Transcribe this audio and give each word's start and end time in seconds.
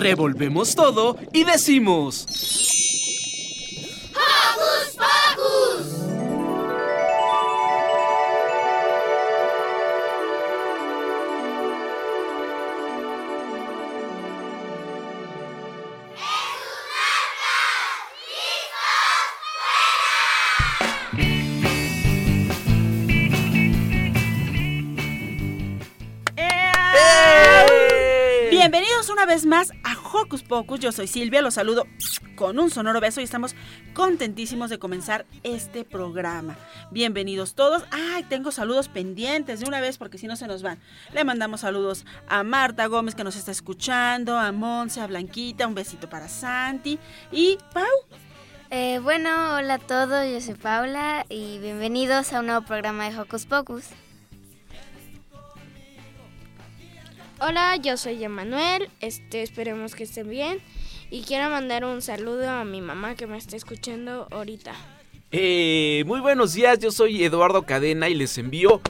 Revolvemos 0.00 0.74
todo 0.74 1.18
y 1.34 1.44
decimos... 1.44 2.24
¡Hocus 4.14 4.96
Pocus! 4.96 6.00
Bienvenidos 28.50 29.08
una 29.08 29.24
vez 29.26 29.46
más 29.46 29.72
a 29.84 29.89
Hocus 30.12 30.42
Pocus. 30.42 30.80
Yo 30.80 30.92
soy 30.92 31.06
Silvia, 31.06 31.42
los 31.42 31.54
saludo 31.54 31.86
con 32.36 32.58
un 32.58 32.70
sonoro 32.70 33.00
beso 33.00 33.20
y 33.20 33.24
estamos 33.24 33.54
contentísimos 33.94 34.70
de 34.70 34.78
comenzar 34.78 35.26
este 35.42 35.84
programa. 35.84 36.56
Bienvenidos 36.90 37.54
todos. 37.54 37.84
Ay, 37.90 38.24
tengo 38.24 38.50
saludos 38.52 38.88
pendientes 38.88 39.60
de 39.60 39.66
una 39.66 39.80
vez 39.80 39.98
porque 39.98 40.18
si 40.18 40.26
no 40.26 40.36
se 40.36 40.46
nos 40.46 40.62
van. 40.62 40.78
Le 41.12 41.24
mandamos 41.24 41.60
saludos 41.60 42.04
a 42.28 42.42
Marta 42.42 42.86
Gómez 42.86 43.14
que 43.14 43.24
nos 43.24 43.36
está 43.36 43.50
escuchando, 43.50 44.38
a 44.38 44.52
Monse, 44.52 45.00
a 45.00 45.06
Blanquita, 45.06 45.66
un 45.66 45.74
besito 45.74 46.08
para 46.08 46.28
Santi 46.28 46.98
y 47.30 47.58
Pau. 47.72 47.84
Eh, 48.70 49.00
bueno, 49.02 49.56
hola 49.56 49.74
a 49.74 49.78
todos, 49.78 50.24
yo 50.30 50.40
soy 50.40 50.54
Paula 50.54 51.26
y 51.28 51.58
bienvenidos 51.58 52.32
a 52.32 52.40
un 52.40 52.46
nuevo 52.46 52.64
programa 52.64 53.10
de 53.10 53.18
Hocus 53.18 53.46
Pocus. 53.46 53.84
Hola, 57.42 57.76
yo 57.76 57.96
soy 57.96 58.22
Emanuel, 58.22 58.90
este, 59.00 59.42
esperemos 59.42 59.94
que 59.94 60.04
estén 60.04 60.28
bien 60.28 60.58
y 61.10 61.22
quiero 61.22 61.48
mandar 61.48 61.86
un 61.86 62.02
saludo 62.02 62.50
a 62.50 62.66
mi 62.66 62.82
mamá 62.82 63.14
que 63.14 63.26
me 63.26 63.38
está 63.38 63.56
escuchando 63.56 64.28
ahorita. 64.30 64.74
Eh, 65.32 66.04
muy 66.06 66.20
buenos 66.20 66.52
días, 66.52 66.78
yo 66.80 66.90
soy 66.90 67.24
Eduardo 67.24 67.62
Cadena 67.62 68.10
y 68.10 68.14
les 68.14 68.36
envío 68.36 68.82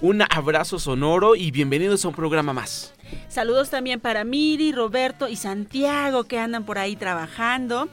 un 0.00 0.22
abrazo 0.22 0.78
sonoro 0.78 1.34
y 1.34 1.50
bienvenidos 1.50 2.04
a 2.04 2.08
un 2.08 2.14
programa 2.14 2.52
más. 2.52 2.94
Saludos 3.28 3.70
también 3.70 3.98
para 3.98 4.22
Miri, 4.22 4.70
Roberto 4.70 5.26
y 5.26 5.34
Santiago 5.34 6.24
que 6.24 6.38
andan 6.38 6.64
por 6.64 6.78
ahí 6.78 6.94
trabajando. 6.94 7.88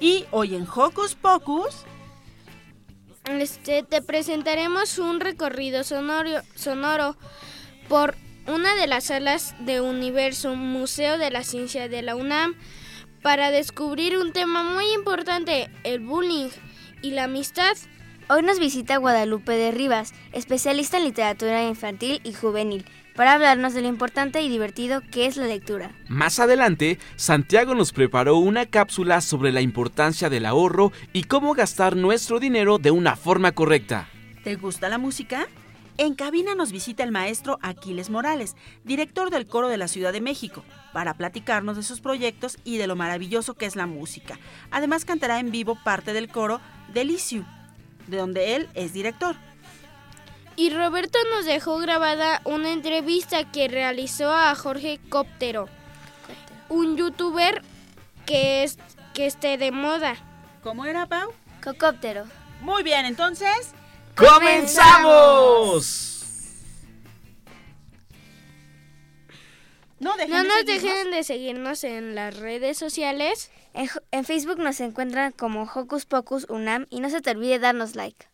Y 0.00 0.24
hoy 0.30 0.54
en 0.54 0.62
Hocus 0.62 1.16
Pocus 1.16 1.84
Este, 3.26 3.82
te 3.82 4.00
presentaremos 4.00 4.98
un 4.98 5.20
recorrido 5.20 5.84
sonoro, 5.84 6.40
sonoro 6.54 7.16
por 7.88 8.16
una 8.46 8.74
de 8.74 8.86
las 8.86 9.04
salas 9.04 9.54
de 9.60 9.80
Universo 9.80 10.54
Museo 10.54 11.18
de 11.18 11.30
la 11.30 11.44
Ciencia 11.44 11.88
de 11.88 12.02
la 12.02 12.16
UNAM 12.16 12.54
para 13.22 13.50
descubrir 13.50 14.18
un 14.18 14.32
tema 14.32 14.62
muy 14.62 14.84
importante, 14.92 15.70
el 15.82 16.00
bullying 16.00 16.50
y 17.00 17.12
la 17.12 17.24
amistad. 17.24 17.76
Hoy 18.28 18.42
nos 18.42 18.58
visita 18.58 18.98
Guadalupe 18.98 19.52
de 19.52 19.70
Rivas, 19.70 20.12
especialista 20.32 20.98
en 20.98 21.04
literatura 21.04 21.66
infantil 21.66 22.20
y 22.22 22.34
juvenil, 22.34 22.84
para 23.14 23.34
hablarnos 23.34 23.72
de 23.74 23.82
lo 23.82 23.88
importante 23.88 24.42
y 24.42 24.48
divertido 24.48 25.00
que 25.10 25.26
es 25.26 25.36
la 25.36 25.46
lectura. 25.46 25.92
Más 26.08 26.38
adelante, 26.38 26.98
Santiago 27.16 27.74
nos 27.74 27.92
preparó 27.92 28.36
una 28.36 28.66
cápsula 28.66 29.20
sobre 29.20 29.52
la 29.52 29.60
importancia 29.60 30.28
del 30.28 30.46
ahorro 30.46 30.92
y 31.12 31.24
cómo 31.24 31.54
gastar 31.54 31.96
nuestro 31.96 32.40
dinero 32.40 32.78
de 32.78 32.90
una 32.90 33.16
forma 33.16 33.52
correcta. 33.52 34.08
¿Te 34.42 34.56
gusta 34.56 34.88
la 34.88 34.98
música? 34.98 35.46
En 35.96 36.16
cabina 36.16 36.56
nos 36.56 36.72
visita 36.72 37.04
el 37.04 37.12
maestro 37.12 37.60
Aquiles 37.62 38.10
Morales, 38.10 38.56
director 38.82 39.30
del 39.30 39.46
coro 39.46 39.68
de 39.68 39.76
la 39.76 39.86
Ciudad 39.86 40.12
de 40.12 40.20
México, 40.20 40.64
para 40.92 41.14
platicarnos 41.14 41.76
de 41.76 41.84
sus 41.84 42.00
proyectos 42.00 42.58
y 42.64 42.78
de 42.78 42.88
lo 42.88 42.96
maravilloso 42.96 43.54
que 43.54 43.66
es 43.66 43.76
la 43.76 43.86
música. 43.86 44.40
Además 44.72 45.04
cantará 45.04 45.38
en 45.38 45.52
vivo 45.52 45.78
parte 45.84 46.12
del 46.12 46.28
coro 46.28 46.60
Deliciu, 46.92 47.44
de 48.08 48.16
donde 48.16 48.56
él 48.56 48.68
es 48.74 48.92
director. 48.92 49.36
Y 50.56 50.70
Roberto 50.70 51.18
nos 51.32 51.44
dejó 51.44 51.78
grabada 51.78 52.40
una 52.44 52.72
entrevista 52.72 53.50
que 53.52 53.68
realizó 53.68 54.32
a 54.32 54.52
Jorge 54.56 54.98
Cóptero, 55.08 55.68
un 56.68 56.96
youtuber 56.96 57.62
que, 58.26 58.64
es, 58.64 58.78
que 59.14 59.26
esté 59.26 59.58
de 59.58 59.70
moda. 59.70 60.16
¿Cómo 60.64 60.86
era, 60.86 61.06
Pau? 61.06 61.32
Cocóptero. 61.62 62.24
Muy 62.62 62.82
bien, 62.82 63.06
entonces... 63.06 63.74
¡Comenzamos! 64.16 66.00
No, 69.98 70.16
dejen 70.16 70.30
No 70.30 70.42
de 70.42 70.48
nos 70.48 70.56
seguirnos. 70.58 70.82
dejen 70.82 71.10
de 71.10 71.24
seguirnos 71.24 71.84
en 71.84 72.14
las 72.14 72.36
redes 72.36 72.76
sociales. 72.78 73.50
En, 73.72 74.24
Facebook 74.24 74.58
nos 74.58 74.80
encuentran 74.80 75.32
como 75.32 75.62
Hocus 75.62 76.04
Pocus 76.06 76.46
UNAM 76.48 76.86
y 76.90 77.00
no 77.00 77.10
se 77.10 77.20
te 77.20 77.30
olvide 77.30 77.58
darnos 77.58 77.96
like. 77.96 78.26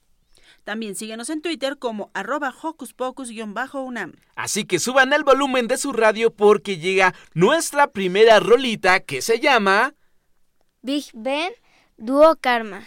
También 0.64 0.94
síguenos 0.94 1.30
en 1.30 1.40
Twitter 1.40 1.78
como 1.78 2.10
arroba 2.12 2.54
hocus 2.62 2.92
pocus-unam. 2.92 4.12
Así 4.34 4.66
que 4.66 4.78
suban 4.78 5.12
el 5.12 5.24
volumen 5.24 5.68
de 5.68 5.78
su 5.78 5.92
radio 5.92 6.30
porque 6.30 6.76
llega 6.78 7.14
nuestra 7.34 7.88
primera 7.88 8.40
rolita 8.40 9.00
que 9.00 9.22
se 9.22 9.40
llama... 9.40 9.94
Big 10.82 11.06
Ben, 11.14 11.52
Dúo 11.96 12.36
Karma. 12.36 12.86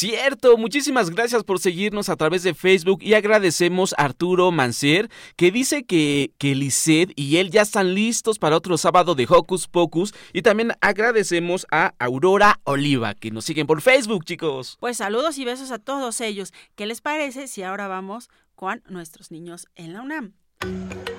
Cierto, 0.00 0.56
muchísimas 0.56 1.10
gracias 1.10 1.44
por 1.44 1.60
seguirnos 1.60 2.08
a 2.08 2.16
través 2.16 2.42
de 2.42 2.54
Facebook 2.54 3.00
y 3.02 3.12
agradecemos 3.12 3.94
a 3.98 4.04
Arturo 4.04 4.50
Mancer 4.50 5.10
que 5.36 5.50
dice 5.50 5.84
que, 5.84 6.32
que 6.38 6.54
Lisset 6.54 7.12
y 7.16 7.36
él 7.36 7.50
ya 7.50 7.60
están 7.60 7.94
listos 7.94 8.38
para 8.38 8.56
otro 8.56 8.78
sábado 8.78 9.14
de 9.14 9.26
Hocus 9.28 9.68
Pocus 9.68 10.14
y 10.32 10.40
también 10.40 10.72
agradecemos 10.80 11.66
a 11.70 11.92
Aurora 11.98 12.60
Oliva 12.64 13.12
que 13.12 13.30
nos 13.30 13.44
siguen 13.44 13.66
por 13.66 13.82
Facebook 13.82 14.24
chicos. 14.24 14.78
Pues 14.80 14.96
saludos 14.96 15.36
y 15.36 15.44
besos 15.44 15.70
a 15.70 15.78
todos 15.78 16.22
ellos. 16.22 16.54
¿Qué 16.76 16.86
les 16.86 17.02
parece 17.02 17.46
si 17.46 17.62
ahora 17.62 17.86
vamos 17.86 18.30
con 18.54 18.82
nuestros 18.88 19.30
niños 19.30 19.66
en 19.74 19.92
la 19.92 20.00
UNAM? 20.00 20.32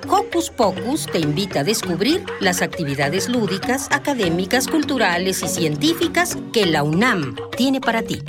Hocus 0.10 0.50
Pocus 0.50 1.06
te 1.06 1.20
invita 1.20 1.60
a 1.60 1.64
descubrir 1.64 2.26
las 2.40 2.64
actividades 2.64 3.30
lúdicas, 3.30 3.90
académicas, 3.92 4.68
culturales 4.68 5.44
y 5.44 5.48
científicas 5.50 6.36
que 6.52 6.66
la 6.66 6.82
UNAM 6.82 7.36
tiene 7.56 7.80
para 7.80 8.02
ti. 8.02 8.24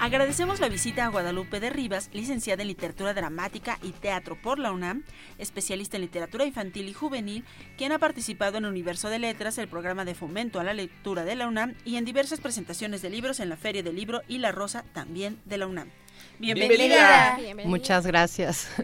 Agradecemos 0.00 0.60
la 0.60 0.70
visita 0.70 1.04
a 1.04 1.08
Guadalupe 1.08 1.60
de 1.60 1.68
Rivas, 1.68 2.08
licenciada 2.14 2.62
en 2.62 2.68
Literatura 2.68 3.12
Dramática 3.12 3.78
y 3.82 3.92
Teatro 3.92 4.34
por 4.40 4.58
la 4.58 4.72
UNAM, 4.72 5.04
especialista 5.36 5.98
en 5.98 6.02
literatura 6.02 6.46
infantil 6.46 6.88
y 6.88 6.94
juvenil, 6.94 7.44
quien 7.76 7.92
ha 7.92 7.98
participado 7.98 8.56
en 8.56 8.64
Universo 8.64 9.10
de 9.10 9.18
Letras, 9.18 9.58
el 9.58 9.68
programa 9.68 10.06
de 10.06 10.14
fomento 10.14 10.58
a 10.58 10.64
la 10.64 10.72
lectura 10.72 11.24
de 11.24 11.36
la 11.36 11.46
UNAM 11.46 11.74
y 11.84 11.96
en 11.96 12.06
diversas 12.06 12.40
presentaciones 12.40 13.02
de 13.02 13.10
libros 13.10 13.40
en 13.40 13.50
la 13.50 13.58
Feria 13.58 13.82
del 13.82 13.96
Libro 13.96 14.22
y 14.26 14.38
La 14.38 14.52
Rosa 14.52 14.84
también 14.94 15.38
de 15.44 15.58
la 15.58 15.66
UNAM. 15.66 15.90
Bienvenida. 16.38 17.38
Muchas 17.64 18.06
gracias. 18.06 18.68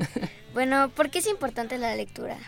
Bueno, 0.57 0.89
¿por 0.89 1.11
qué 1.11 1.19
es 1.19 1.27
importante 1.27 1.77
la 1.77 1.95
lectura? 1.95 2.39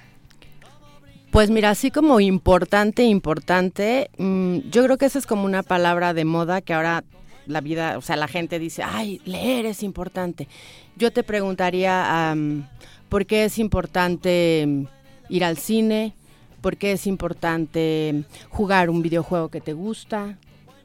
Pues 1.30 1.50
mira, 1.50 1.68
así 1.68 1.90
como 1.90 2.20
importante, 2.20 3.02
importante, 3.02 4.10
mmm, 4.16 4.60
yo 4.70 4.82
creo 4.82 4.96
que 4.96 5.04
esa 5.04 5.18
es 5.18 5.26
como 5.26 5.44
una 5.44 5.62
palabra 5.62 6.14
de 6.14 6.24
moda 6.24 6.62
que 6.62 6.72
ahora 6.72 7.04
la 7.44 7.60
vida, 7.60 7.98
o 7.98 8.00
sea, 8.00 8.16
la 8.16 8.26
gente 8.26 8.58
dice, 8.58 8.82
ay, 8.82 9.20
leer 9.26 9.66
es 9.66 9.82
importante. 9.82 10.48
Yo 10.96 11.12
te 11.12 11.22
preguntaría, 11.22 12.32
um, 12.32 12.64
¿por 13.10 13.26
qué 13.26 13.44
es 13.44 13.58
importante 13.58 14.86
ir 15.28 15.44
al 15.44 15.58
cine? 15.58 16.14
¿Por 16.60 16.78
qué 16.78 16.92
es 16.92 17.06
importante 17.06 18.24
jugar 18.48 18.88
un 18.88 19.02
videojuego 19.02 19.50
que 19.50 19.60
te 19.60 19.74
gusta? 19.74 20.38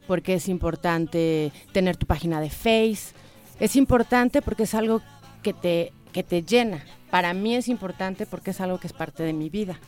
¿Por 0.08 0.22
qué 0.22 0.36
es 0.36 0.50
importante 0.50 1.52
tener 1.72 1.96
tu 1.96 2.06
página 2.06 2.42
de 2.42 2.50
Face? 2.50 3.14
Es 3.60 3.76
importante 3.76 4.42
porque 4.42 4.64
es 4.64 4.74
algo 4.74 5.02
que 5.42 5.54
te, 5.54 5.94
que 6.12 6.24
te 6.24 6.44
llena. 6.44 6.84
Para 7.10 7.34
mí 7.34 7.56
es 7.56 7.68
importante 7.68 8.26
porque 8.26 8.52
es 8.52 8.62
algo 8.62 8.80
que 8.80 8.88
es 8.88 8.94
parte 8.94 9.24
de 9.24 9.34
mi 9.34 9.50
vida. 9.50 9.80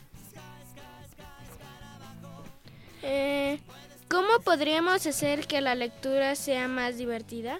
Eh, 3.02 3.58
¿Cómo 4.08 4.40
podríamos 4.44 5.06
hacer 5.06 5.46
que 5.46 5.60
la 5.60 5.74
lectura 5.74 6.34
sea 6.34 6.68
más 6.68 6.98
divertida? 6.98 7.58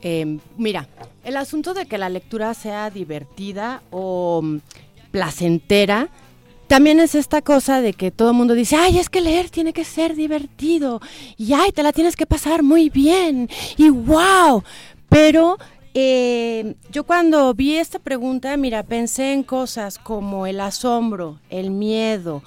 Eh, 0.00 0.38
mira, 0.56 0.86
el 1.24 1.36
asunto 1.36 1.74
de 1.74 1.86
que 1.86 1.98
la 1.98 2.08
lectura 2.08 2.54
sea 2.54 2.90
divertida 2.90 3.82
o 3.90 4.40
mm, 4.42 4.58
placentera, 5.10 6.08
también 6.68 7.00
es 7.00 7.14
esta 7.14 7.42
cosa 7.42 7.80
de 7.80 7.94
que 7.94 8.10
todo 8.10 8.30
el 8.30 8.36
mundo 8.36 8.54
dice, 8.54 8.76
ay, 8.76 8.98
es 8.98 9.08
que 9.08 9.20
leer 9.20 9.50
tiene 9.50 9.72
que 9.72 9.84
ser 9.84 10.14
divertido, 10.14 11.00
y 11.36 11.54
ay, 11.54 11.72
te 11.72 11.82
la 11.82 11.92
tienes 11.92 12.14
que 12.14 12.26
pasar 12.26 12.62
muy 12.62 12.90
bien, 12.90 13.48
y 13.76 13.88
wow, 13.88 14.62
pero 15.08 15.58
eh, 15.94 16.76
yo 16.92 17.04
cuando 17.04 17.52
vi 17.54 17.76
esta 17.76 17.98
pregunta, 17.98 18.56
mira, 18.56 18.82
pensé 18.82 19.32
en 19.32 19.42
cosas 19.42 19.98
como 19.98 20.46
el 20.46 20.60
asombro, 20.60 21.40
el 21.50 21.70
miedo, 21.70 22.42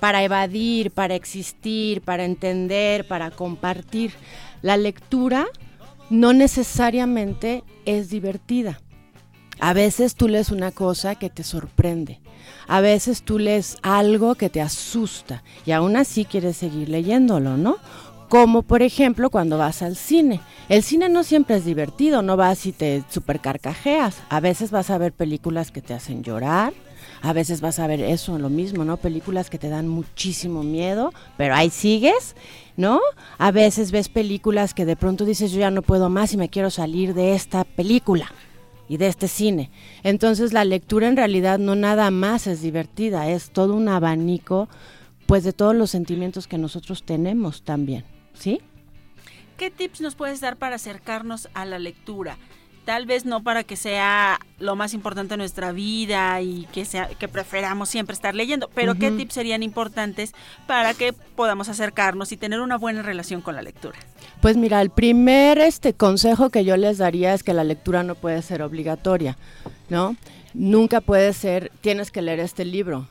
para 0.00 0.22
evadir, 0.22 0.90
para 0.90 1.14
existir, 1.14 2.00
para 2.02 2.24
entender, 2.24 3.06
para 3.06 3.30
compartir. 3.30 4.12
La 4.62 4.76
lectura 4.76 5.46
no 6.10 6.32
necesariamente 6.32 7.64
es 7.84 8.10
divertida. 8.10 8.80
A 9.60 9.72
veces 9.72 10.14
tú 10.14 10.28
lees 10.28 10.50
una 10.50 10.72
cosa 10.72 11.14
que 11.14 11.30
te 11.30 11.42
sorprende. 11.42 12.20
A 12.66 12.80
veces 12.80 13.22
tú 13.22 13.38
lees 13.38 13.76
algo 13.82 14.34
que 14.34 14.50
te 14.50 14.60
asusta 14.60 15.42
y 15.66 15.72
aún 15.72 15.96
así 15.96 16.24
quieres 16.24 16.56
seguir 16.56 16.88
leyéndolo, 16.88 17.56
¿no? 17.56 17.76
Como 18.28 18.62
por 18.62 18.82
ejemplo 18.82 19.30
cuando 19.30 19.58
vas 19.58 19.82
al 19.82 19.96
cine. 19.96 20.40
El 20.68 20.82
cine 20.82 21.08
no 21.08 21.24
siempre 21.24 21.56
es 21.56 21.64
divertido, 21.64 22.22
no 22.22 22.36
vas 22.36 22.66
y 22.66 22.72
te 22.72 23.04
super 23.10 23.40
carcajeas. 23.40 24.16
A 24.30 24.40
veces 24.40 24.70
vas 24.70 24.90
a 24.90 24.98
ver 24.98 25.12
películas 25.12 25.70
que 25.70 25.82
te 25.82 25.94
hacen 25.94 26.22
llorar, 26.22 26.72
a 27.22 27.32
veces 27.32 27.60
vas 27.60 27.78
a 27.78 27.86
ver 27.86 28.00
eso, 28.00 28.38
lo 28.38 28.50
mismo, 28.50 28.84
¿no? 28.84 28.96
Películas 28.96 29.50
que 29.50 29.58
te 29.58 29.68
dan 29.68 29.88
muchísimo 29.88 30.62
miedo, 30.62 31.12
pero 31.36 31.54
ahí 31.54 31.70
sigues, 31.70 32.36
¿no? 32.76 33.00
A 33.38 33.50
veces 33.50 33.92
ves 33.92 34.08
películas 34.08 34.74
que 34.74 34.84
de 34.84 34.96
pronto 34.96 35.24
dices, 35.24 35.52
yo 35.52 35.60
ya 35.60 35.70
no 35.70 35.82
puedo 35.82 36.10
más 36.10 36.32
y 36.32 36.36
me 36.36 36.48
quiero 36.48 36.70
salir 36.70 37.14
de 37.14 37.34
esta 37.34 37.64
película 37.64 38.30
y 38.88 38.96
de 38.96 39.06
este 39.08 39.28
cine. 39.28 39.70
Entonces 40.02 40.52
la 40.52 40.64
lectura 40.64 41.08
en 41.08 41.16
realidad 41.16 41.58
no 41.58 41.74
nada 41.74 42.10
más 42.10 42.46
es 42.46 42.62
divertida, 42.62 43.28
es 43.30 43.50
todo 43.50 43.74
un 43.74 43.88
abanico 43.88 44.68
pues 45.26 45.44
de 45.44 45.52
todos 45.52 45.74
los 45.74 45.90
sentimientos 45.90 46.46
que 46.46 46.58
nosotros 46.58 47.02
tenemos 47.02 47.62
también, 47.62 48.04
¿sí? 48.34 48.60
¿Qué 49.56 49.70
tips 49.70 50.00
nos 50.00 50.16
puedes 50.16 50.40
dar 50.40 50.56
para 50.56 50.76
acercarnos 50.76 51.48
a 51.54 51.64
la 51.64 51.78
lectura? 51.78 52.36
Tal 52.84 53.06
vez 53.06 53.24
no 53.24 53.42
para 53.42 53.64
que 53.64 53.76
sea 53.76 54.38
lo 54.58 54.76
más 54.76 54.94
importante 54.94 55.34
de 55.34 55.38
nuestra 55.38 55.72
vida 55.72 56.40
y 56.40 56.66
que 56.72 56.84
sea 56.84 57.08
que 57.08 57.28
preferamos 57.28 57.88
siempre 57.88 58.14
estar 58.14 58.34
leyendo, 58.34 58.68
pero 58.74 58.92
uh 58.92 58.94
-huh. 58.94 58.98
qué 58.98 59.10
tips 59.10 59.34
serían 59.34 59.62
importantes 59.62 60.32
para 60.66 60.94
que 60.94 61.12
podamos 61.12 61.68
acercarnos 61.68 62.32
y 62.32 62.36
tener 62.36 62.60
una 62.60 62.76
buena 62.76 63.02
relación 63.02 63.40
con 63.40 63.54
la 63.56 63.62
lectura. 63.62 63.98
Pues 64.40 64.56
mira, 64.56 64.80
el 64.80 64.90
primer 64.90 65.58
este 65.58 65.94
consejo 65.94 66.50
que 66.50 66.64
yo 66.64 66.76
les 66.76 66.98
daría 66.98 67.34
es 67.34 67.42
que 67.42 67.54
la 67.54 67.64
lectura 67.64 68.02
no 68.02 68.14
puede 68.14 68.42
ser 68.42 68.62
obligatoria, 68.62 69.36
¿no? 69.88 70.16
Nunca 70.52 71.00
puede 71.00 71.32
ser 71.32 71.72
tienes 71.80 72.10
que 72.10 72.22
leer 72.22 72.40
este 72.40 72.64
libro 72.64 73.08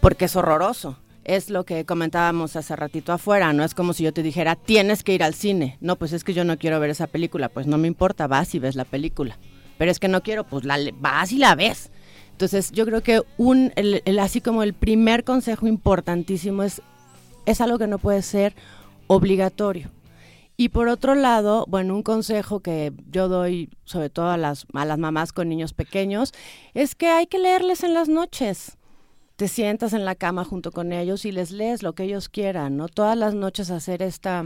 porque 0.00 0.26
es 0.26 0.36
horroroso 0.36 0.96
es 1.28 1.50
lo 1.50 1.64
que 1.64 1.84
comentábamos 1.84 2.56
hace 2.56 2.74
ratito 2.74 3.12
afuera, 3.12 3.52
no 3.52 3.62
es 3.62 3.74
como 3.74 3.92
si 3.92 4.02
yo 4.02 4.14
te 4.14 4.22
dijera, 4.22 4.56
tienes 4.56 5.04
que 5.04 5.12
ir 5.12 5.22
al 5.22 5.34
cine. 5.34 5.76
No, 5.80 5.96
pues 5.96 6.14
es 6.14 6.24
que 6.24 6.32
yo 6.32 6.42
no 6.42 6.58
quiero 6.58 6.80
ver 6.80 6.88
esa 6.88 7.06
película, 7.06 7.50
pues 7.50 7.66
no 7.66 7.76
me 7.76 7.86
importa, 7.86 8.26
vas 8.26 8.54
y 8.54 8.58
ves 8.58 8.74
la 8.76 8.86
película. 8.86 9.38
Pero 9.76 9.90
es 9.90 10.00
que 10.00 10.08
no 10.08 10.22
quiero, 10.22 10.44
pues 10.44 10.64
la 10.64 10.78
vas 10.98 11.30
y 11.30 11.36
la 11.36 11.54
ves. 11.54 11.90
Entonces 12.32 12.72
yo 12.72 12.86
creo 12.86 13.02
que 13.02 13.22
un, 13.36 13.72
el, 13.76 14.18
así 14.18 14.40
como 14.40 14.62
el 14.62 14.72
primer 14.72 15.22
consejo 15.22 15.66
importantísimo 15.66 16.62
es, 16.62 16.80
es 17.44 17.60
algo 17.60 17.78
que 17.78 17.86
no 17.86 17.98
puede 17.98 18.22
ser 18.22 18.54
obligatorio. 19.06 19.90
Y 20.56 20.70
por 20.70 20.88
otro 20.88 21.14
lado, 21.14 21.66
bueno, 21.68 21.94
un 21.94 22.02
consejo 22.02 22.60
que 22.60 22.94
yo 23.10 23.28
doy 23.28 23.68
sobre 23.84 24.08
todo 24.08 24.30
a 24.30 24.38
las, 24.38 24.66
a 24.72 24.86
las 24.86 24.98
mamás 24.98 25.34
con 25.34 25.50
niños 25.50 25.74
pequeños, 25.74 26.32
es 26.72 26.94
que 26.94 27.08
hay 27.08 27.26
que 27.26 27.38
leerles 27.38 27.84
en 27.84 27.92
las 27.92 28.08
noches 28.08 28.77
te 29.38 29.46
sientas 29.46 29.92
en 29.92 30.04
la 30.04 30.16
cama 30.16 30.42
junto 30.44 30.72
con 30.72 30.92
ellos 30.92 31.24
y 31.24 31.30
les 31.30 31.52
lees 31.52 31.84
lo 31.84 31.92
que 31.92 32.02
ellos 32.02 32.28
quieran, 32.28 32.76
¿no? 32.76 32.88
Todas 32.88 33.16
las 33.16 33.34
noches 33.34 33.70
hacer 33.70 34.02
esta 34.02 34.44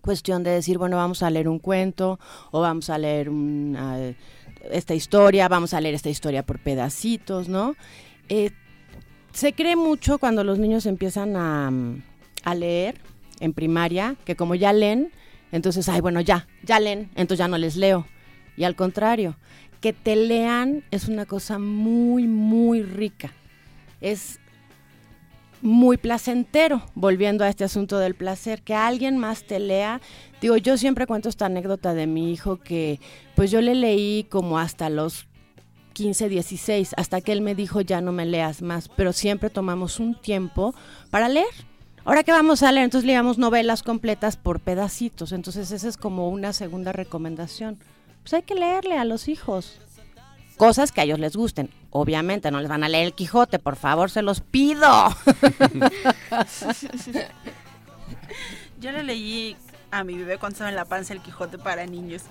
cuestión 0.00 0.42
de 0.42 0.52
decir, 0.52 0.78
bueno, 0.78 0.96
vamos 0.96 1.22
a 1.22 1.28
leer 1.28 1.50
un 1.50 1.58
cuento 1.58 2.18
o 2.50 2.62
vamos 2.62 2.88
a 2.88 2.96
leer 2.96 3.28
una, 3.28 4.14
esta 4.70 4.94
historia, 4.94 5.48
vamos 5.48 5.74
a 5.74 5.82
leer 5.82 5.94
esta 5.94 6.08
historia 6.08 6.46
por 6.46 6.60
pedacitos, 6.60 7.50
¿no? 7.50 7.76
Eh, 8.30 8.52
se 9.34 9.52
cree 9.52 9.76
mucho 9.76 10.16
cuando 10.16 10.44
los 10.44 10.58
niños 10.58 10.86
empiezan 10.86 11.36
a, 11.36 11.70
a 12.42 12.54
leer 12.54 12.98
en 13.40 13.52
primaria, 13.52 14.16
que 14.24 14.34
como 14.34 14.54
ya 14.54 14.72
leen, 14.72 15.12
entonces, 15.52 15.90
ay, 15.90 16.00
bueno, 16.00 16.22
ya, 16.22 16.48
ya 16.62 16.80
leen, 16.80 17.10
entonces 17.16 17.40
ya 17.40 17.48
no 17.48 17.58
les 17.58 17.76
leo. 17.76 18.06
Y 18.56 18.64
al 18.64 18.76
contrario, 18.76 19.36
que 19.82 19.92
te 19.92 20.16
lean 20.16 20.84
es 20.90 21.06
una 21.06 21.26
cosa 21.26 21.58
muy, 21.58 22.26
muy 22.26 22.82
rica 22.82 23.34
es 24.00 24.40
muy 25.62 25.96
placentero, 25.96 26.82
volviendo 26.94 27.44
a 27.44 27.48
este 27.48 27.64
asunto 27.64 27.98
del 27.98 28.14
placer, 28.14 28.62
que 28.62 28.74
alguien 28.74 29.18
más 29.18 29.44
te 29.44 29.58
lea. 29.58 30.00
Digo, 30.40 30.56
yo 30.56 30.76
siempre 30.76 31.06
cuento 31.06 31.28
esta 31.28 31.46
anécdota 31.46 31.94
de 31.94 32.06
mi 32.06 32.32
hijo 32.32 32.58
que 32.58 33.00
pues 33.34 33.50
yo 33.50 33.60
le 33.60 33.74
leí 33.74 34.24
como 34.24 34.58
hasta 34.58 34.90
los 34.90 35.26
15, 35.94 36.28
16, 36.28 36.94
hasta 36.96 37.20
que 37.20 37.32
él 37.32 37.40
me 37.40 37.54
dijo 37.54 37.80
ya 37.80 38.00
no 38.00 38.12
me 38.12 38.26
leas 38.26 38.60
más, 38.60 38.88
pero 38.88 39.12
siempre 39.12 39.48
tomamos 39.48 39.98
un 39.98 40.14
tiempo 40.14 40.74
para 41.10 41.28
leer. 41.28 41.46
¿ahora 42.06 42.22
qué 42.22 42.32
vamos 42.32 42.62
a 42.62 42.72
leer? 42.72 42.84
Entonces 42.84 43.06
leíamos 43.06 43.36
novelas 43.36 43.82
completas 43.82 44.36
por 44.36 44.60
pedacitos. 44.60 45.32
Entonces 45.32 45.70
esa 45.70 45.88
es 45.88 45.98
como 45.98 46.30
una 46.30 46.54
segunda 46.54 46.92
recomendación. 46.92 47.78
Pues 48.22 48.32
hay 48.32 48.42
que 48.42 48.54
leerle 48.54 48.96
a 48.96 49.04
los 49.04 49.28
hijos. 49.28 49.78
Cosas 50.56 50.90
que 50.92 51.00
a 51.02 51.04
ellos 51.04 51.18
les 51.18 51.36
gusten. 51.36 51.68
Obviamente 51.90 52.50
no 52.50 52.60
les 52.60 52.68
van 52.68 52.82
a 52.84 52.88
leer 52.88 53.06
el 53.06 53.12
Quijote, 53.12 53.58
por 53.58 53.76
favor, 53.76 54.10
se 54.10 54.22
los 54.22 54.40
pido. 54.40 54.88
Yo 58.80 58.92
le 58.92 59.02
leí 59.02 59.56
a 59.90 60.04
mi 60.04 60.14
bebé 60.14 60.38
cuando 60.38 60.54
estaba 60.54 60.70
en 60.70 60.76
la 60.76 60.84
panza 60.84 61.12
el 61.14 61.20
Quijote 61.20 61.58
para 61.58 61.86
niños. 61.86 62.22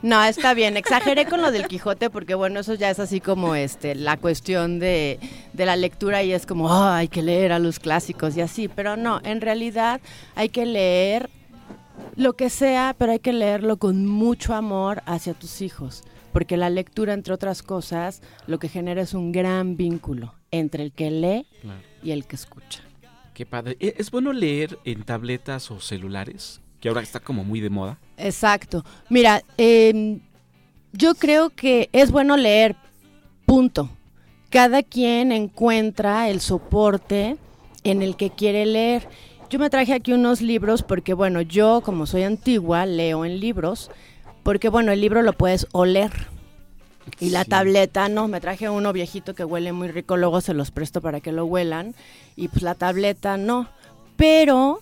No, 0.00 0.22
está 0.22 0.54
bien. 0.54 0.76
Exageré 0.76 1.26
con 1.26 1.42
lo 1.42 1.50
del 1.50 1.66
Quijote 1.66 2.08
porque, 2.08 2.34
bueno, 2.34 2.60
eso 2.60 2.74
ya 2.74 2.88
es 2.90 3.00
así 3.00 3.20
como 3.20 3.56
este 3.56 3.96
la 3.96 4.16
cuestión 4.16 4.78
de, 4.78 5.18
de 5.52 5.66
la 5.66 5.74
lectura 5.74 6.22
y 6.22 6.32
es 6.32 6.46
como, 6.46 6.72
"Ah, 6.72 6.98
hay 6.98 7.08
que 7.08 7.22
leer 7.22 7.50
a 7.52 7.58
los 7.58 7.80
clásicos 7.80 8.36
y 8.36 8.40
así. 8.40 8.68
Pero 8.68 8.96
no, 8.96 9.20
en 9.24 9.40
realidad 9.40 10.00
hay 10.36 10.50
que 10.50 10.66
leer 10.66 11.30
lo 12.14 12.34
que 12.34 12.48
sea, 12.48 12.94
pero 12.96 13.10
hay 13.12 13.18
que 13.18 13.32
leerlo 13.32 13.76
con 13.78 14.06
mucho 14.06 14.54
amor 14.54 15.02
hacia 15.04 15.34
tus 15.34 15.60
hijos. 15.62 16.04
Porque 16.32 16.56
la 16.56 16.70
lectura, 16.70 17.14
entre 17.14 17.32
otras 17.34 17.62
cosas, 17.62 18.22
lo 18.46 18.58
que 18.58 18.68
genera 18.68 19.00
es 19.02 19.14
un 19.14 19.32
gran 19.32 19.76
vínculo 19.76 20.34
entre 20.50 20.84
el 20.84 20.92
que 20.92 21.10
lee 21.10 21.46
Claro. 21.62 21.80
y 22.02 22.10
el 22.10 22.26
que 22.26 22.36
escucha. 22.36 22.82
Qué 23.34 23.46
padre. 23.46 23.76
¿E- 23.80 23.94
¿Es 23.98 24.10
bueno 24.10 24.32
leer 24.32 24.78
en 24.84 25.04
tabletas 25.04 25.70
o 25.70 25.80
celulares? 25.80 26.60
Que 26.80 26.88
ahora 26.88 27.02
está 27.02 27.20
como 27.20 27.44
muy 27.44 27.60
de 27.60 27.70
moda. 27.70 27.98
Exacto. 28.16 28.84
Mira, 29.08 29.42
em, 29.56 30.20
yo 30.92 31.14
creo 31.14 31.50
que 31.50 31.88
es 31.92 32.10
bueno 32.10 32.36
leer, 32.36 32.76
punto. 33.46 33.90
Cada 34.50 34.82
quien 34.82 35.32
encuentra 35.32 36.28
el 36.30 36.40
soporte 36.40 37.36
en 37.84 38.02
el 38.02 38.16
que 38.16 38.30
quiere 38.30 38.64
leer. 38.66 39.08
Yo 39.50 39.58
me 39.58 39.70
traje 39.70 39.92
aquí 39.94 40.12
unos 40.12 40.40
libros 40.40 40.82
porque, 40.82 41.14
bueno, 41.14 41.40
yo 41.40 41.80
como 41.84 42.06
soy 42.06 42.22
antigua, 42.22 42.86
leo 42.86 43.24
en 43.24 43.40
libros, 43.40 43.90
porque, 44.48 44.70
bueno, 44.70 44.92
el 44.92 45.02
libro 45.02 45.20
lo 45.20 45.34
puedes 45.34 45.66
oler. 45.72 46.10
Y 47.20 47.28
la 47.28 47.44
Sí. 47.44 47.50
tableta, 47.50 48.08
no, 48.08 48.28
me 48.28 48.40
traje 48.40 48.70
uno 48.70 48.94
viejito 48.94 49.34
que 49.34 49.44
huele 49.44 49.74
muy 49.74 49.88
rico, 49.88 50.16
luego 50.16 50.40
se 50.40 50.54
los 50.54 50.70
presto 50.70 51.02
para 51.02 51.20
que 51.20 51.32
lo 51.32 51.44
huelan. 51.44 51.94
Y 52.34 52.48
pues 52.48 52.62
la 52.62 52.74
tableta 52.74 53.36
no. 53.36 53.68
Pero 54.16 54.80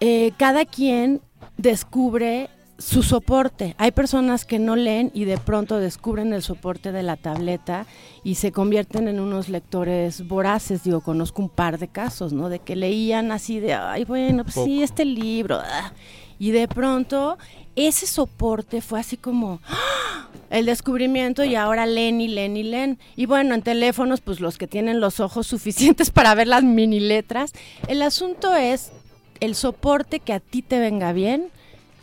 eh, 0.00 0.32
cada 0.38 0.64
quien 0.64 1.20
descubre 1.56 2.50
su 2.78 3.04
soporte. 3.04 3.76
Hay 3.78 3.92
personas 3.92 4.44
que 4.44 4.58
no 4.58 4.74
leen 4.74 5.12
y 5.14 5.24
de 5.24 5.38
pronto 5.38 5.78
descubren 5.78 6.32
el 6.32 6.42
soporte 6.42 6.90
de 6.90 7.04
la 7.04 7.14
tableta 7.16 7.86
y 8.24 8.34
se 8.34 8.50
convierten 8.50 9.06
en 9.06 9.20
unos 9.20 9.48
lectores 9.48 10.26
voraces. 10.26 10.82
Digo, 10.82 11.00
conozco 11.00 11.42
un 11.42 11.48
par 11.48 11.78
de 11.78 11.86
casos, 11.86 12.32
¿no? 12.32 12.48
De 12.48 12.58
que 12.58 12.74
leían 12.74 13.30
así 13.30 13.60
de, 13.60 13.74
ay, 13.74 14.04
bueno, 14.04 14.42
pues 14.42 14.56
sí, 14.56 14.82
este 14.82 15.04
libro. 15.04 15.60
ah". 15.62 15.92
Y 16.38 16.50
de 16.52 16.68
pronto 16.68 17.38
ese 17.76 18.06
soporte 18.06 18.80
fue 18.80 19.00
así 19.00 19.16
como 19.16 19.60
¡ah! 19.68 20.28
el 20.50 20.66
descubrimiento 20.66 21.44
y 21.44 21.54
ahora 21.54 21.86
leen 21.86 22.20
y 22.20 22.28
leen 22.28 22.56
y 22.56 22.62
leen. 22.62 22.98
Y 23.16 23.26
bueno, 23.26 23.54
en 23.54 23.62
teléfonos, 23.62 24.20
pues 24.20 24.40
los 24.40 24.56
que 24.58 24.66
tienen 24.66 25.00
los 25.00 25.20
ojos 25.20 25.46
suficientes 25.48 26.10
para 26.10 26.34
ver 26.34 26.48
las 26.48 26.62
mini 26.62 27.00
letras. 27.00 27.52
El 27.88 28.02
asunto 28.02 28.54
es 28.54 28.90
el 29.40 29.54
soporte 29.54 30.20
que 30.20 30.32
a 30.32 30.40
ti 30.40 30.62
te 30.62 30.78
venga 30.80 31.12
bien, 31.12 31.50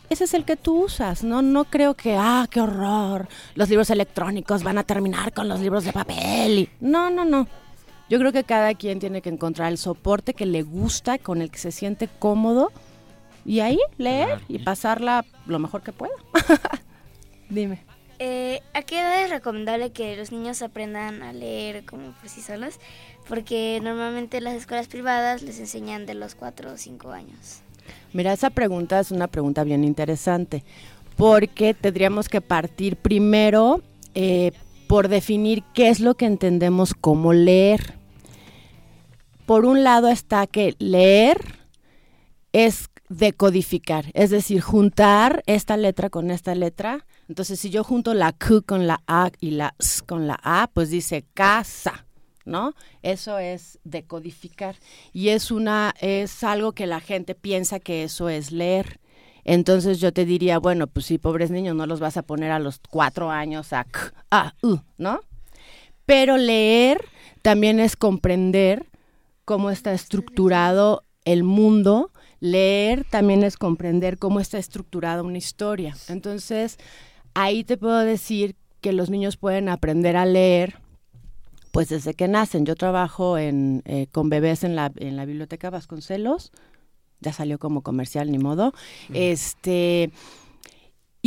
ese 0.08 0.24
es 0.24 0.34
el 0.34 0.44
que 0.44 0.56
tú 0.56 0.84
usas, 0.84 1.24
¿no? 1.24 1.42
No 1.42 1.64
creo 1.64 1.94
que, 1.94 2.14
ah, 2.16 2.46
qué 2.50 2.60
horror, 2.60 3.26
los 3.56 3.68
libros 3.68 3.90
electrónicos 3.90 4.62
van 4.62 4.78
a 4.78 4.84
terminar 4.84 5.32
con 5.34 5.48
los 5.48 5.60
libros 5.60 5.84
de 5.84 5.92
papel. 5.92 6.58
y- 6.60 6.68
No, 6.80 7.10
no, 7.10 7.24
no. 7.24 7.48
Yo 8.08 8.18
creo 8.20 8.30
que 8.32 8.44
cada 8.44 8.72
quien 8.74 9.00
tiene 9.00 9.20
que 9.20 9.30
encontrar 9.30 9.72
el 9.72 9.78
soporte 9.78 10.32
que 10.32 10.46
le 10.46 10.62
gusta, 10.62 11.18
con 11.18 11.42
el 11.42 11.50
que 11.50 11.58
se 11.58 11.72
siente 11.72 12.08
cómodo, 12.20 12.70
y 13.46 13.60
ahí 13.60 13.78
leer 13.96 14.26
Claro. 14.26 14.42
y 14.48 14.58
pasarla 14.58 15.24
lo 15.46 15.58
mejor 15.58 15.82
que 15.82 15.92
pueda. 15.92 16.12
Dime. 17.48 17.82
Eh, 18.18 18.62
¿A 18.72 18.82
qué 18.82 18.98
edad 19.00 19.22
es 19.24 19.30
recomendable 19.30 19.90
que 19.92 20.16
los 20.16 20.32
niños 20.32 20.62
aprendan 20.62 21.22
a 21.22 21.32
leer 21.32 21.84
como 21.84 22.12
por 22.12 22.28
sí 22.28 22.40
solos? 22.40 22.80
Porque 23.28 23.78
normalmente 23.82 24.40
las 24.40 24.54
escuelas 24.54 24.88
privadas 24.88 25.42
les 25.42 25.58
enseñan 25.58 26.06
de 26.06 26.14
los 26.14 26.34
4 26.34 26.72
o 26.72 26.76
5 26.76 27.12
años. 27.12 27.60
Mira, 28.12 28.32
esa 28.32 28.50
pregunta 28.50 28.98
es 29.00 29.10
una 29.10 29.26
pregunta 29.28 29.64
bien 29.64 29.84
interesante, 29.84 30.64
porque 31.16 31.74
tendríamos 31.74 32.28
que 32.28 32.40
partir 32.40 32.96
primero 32.96 33.82
eh, 34.14 34.52
por 34.88 35.08
definir 35.08 35.62
qué 35.74 35.88
es 35.90 36.00
lo 36.00 36.14
que 36.14 36.24
entendemos 36.26 36.94
como 36.94 37.32
leer. 37.32 37.94
Por 39.44 39.66
un 39.66 39.84
lado 39.84 40.08
está 40.08 40.46
que 40.46 40.74
leer 40.78 41.36
es 42.52 42.88
decodificar, 43.08 44.06
es 44.14 44.30
decir, 44.30 44.60
juntar 44.60 45.42
esta 45.46 45.76
letra 45.76 46.10
con 46.10 46.30
esta 46.30 46.54
letra. 46.54 47.06
Entonces, 47.28 47.60
si 47.60 47.70
yo 47.70 47.84
junto 47.84 48.14
la 48.14 48.32
Q 48.32 48.62
con 48.64 48.86
la 48.86 49.02
A 49.06 49.30
y 49.40 49.52
la 49.52 49.74
S 49.78 50.02
con 50.04 50.26
la 50.26 50.38
A, 50.42 50.70
pues 50.72 50.90
dice 50.90 51.24
casa. 51.34 52.06
¿no? 52.46 52.74
Eso 53.02 53.38
es 53.38 53.80
decodificar 53.82 54.76
y 55.12 55.30
es 55.30 55.50
una 55.50 55.94
es 56.00 56.44
algo 56.44 56.72
que 56.72 56.86
la 56.86 57.00
gente 57.00 57.34
piensa 57.34 57.80
que 57.80 58.04
eso 58.04 58.28
es 58.28 58.52
leer. 58.52 59.00
Entonces 59.44 60.00
yo 60.00 60.12
te 60.12 60.24
diría, 60.24 60.58
bueno, 60.58 60.86
pues 60.86 61.06
sí, 61.06 61.18
pobres 61.18 61.50
niños, 61.50 61.76
no 61.76 61.86
los 61.86 62.00
vas 62.00 62.16
a 62.16 62.22
poner 62.22 62.50
a 62.50 62.58
los 62.58 62.80
cuatro 62.88 63.30
años 63.30 63.72
a 63.72 63.84
k, 63.84 64.12
a, 64.30 64.54
u, 64.62 64.78
¿no? 64.96 65.20
Pero 66.04 66.36
leer 66.36 67.04
también 67.42 67.78
es 67.78 67.96
comprender 67.96 68.86
cómo 69.44 69.70
está 69.70 69.92
estructurado 69.92 71.02
el 71.24 71.44
mundo. 71.44 72.10
Leer 72.40 73.04
también 73.04 73.42
es 73.42 73.56
comprender 73.56 74.18
cómo 74.18 74.40
está 74.40 74.58
estructurada 74.58 75.22
una 75.22 75.38
historia. 75.38 75.96
Entonces, 76.08 76.78
ahí 77.34 77.64
te 77.64 77.76
puedo 77.76 77.98
decir 77.98 78.56
que 78.80 78.92
los 78.92 79.10
niños 79.10 79.36
pueden 79.36 79.68
aprender 79.68 80.16
a 80.16 80.26
leer 80.26 80.80
pues 81.76 81.90
desde 81.90 82.14
que 82.14 82.26
nacen. 82.26 82.64
Yo 82.64 82.74
trabajo 82.74 83.36
en, 83.36 83.82
eh, 83.84 84.06
con 84.10 84.30
bebés 84.30 84.64
en 84.64 84.76
la, 84.76 84.90
en 84.96 85.14
la 85.14 85.26
biblioteca 85.26 85.68
Vasconcelos, 85.68 86.50
ya 87.20 87.34
salió 87.34 87.58
como 87.58 87.82
comercial, 87.82 88.30
ni 88.32 88.38
modo. 88.38 88.72
Este, 89.12 90.10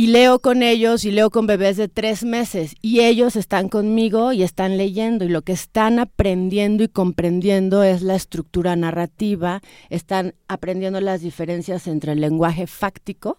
y 0.00 0.06
leo 0.06 0.38
con 0.38 0.62
ellos 0.62 1.04
y 1.04 1.10
leo 1.10 1.28
con 1.28 1.46
bebés 1.46 1.76
de 1.76 1.86
tres 1.86 2.24
meses 2.24 2.74
y 2.80 3.00
ellos 3.00 3.36
están 3.36 3.68
conmigo 3.68 4.32
y 4.32 4.42
están 4.42 4.78
leyendo 4.78 5.26
y 5.26 5.28
lo 5.28 5.42
que 5.42 5.52
están 5.52 5.98
aprendiendo 5.98 6.82
y 6.82 6.88
comprendiendo 6.88 7.82
es 7.82 8.00
la 8.00 8.14
estructura 8.14 8.76
narrativa, 8.76 9.60
están 9.90 10.32
aprendiendo 10.48 11.02
las 11.02 11.20
diferencias 11.20 11.86
entre 11.86 12.12
el 12.12 12.22
lenguaje 12.22 12.66
fáctico 12.66 13.36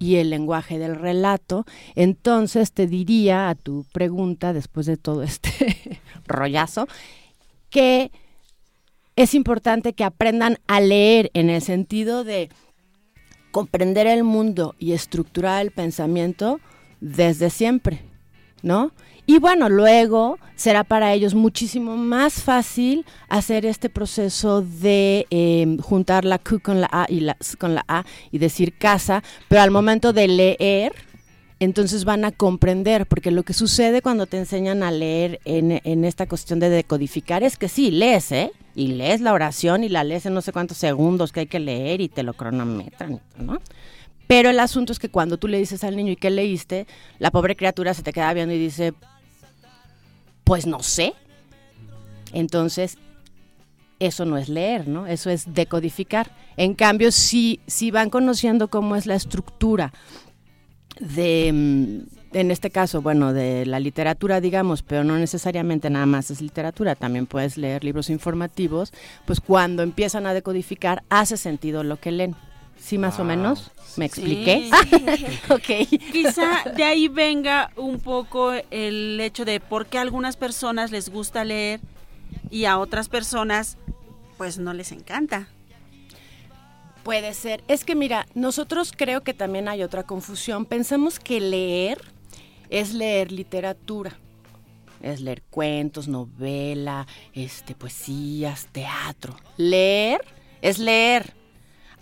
y 0.00 0.16
el 0.16 0.30
lenguaje 0.30 0.80
del 0.80 0.96
relato. 0.96 1.64
Entonces 1.94 2.72
te 2.72 2.88
diría 2.88 3.48
a 3.48 3.54
tu 3.54 3.86
pregunta, 3.92 4.52
después 4.52 4.86
de 4.86 4.96
todo 4.96 5.22
este 5.22 6.00
rollazo, 6.26 6.88
que 7.70 8.10
es 9.14 9.32
importante 9.34 9.92
que 9.92 10.02
aprendan 10.02 10.58
a 10.66 10.80
leer 10.80 11.30
en 11.34 11.50
el 11.50 11.62
sentido 11.62 12.24
de 12.24 12.50
comprender 13.50 14.06
el 14.06 14.24
mundo 14.24 14.74
y 14.78 14.92
estructurar 14.92 15.62
el 15.62 15.70
pensamiento 15.70 16.60
desde 17.00 17.50
siempre, 17.50 18.02
¿no? 18.62 18.92
Y 19.26 19.38
bueno, 19.38 19.68
luego 19.68 20.38
será 20.56 20.82
para 20.82 21.12
ellos 21.12 21.34
muchísimo 21.34 21.96
más 21.96 22.42
fácil 22.42 23.06
hacer 23.28 23.64
este 23.64 23.88
proceso 23.88 24.60
de 24.60 25.26
eh, 25.30 25.76
juntar 25.80 26.24
la 26.24 26.38
Q 26.38 26.60
con 26.60 26.80
la 26.80 26.88
A 26.90 27.06
y 27.08 27.20
la 27.20 27.36
con 27.58 27.74
la 27.74 27.84
A 27.86 28.04
y 28.32 28.38
decir 28.38 28.76
casa, 28.76 29.22
pero 29.48 29.62
al 29.62 29.70
momento 29.70 30.12
de 30.12 30.26
leer, 30.26 30.92
entonces 31.60 32.06
van 32.06 32.24
a 32.24 32.32
comprender, 32.32 33.06
porque 33.06 33.30
lo 33.30 33.42
que 33.42 33.52
sucede 33.52 34.00
cuando 34.00 34.26
te 34.26 34.38
enseñan 34.38 34.82
a 34.82 34.90
leer 34.90 35.40
en, 35.44 35.80
en 35.84 36.06
esta 36.06 36.26
cuestión 36.26 36.58
de 36.58 36.70
decodificar 36.70 37.42
es 37.42 37.58
que 37.58 37.68
sí, 37.68 37.90
lees, 37.90 38.32
¿eh? 38.32 38.50
Y 38.74 38.88
lees 38.88 39.20
la 39.20 39.34
oración 39.34 39.84
y 39.84 39.90
la 39.90 40.02
lees 40.02 40.24
en 40.24 40.32
no 40.32 40.40
sé 40.40 40.52
cuántos 40.52 40.78
segundos 40.78 41.32
que 41.32 41.40
hay 41.40 41.46
que 41.46 41.60
leer 41.60 42.00
y 42.00 42.08
te 42.08 42.22
lo 42.22 42.32
cronometran, 42.32 43.20
¿no? 43.36 43.60
Pero 44.26 44.48
el 44.48 44.58
asunto 44.58 44.92
es 44.92 44.98
que 44.98 45.10
cuando 45.10 45.36
tú 45.36 45.48
le 45.48 45.58
dices 45.58 45.84
al 45.84 45.96
niño, 45.96 46.12
¿y 46.12 46.16
qué 46.16 46.30
leíste? 46.30 46.86
La 47.18 47.30
pobre 47.30 47.56
criatura 47.56 47.92
se 47.92 48.02
te 48.02 48.12
queda 48.14 48.32
viendo 48.32 48.54
y 48.54 48.58
dice, 48.58 48.94
pues 50.44 50.66
no 50.66 50.82
sé. 50.82 51.12
Entonces, 52.32 52.96
eso 53.98 54.24
no 54.24 54.38
es 54.38 54.48
leer, 54.48 54.88
¿no? 54.88 55.06
Eso 55.06 55.28
es 55.28 55.52
decodificar. 55.52 56.30
En 56.56 56.74
cambio, 56.74 57.12
si, 57.12 57.60
si 57.66 57.90
van 57.90 58.08
conociendo 58.08 58.68
cómo 58.68 58.96
es 58.96 59.04
la 59.04 59.16
estructura 59.16 59.92
de, 61.00 61.50
mm, 61.52 62.36
en 62.36 62.50
este 62.52 62.70
caso, 62.70 63.02
bueno, 63.02 63.32
de 63.32 63.66
la 63.66 63.80
literatura, 63.80 64.40
digamos, 64.40 64.82
pero 64.82 65.02
no 65.02 65.16
necesariamente 65.18 65.90
nada 65.90 66.06
más 66.06 66.30
es 66.30 66.40
literatura, 66.40 66.94
también 66.94 67.26
puedes 67.26 67.56
leer 67.56 67.82
libros 67.82 68.08
informativos, 68.10 68.92
pues 69.26 69.40
cuando 69.40 69.82
empiezan 69.82 70.26
a 70.26 70.34
decodificar 70.34 71.02
hace 71.08 71.36
sentido 71.36 71.82
lo 71.82 71.96
que 71.98 72.12
leen. 72.12 72.36
¿Sí 72.78 72.96
más 72.96 73.18
o 73.20 73.24
menos? 73.24 73.70
¿Me 73.96 74.08
Sí. 74.08 74.20
expliqué? 74.22 74.70
ok. 75.50 75.88
Quizá 76.12 76.70
de 76.74 76.82
ahí 76.84 77.08
venga 77.08 77.70
un 77.76 77.98
poco 78.00 78.52
el 78.70 79.20
hecho 79.20 79.44
de 79.44 79.60
por 79.60 79.84
qué 79.86 79.98
a 79.98 80.00
algunas 80.00 80.36
personas 80.38 80.90
les 80.90 81.10
gusta 81.10 81.44
leer 81.44 81.80
y 82.50 82.64
a 82.64 82.78
otras 82.78 83.08
personas 83.10 83.76
pues 84.38 84.56
no 84.58 84.72
les 84.72 84.92
encanta. 84.92 85.48
Puede 87.02 87.32
ser. 87.34 87.62
Es 87.66 87.84
que 87.84 87.94
mira, 87.94 88.26
nosotros 88.34 88.92
creo 88.94 89.22
que 89.22 89.34
también 89.34 89.68
hay 89.68 89.82
otra 89.82 90.02
confusión. 90.02 90.66
Pensamos 90.66 91.18
que 91.18 91.40
leer 91.40 91.98
es 92.68 92.92
leer 92.92 93.32
literatura. 93.32 94.18
Es 95.00 95.20
leer 95.20 95.42
cuentos, 95.48 96.08
novela, 96.08 97.06
este, 97.32 97.74
poesías, 97.74 98.66
teatro. 98.70 99.34
Leer 99.56 100.20
es 100.60 100.78
leer. 100.78 101.34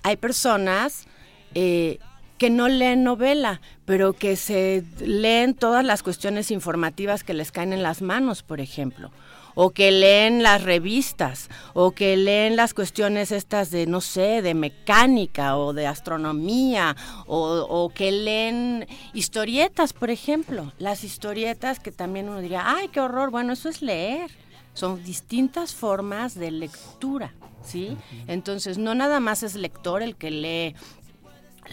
Hay 0.03 0.17
personas 0.17 1.07
eh, 1.55 1.99
que 2.39 2.51
no 2.51 2.67
leen 2.69 3.05
novela, 3.05 3.61
pero 3.85 4.15
que 4.15 4.35
se 4.35 4.85
leen 4.99 5.55
todas 5.55 5.85
las 5.85 6.03
cuestiones 6.03 6.51
informativas 6.51 7.23
que 7.23 7.35
les 7.35 7.53
caen 7.53 7.73
en 7.73 7.85
las 7.85 8.03
manos, 8.03 8.43
por 8.43 8.61
ejemplo 8.61 9.13
o 9.61 9.71
que 9.71 9.91
leen 9.91 10.45
las 10.45 10.63
revistas, 10.63 11.49
o 11.75 11.91
que 11.91 12.17
leen 12.17 12.55
las 12.55 12.75
cuestiones 12.75 13.33
estas 13.33 13.73
de, 13.73 13.89
no 13.89 14.01
sé, 14.01 14.41
de 14.41 14.55
mecánica 14.55 15.57
o 15.57 15.73
de 15.73 15.85
astronomía, 15.89 16.95
o, 17.27 17.67
o, 17.69 17.89
que 17.89 18.13
leen 18.13 18.87
historietas, 19.15 19.93
por 19.93 20.11
ejemplo. 20.11 20.73
Las 20.79 21.03
historietas 21.03 21.81
que 21.81 21.91
también 21.91 22.29
uno 22.29 22.41
diría, 22.41 22.71
ay, 22.73 22.87
qué 22.87 23.01
horror, 23.01 23.33
bueno, 23.33 23.53
eso 23.53 23.69
es 23.69 23.83
leer. 23.83 24.31
Son 24.75 25.03
distintas 25.03 25.75
formas 25.75 26.37
de 26.37 26.53
lectura, 26.53 27.35
¿sí? 27.65 27.97
Entonces, 28.29 28.79
no 28.79 28.95
nada 28.95 29.19
más 29.19 29.43
es 29.43 29.57
lector 29.57 30.05
el 30.05 30.15
que 30.15 30.31
lee 30.31 30.77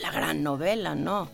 la 0.01 0.09
gran 0.09 0.41
novela, 0.41 0.95
no. 0.95 1.29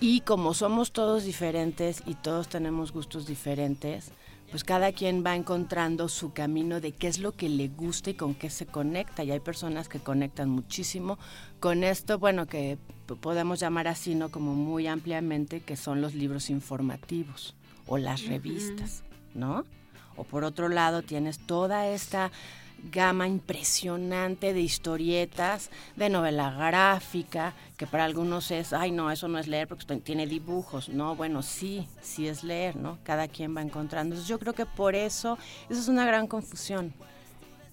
Y 0.00 0.20
como 0.20 0.54
somos 0.54 0.92
todos 0.92 1.24
diferentes 1.24 2.02
y 2.06 2.14
todos 2.14 2.48
tenemos 2.48 2.90
gustos 2.90 3.26
diferentes, 3.26 4.12
pues 4.50 4.64
cada 4.64 4.92
quien 4.92 5.24
va 5.24 5.34
encontrando 5.34 6.08
su 6.08 6.32
camino 6.32 6.80
de 6.80 6.92
qué 6.92 7.08
es 7.08 7.18
lo 7.18 7.32
que 7.32 7.48
le 7.48 7.68
gusta 7.68 8.10
y 8.10 8.14
con 8.14 8.34
qué 8.34 8.50
se 8.50 8.66
conecta. 8.66 9.24
Y 9.24 9.30
hay 9.30 9.40
personas 9.40 9.88
que 9.88 9.98
conectan 9.98 10.48
muchísimo 10.48 11.18
con 11.60 11.84
esto, 11.84 12.18
bueno, 12.18 12.46
que 12.46 12.78
podemos 13.20 13.60
llamar 13.60 13.88
así, 13.88 14.14
¿no? 14.14 14.30
Como 14.30 14.54
muy 14.54 14.86
ampliamente, 14.86 15.60
que 15.60 15.76
son 15.76 16.00
los 16.00 16.14
libros 16.14 16.50
informativos 16.50 17.54
o 17.86 17.98
las 17.98 18.26
revistas, 18.26 19.02
¿no? 19.34 19.64
O 20.16 20.24
por 20.24 20.44
otro 20.44 20.68
lado 20.68 21.02
tienes 21.02 21.38
toda 21.38 21.88
esta 21.88 22.30
gama 22.82 23.26
impresionante 23.26 24.52
de 24.52 24.60
historietas, 24.60 25.70
de 25.96 26.08
novela 26.08 26.50
gráfica, 26.50 27.54
que 27.76 27.86
para 27.86 28.04
algunos 28.04 28.50
es, 28.50 28.72
ay 28.72 28.90
no, 28.90 29.10
eso 29.10 29.28
no 29.28 29.38
es 29.38 29.46
leer 29.46 29.68
porque 29.68 29.96
tiene 29.96 30.26
dibujos. 30.26 30.88
No, 30.88 31.16
bueno, 31.16 31.42
sí, 31.42 31.88
sí 32.00 32.28
es 32.28 32.44
leer, 32.44 32.76
¿no? 32.76 32.98
Cada 33.02 33.28
quien 33.28 33.56
va 33.56 33.62
encontrando. 33.62 34.14
Entonces 34.14 34.28
yo 34.28 34.38
creo 34.38 34.54
que 34.54 34.66
por 34.66 34.94
eso, 34.94 35.38
eso 35.68 35.80
es 35.80 35.88
una 35.88 36.06
gran 36.06 36.26
confusión. 36.26 36.94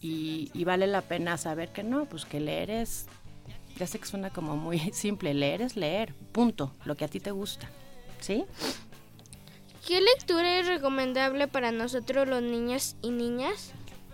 Y, 0.01 0.51
y 0.53 0.65
vale 0.65 0.87
la 0.87 1.01
pena 1.01 1.37
saber 1.37 1.71
que 1.71 1.83
no, 1.83 2.05
pues 2.05 2.25
que 2.25 2.39
leer 2.39 2.69
es, 2.69 3.07
ya 3.77 3.87
sé 3.87 3.99
que 3.99 4.05
suena 4.05 4.29
como 4.31 4.57
muy 4.57 4.79
simple, 4.93 5.33
leer 5.33 5.61
es 5.61 5.75
leer, 5.75 6.13
punto, 6.31 6.73
lo 6.85 6.95
que 6.95 7.05
a 7.05 7.07
ti 7.07 7.19
te 7.19 7.31
gusta, 7.31 7.69
¿sí? 8.19 8.45
¿Qué 9.87 9.99
lectura 9.99 10.59
es 10.59 10.67
recomendable 10.67 11.47
para 11.47 11.71
nosotros 11.71 12.27
los 12.27 12.41
niños 12.41 12.95
y 13.01 13.11
niñas? 13.11 13.73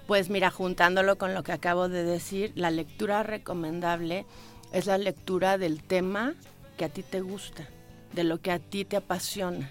Pues 0.10 0.32
mira, 0.32 0.50
juntándolo 0.50 1.20
con 1.20 1.36
lo 1.36 1.44
que 1.44 1.52
acabo 1.52 1.88
de 1.88 2.04
decir, 2.04 2.52
la 2.56 2.72
lectura 2.72 3.22
recomendable 3.22 4.26
es 4.74 4.88
la 4.88 4.98
lectura 4.98 5.60
del 5.60 5.84
tema 5.84 6.34
que 6.80 6.86
a 6.86 6.90
ti 6.90 7.04
te 7.04 7.22
gusta, 7.22 7.70
de 8.14 8.24
lo 8.24 8.42
que 8.42 8.52
a 8.52 8.58
ti 8.58 8.86
te 8.86 8.98
apasiona, 8.98 9.70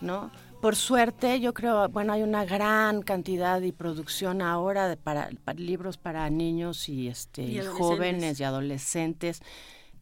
¿no? 0.00 0.30
Por 0.62 0.74
suerte, 0.74 1.38
yo 1.38 1.52
creo, 1.52 1.86
bueno, 1.90 2.14
hay 2.14 2.22
una 2.22 2.46
gran 2.46 3.02
cantidad 3.02 3.60
y 3.60 3.72
producción 3.72 4.40
ahora 4.40 4.88
de 4.88 4.96
para, 4.96 5.28
para 5.44 5.60
libros 5.60 5.98
para 5.98 6.30
niños 6.30 6.88
y 6.88 7.08
este 7.08 7.42
Y 7.42 7.60
jóvenes 7.60 8.40
y 8.40 8.44
adolescentes, 8.44 9.42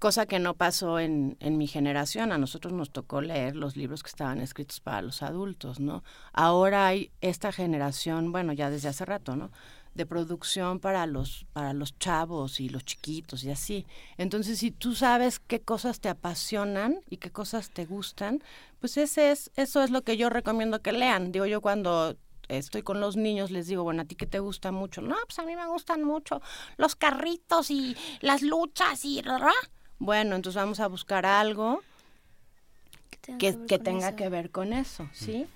cosa 0.03 0.27
que 0.27 0.41
no 0.41 0.55
pasó 0.55 0.99
en, 0.99 1.37
en 1.39 1.57
mi 1.59 1.69
generación. 1.69 2.33
A 2.33 2.39
nosotros 2.39 2.73
nos 2.73 2.91
tocó 2.91 3.21
leer 3.21 3.55
los 3.55 3.77
libros 3.77 4.03
que 4.03 4.09
estaban 4.09 4.41
escritos 4.41 4.81
para 4.81 5.01
los 5.01 5.23
adultos, 5.23 5.79
¿no? 5.79 6.03
Ahora 6.33 6.89
hay 6.89 7.13
esta 7.21 7.53
generación, 7.53 8.33
bueno, 8.33 8.53
ya 8.53 8.69
desde 8.69 8.89
hace 8.89 9.05
rato, 9.05 9.37
¿no? 9.37 9.53
de 9.95 10.07
producción 10.07 10.81
para 10.81 11.07
los 11.07 11.45
para 11.53 11.75
los 11.75 11.99
chavos 11.99 12.61
y 12.61 12.71
los 12.71 12.85
chiquitos 12.85 13.45
y 13.45 13.51
así. 13.51 13.87
Entonces, 14.17 14.59
si 14.59 14.71
tú 14.73 14.95
sabes 14.95 15.39
qué 15.39 15.61
cosas 15.61 16.01
te 16.01 16.09
apasionan 16.09 17.01
y 17.09 17.19
qué 17.19 17.31
cosas 17.31 17.71
te 17.71 17.85
gustan, 17.85 18.43
pues 18.81 18.97
ese 18.97 19.31
es 19.31 19.53
eso 19.55 19.83
es 19.85 19.91
lo 19.91 20.03
que 20.03 20.17
yo 20.17 20.31
recomiendo 20.31 20.81
que 20.81 20.93
lean. 20.93 21.31
Digo 21.31 21.47
yo 21.47 21.61
cuando 21.61 22.17
estoy 22.49 22.83
con 22.83 23.01
los 23.01 23.17
niños 23.17 23.51
les 23.51 23.67
digo, 23.67 23.85
bueno, 23.85 24.03
a 24.03 24.05
ti 24.07 24.17
qué 24.17 24.27
te 24.27 24.41
gusta 24.41 24.73
mucho? 24.73 25.01
No, 25.01 25.17
pues 25.27 25.39
a 25.39 25.45
mí 25.45 25.55
me 25.55 25.67
gustan 25.69 26.03
mucho 26.03 26.41
los 26.77 26.97
carritos 26.97 27.71
y 27.71 27.95
las 28.21 28.43
luchas 28.43 29.05
y 29.05 29.23
bueno, 30.03 30.35
entonces 30.35 30.61
vamos 30.61 30.81
a 30.81 30.89
buscar 30.89 31.25
algo 31.27 31.81
que, 33.39 33.57
que 33.69 33.79
tenga 33.79 34.17
que 34.17 34.29
ver 34.29 34.51
con 34.51 34.73
eso, 34.73 35.09
¿sí? 35.13 35.47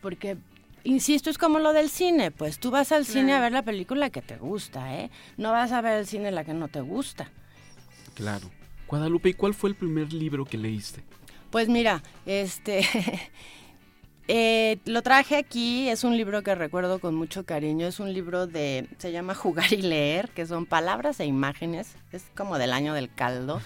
Porque 0.00 0.36
insisto, 0.84 1.28
es 1.28 1.38
como 1.38 1.58
lo 1.58 1.72
del 1.72 1.90
cine, 1.90 2.30
pues 2.30 2.60
tú 2.60 2.70
vas 2.70 2.92
al 2.92 3.04
cine 3.04 3.34
a 3.34 3.40
ver 3.40 3.50
la 3.50 3.62
película 3.62 4.10
que 4.10 4.22
te 4.22 4.36
gusta, 4.36 4.96
¿eh? 4.96 5.10
No 5.36 5.50
vas 5.50 5.72
a 5.72 5.80
ver 5.80 5.98
el 5.98 6.06
cine 6.06 6.30
la 6.30 6.44
que 6.44 6.54
no 6.54 6.68
te 6.68 6.80
gusta. 6.80 7.32
Claro. 8.14 8.48
Guadalupe, 8.86 9.30
¿y 9.30 9.34
cuál 9.34 9.54
fue 9.54 9.70
el 9.70 9.76
primer 9.76 10.12
libro 10.12 10.44
que 10.44 10.56
leíste? 10.56 11.02
Pues 11.50 11.68
mira, 11.68 12.02
este... 12.26 12.86
eh, 14.28 14.78
lo 14.84 15.02
traje 15.02 15.36
aquí, 15.36 15.88
es 15.88 16.02
un 16.02 16.16
libro 16.16 16.42
que 16.42 16.54
recuerdo 16.54 16.98
con 16.98 17.14
mucho 17.14 17.44
cariño, 17.44 17.86
es 17.86 18.00
un 18.00 18.12
libro 18.12 18.46
de, 18.46 18.88
se 18.98 19.12
llama 19.12 19.34
Jugar 19.34 19.72
y 19.72 19.82
Leer, 19.82 20.30
que 20.30 20.46
son 20.46 20.66
palabras 20.66 21.20
e 21.20 21.26
imágenes, 21.26 21.94
es 22.12 22.24
como 22.36 22.58
del 22.58 22.72
año 22.72 22.94
del 22.94 23.12
caldo, 23.12 23.60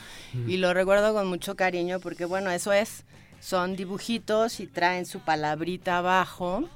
y 0.46 0.58
lo 0.58 0.74
recuerdo 0.74 1.14
con 1.14 1.26
mucho 1.28 1.56
cariño 1.56 1.98
porque 2.00 2.24
bueno, 2.24 2.50
eso 2.50 2.72
es, 2.72 3.04
son 3.40 3.74
dibujitos 3.74 4.60
y 4.60 4.66
traen 4.66 5.06
su 5.06 5.20
palabrita 5.20 5.98
abajo, 5.98 6.68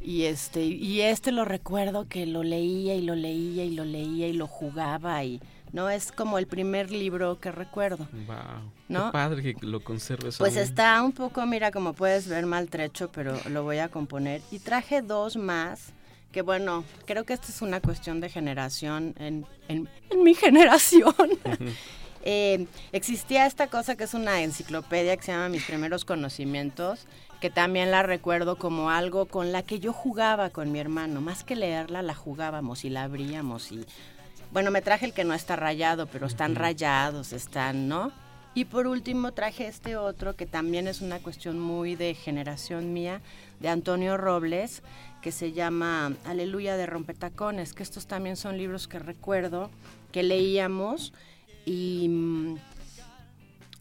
y 0.00 0.24
este 0.24 0.64
y 0.64 1.00
este 1.00 1.32
lo 1.32 1.44
recuerdo 1.44 2.06
que 2.08 2.26
lo 2.26 2.42
leía 2.42 2.94
y 2.94 3.02
lo 3.02 3.14
leía 3.14 3.64
y 3.64 3.70
lo 3.70 3.84
leía 3.84 4.28
y 4.28 4.34
lo 4.34 4.46
jugaba 4.46 5.24
y 5.24 5.40
no 5.72 5.90
es 5.90 6.12
como 6.12 6.38
el 6.38 6.46
primer 6.46 6.90
libro 6.90 7.38
que 7.40 7.50
recuerdo 7.52 8.08
Wow. 8.26 8.36
¿No? 8.88 9.06
Qué 9.06 9.12
padre 9.12 9.42
que 9.42 9.66
lo 9.66 9.80
conserves. 9.82 10.38
pues 10.38 10.56
aún. 10.56 10.62
está 10.64 11.02
un 11.02 11.12
poco 11.12 11.44
mira 11.46 11.70
como 11.70 11.92
puedes 11.92 12.28
ver 12.28 12.46
maltrecho 12.46 13.10
pero 13.12 13.36
lo 13.50 13.62
voy 13.64 13.78
a 13.78 13.88
componer 13.88 14.40
y 14.50 14.58
traje 14.60 15.02
dos 15.02 15.36
más 15.36 15.92
que 16.32 16.42
bueno 16.42 16.84
creo 17.04 17.24
que 17.24 17.32
esta 17.32 17.48
es 17.48 17.62
una 17.62 17.80
cuestión 17.80 18.20
de 18.20 18.28
generación 18.28 19.14
en, 19.18 19.44
en, 19.68 19.88
en 20.10 20.22
mi 20.22 20.34
generación 20.44 21.14
Eh, 22.28 22.66
existía 22.90 23.46
esta 23.46 23.68
cosa 23.68 23.94
que 23.94 24.02
es 24.02 24.12
una 24.12 24.42
enciclopedia 24.42 25.16
que 25.16 25.22
se 25.22 25.30
llama 25.30 25.48
Mis 25.48 25.62
primeros 25.62 26.04
conocimientos, 26.04 27.06
que 27.40 27.50
también 27.50 27.92
la 27.92 28.02
recuerdo 28.02 28.56
como 28.56 28.90
algo 28.90 29.26
con 29.26 29.52
la 29.52 29.62
que 29.62 29.78
yo 29.78 29.92
jugaba 29.92 30.50
con 30.50 30.72
mi 30.72 30.80
hermano. 30.80 31.20
Más 31.20 31.44
que 31.44 31.54
leerla, 31.54 32.02
la 32.02 32.16
jugábamos 32.16 32.84
y 32.84 32.90
la 32.90 33.04
abríamos. 33.04 33.70
Y 33.70 33.86
bueno, 34.52 34.70
me 34.70 34.82
traje 34.82 35.06
el 35.06 35.12
que 35.12 35.24
no 35.24 35.34
está 35.34 35.56
rayado, 35.56 36.06
pero 36.06 36.26
están 36.26 36.54
rayados, 36.54 37.32
están, 37.32 37.88
¿no? 37.88 38.12
Y 38.54 38.64
por 38.64 38.86
último 38.86 39.32
traje 39.32 39.66
este 39.66 39.96
otro 39.96 40.34
que 40.34 40.46
también 40.46 40.88
es 40.88 41.02
una 41.02 41.18
cuestión 41.18 41.60
muy 41.60 41.94
de 41.94 42.14
generación 42.14 42.94
mía, 42.94 43.20
de 43.60 43.68
Antonio 43.68 44.16
Robles, 44.16 44.82
que 45.20 45.30
se 45.30 45.52
llama 45.52 46.14
Aleluya 46.24 46.76
de 46.76 46.86
Rompetacones, 46.86 47.74
que 47.74 47.82
estos 47.82 48.06
también 48.06 48.36
son 48.36 48.56
libros 48.56 48.88
que 48.88 48.98
recuerdo 48.98 49.70
que 50.10 50.22
leíamos 50.22 51.12
y, 51.66 52.56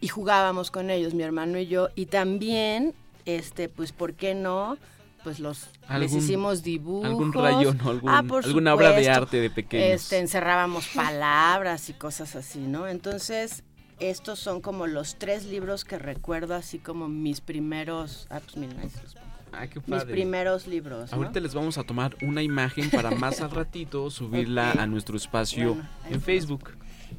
y 0.01 0.07
jugábamos 0.09 0.71
con 0.71 0.89
ellos, 0.89 1.13
mi 1.13 1.23
hermano 1.23 1.57
y 1.57 1.67
yo, 1.67 1.87
y 1.95 2.07
también, 2.07 2.93
este, 3.25 3.69
pues, 3.69 3.93
¿por 3.93 4.13
qué 4.13 4.35
no? 4.35 4.77
Pues 5.25 5.39
los 5.39 5.67
les 5.99 6.13
hicimos 6.13 6.61
dibujos. 6.61 7.03
Algún 7.07 7.33
rayón 7.33 7.81
o 7.83 7.89
algún, 7.89 8.09
Ah, 8.11 8.21
por 8.27 8.45
alguna 8.45 8.75
obra 8.75 8.91
de 8.91 9.09
arte 9.09 9.37
de 9.41 9.49
pequeños. 9.49 10.03
Este, 10.03 10.19
encerrábamos 10.19 10.85
palabras 10.89 11.89
y 11.89 11.93
cosas 11.93 12.35
así, 12.35 12.59
¿no? 12.59 12.87
Entonces, 12.87 13.63
estos 13.99 14.37
son 14.37 14.61
como 14.61 14.85
los 14.85 15.15
tres 15.17 15.45
libros 15.45 15.83
que 15.83 15.97
recuerdo 15.97 16.53
así 16.53 16.77
como 16.77 17.07
mis 17.09 17.41
primeros, 17.41 18.27
ah, 18.29 18.39
pues 18.39 18.55
miren, 18.55 18.79
ahí 18.79 18.89
se 18.91 19.01
los 19.01 19.15
pongo. 19.15 19.25
Ay, 19.51 19.67
qué 19.69 19.79
mis 19.79 19.89
padre. 19.89 20.11
primeros 20.13 20.67
libros, 20.67 21.09
¿no? 21.11 21.17
Ahorita 21.17 21.39
les 21.39 21.55
vamos 21.55 21.79
a 21.79 21.83
tomar 21.83 22.15
una 22.21 22.43
imagen 22.43 22.91
para 22.91 23.09
más 23.09 23.41
al 23.41 23.49
ratito 23.49 24.11
subirla 24.11 24.73
a 24.73 24.85
nuestro 24.85 25.17
espacio 25.17 25.73
Bueno, 25.73 25.89
en. 26.07 26.21
Facebook. 26.21 26.69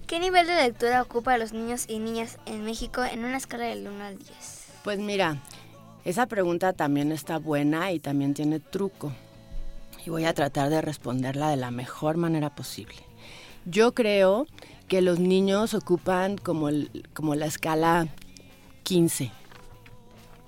¿Qué 0.06 0.20
nivel 0.20 0.46
de 0.46 0.54
lectura 0.54 1.02
ocupa 1.02 1.34
a 1.34 1.38
los 1.38 1.52
niños 1.52 1.86
y 1.88 1.98
niñas 1.98 2.38
en 2.46 2.64
México 2.64 3.02
en 3.02 3.24
una 3.24 3.36
escala 3.36 3.64
del 3.64 3.88
1 3.88 4.04
al 4.04 4.16
10? 4.16 4.28
Pues 4.84 5.00
mira, 5.00 5.38
esa 6.08 6.26
pregunta 6.26 6.72
también 6.72 7.12
está 7.12 7.38
buena 7.38 7.92
y 7.92 7.98
también 7.98 8.32
tiene 8.34 8.60
truco. 8.60 9.12
Y 10.04 10.10
voy 10.10 10.24
a 10.24 10.32
tratar 10.34 10.70
de 10.70 10.80
responderla 10.80 11.50
de 11.50 11.56
la 11.56 11.70
mejor 11.70 12.16
manera 12.16 12.54
posible. 12.54 12.96
Yo 13.64 13.92
creo 13.92 14.46
que 14.88 15.00
los 15.02 15.18
niños 15.18 15.74
ocupan 15.74 16.38
como, 16.38 16.68
el- 16.68 17.04
como 17.12 17.34
la 17.34 17.46
escala 17.46 18.06
15. 18.84 19.32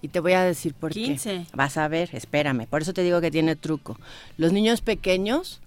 Y 0.01 0.09
te 0.09 0.21
voy 0.21 0.35
a 0.35 0.45
decir 0.45 0.75
por 0.75 0.93
15. 0.93 1.29
qué. 1.31 1.57
Vas 1.57 1.77
a 1.77 1.89
ver, 1.89 2.11
espérame. 2.13 2.67
Por 2.69 2.83
eso 2.83 2.93
te 2.95 3.03
digo 3.03 3.21
que 3.21 3.33
tiene 3.33 3.57
truco. 3.57 3.99
Los 4.37 4.53
niños 4.53 4.81
pequeños 4.81 5.61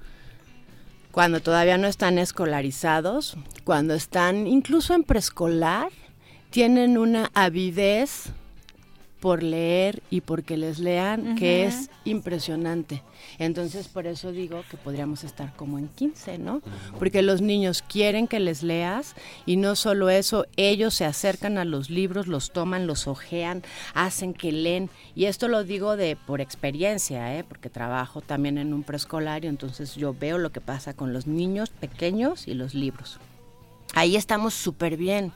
cuando 1.12 1.42
todavía 1.42 1.78
no 1.78 1.88
están 1.88 2.18
escolarizados, 2.18 3.36
cuando 3.66 3.94
están 3.94 4.48
incluso 4.48 4.94
en 4.94 5.04
preescolar, 5.04 5.90
tienen 6.50 6.98
una 6.98 7.30
avidez 7.34 8.28
por 9.22 9.44
leer 9.44 10.02
y 10.10 10.22
porque 10.22 10.58
les 10.58 10.80
lean 10.80 11.36
que 11.36 11.66
es 11.66 11.92
impresionante. 12.06 13.04
Entonces, 13.38 13.88
por 13.88 14.08
eso 14.08 14.32
digo 14.32 14.64
que 14.70 14.78
podríamos 14.78 15.24
estar 15.24 15.56
como 15.56 15.78
en 15.78 15.88
15, 15.90 16.40
¿no? 16.40 16.62
Porque 16.98 17.22
los 17.22 17.40
niños 17.40 17.84
quieren 17.88 18.28
que 18.28 18.40
les 18.40 18.64
leas 18.64 19.16
y 19.46 19.58
no 19.58 19.76
solo 19.76 20.10
eso, 20.10 20.48
ellos 20.58 20.96
se 20.96 21.06
acercan 21.06 21.60
a 21.60 21.66
los 21.66 21.92
libros, 21.92 22.26
los 22.26 22.52
toman, 22.52 22.88
los 22.88 23.08
ojean, 23.08 23.62
hacen 23.94 24.34
que 24.34 24.52
leen. 24.52 24.90
Y 25.16 25.26
esto 25.26 25.48
lo 25.48 25.64
digo 25.64 25.98
de 25.98 26.16
por 26.16 26.42
experiencia, 26.42 27.38
¿eh? 27.38 27.44
Porque 27.44 27.70
trabajo 27.70 28.22
también 28.22 28.58
en 28.58 28.74
un 28.74 28.82
preescolar 28.82 29.46
y 29.46 29.48
entonces 29.48 29.96
yo 29.96 30.16
veo 30.20 30.40
lo 30.40 30.52
que 30.52 30.62
pasa 30.62 30.96
con 30.96 31.14
los 31.14 31.28
niños 31.28 31.70
pequeños 31.70 32.48
y 32.48 32.56
los 32.56 32.74
libros. 32.74 33.20
Ahí 33.94 34.16
estamos 34.16 34.56
súper 34.56 34.98
bien. 34.98 35.32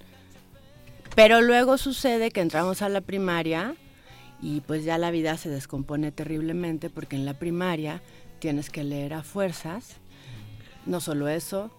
Pero 1.14 1.42
luego 1.42 1.78
sucede 1.78 2.32
que 2.32 2.42
entramos 2.42 2.82
a 2.82 2.90
la 2.90 3.02
primaria 3.02 3.76
y 4.42 4.62
pues 4.62 4.84
ya 4.84 4.98
la 4.98 5.12
vida 5.12 5.38
se 5.38 5.50
descompone 5.50 6.12
terriblemente 6.12 6.90
porque 6.90 7.16
en 7.16 7.26
la 7.26 7.34
primaria 7.36 8.02
tienes 8.40 8.70
que 8.70 8.84
leer 8.84 9.14
a 9.14 9.24
fuerzas. 9.24 9.98
No 10.86 11.00
solo 11.00 11.28
eso, 11.30 11.72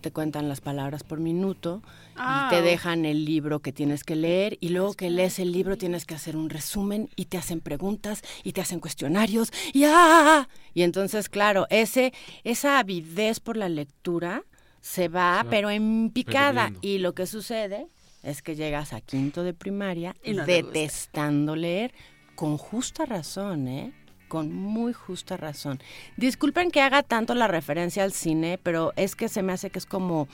te 0.00 0.10
cuentan 0.12 0.48
las 0.48 0.60
palabras 0.60 1.02
por 1.02 1.18
minuto 1.18 1.82
Ah. 2.16 2.48
y 2.48 2.54
te 2.54 2.62
dejan 2.62 3.04
el 3.06 3.24
libro 3.24 3.58
que 3.58 3.72
tienes 3.72 4.04
que 4.04 4.14
leer 4.14 4.56
y 4.60 4.68
luego 4.68 4.94
que 4.94 5.10
lees 5.10 5.40
el 5.40 5.50
libro 5.50 5.76
tienes 5.76 6.04
que 6.06 6.14
hacer 6.14 6.36
un 6.36 6.48
resumen 6.48 7.10
y 7.16 7.24
te 7.24 7.38
hacen 7.38 7.60
preguntas 7.60 8.22
y 8.44 8.52
te 8.52 8.60
hacen 8.60 8.78
cuestionarios 8.78 9.50
y 9.72 9.82
¡ah! 9.86 10.48
y 10.74 10.82
entonces 10.82 11.28
claro, 11.28 11.66
ese 11.70 12.12
esa 12.44 12.78
avidez 12.78 13.40
por 13.40 13.56
la 13.56 13.68
lectura 13.68 14.44
se 14.80 15.08
va, 15.08 15.38
Se 15.38 15.44
va 15.44 15.50
pero 15.50 15.70
en 15.70 16.10
picada 16.14 16.66
perdiendo. 16.66 16.80
y 16.88 16.98
lo 16.98 17.14
que 17.16 17.26
sucede 17.26 17.88
es 18.24 18.42
que 18.42 18.56
llegas 18.56 18.92
a 18.92 19.00
quinto 19.00 19.44
de 19.44 19.54
primaria 19.54 20.16
Y 20.24 20.32
no 20.32 20.44
detestando 20.44 21.54
leer 21.54 21.92
con 22.34 22.58
justa 22.58 23.06
razón, 23.06 23.68
¿eh? 23.68 23.92
Con 24.28 24.52
muy 24.52 24.92
justa 24.92 25.36
razón. 25.36 25.80
Disculpen 26.16 26.70
que 26.70 26.80
haga 26.80 27.02
tanto 27.02 27.34
la 27.34 27.46
referencia 27.46 28.02
al 28.02 28.12
cine, 28.12 28.58
pero 28.60 28.92
es 28.96 29.14
que 29.14 29.28
se 29.28 29.42
me 29.42 29.52
hace 29.52 29.70
que 29.70 29.78
es 29.78 29.86
como, 29.86 30.26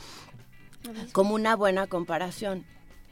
como 1.13 1.35
una 1.35 1.57
buena 1.57 1.87
comparación. 1.87 2.65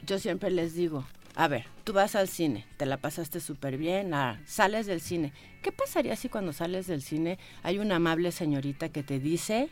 Yo 0.05 0.17
siempre 0.17 0.49
les 0.49 0.73
digo, 0.73 1.05
a 1.35 1.47
ver, 1.47 1.65
tú 1.83 1.93
vas 1.93 2.15
al 2.15 2.27
cine, 2.27 2.65
te 2.77 2.85
la 2.85 2.97
pasaste 2.97 3.39
súper 3.39 3.77
bien, 3.77 4.13
ah, 4.13 4.41
sales 4.45 4.87
del 4.87 5.01
cine. 5.01 5.33
¿Qué 5.61 5.71
pasaría 5.71 6.15
si 6.15 6.29
cuando 6.29 6.53
sales 6.53 6.87
del 6.87 7.01
cine 7.01 7.37
hay 7.61 7.77
una 7.77 7.97
amable 7.97 8.31
señorita 8.31 8.89
que 8.89 9.03
te 9.03 9.19
dice, 9.19 9.69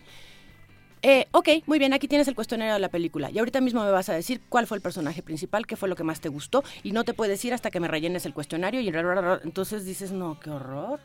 eh, 1.10 1.28
ok, 1.32 1.50
muy 1.66 1.80
bien, 1.80 1.94
aquí 1.94 2.08
tienes 2.08 2.28
el 2.28 2.36
cuestionario 2.36 2.74
de 2.74 2.80
la 2.80 2.90
película. 2.90 3.32
Y 3.32 3.40
ahorita 3.40 3.62
mismo 3.62 3.84
me 3.84 3.92
vas 3.92 4.10
a 4.10 4.14
decir 4.14 4.42
cuál 4.50 4.68
fue 4.68 4.76
el 4.78 4.82
personaje 4.82 5.22
principal, 5.24 5.66
qué 5.66 5.76
fue 5.78 5.88
lo 5.88 5.96
que 5.96 6.04
más 6.04 6.20
te 6.20 6.28
gustó, 6.30 6.64
y 6.84 6.92
no 6.92 7.04
te 7.06 7.14
puedes 7.14 7.44
ir 7.46 7.54
hasta 7.54 7.72
que 7.72 7.80
me 7.80 7.88
rellenes 7.88 8.26
el 8.26 8.34
cuestionario. 8.34 8.82
Y 8.82 8.90
entonces 8.90 9.86
dices, 9.86 10.12
no, 10.12 10.38
qué 10.40 10.50
horror. 10.50 11.00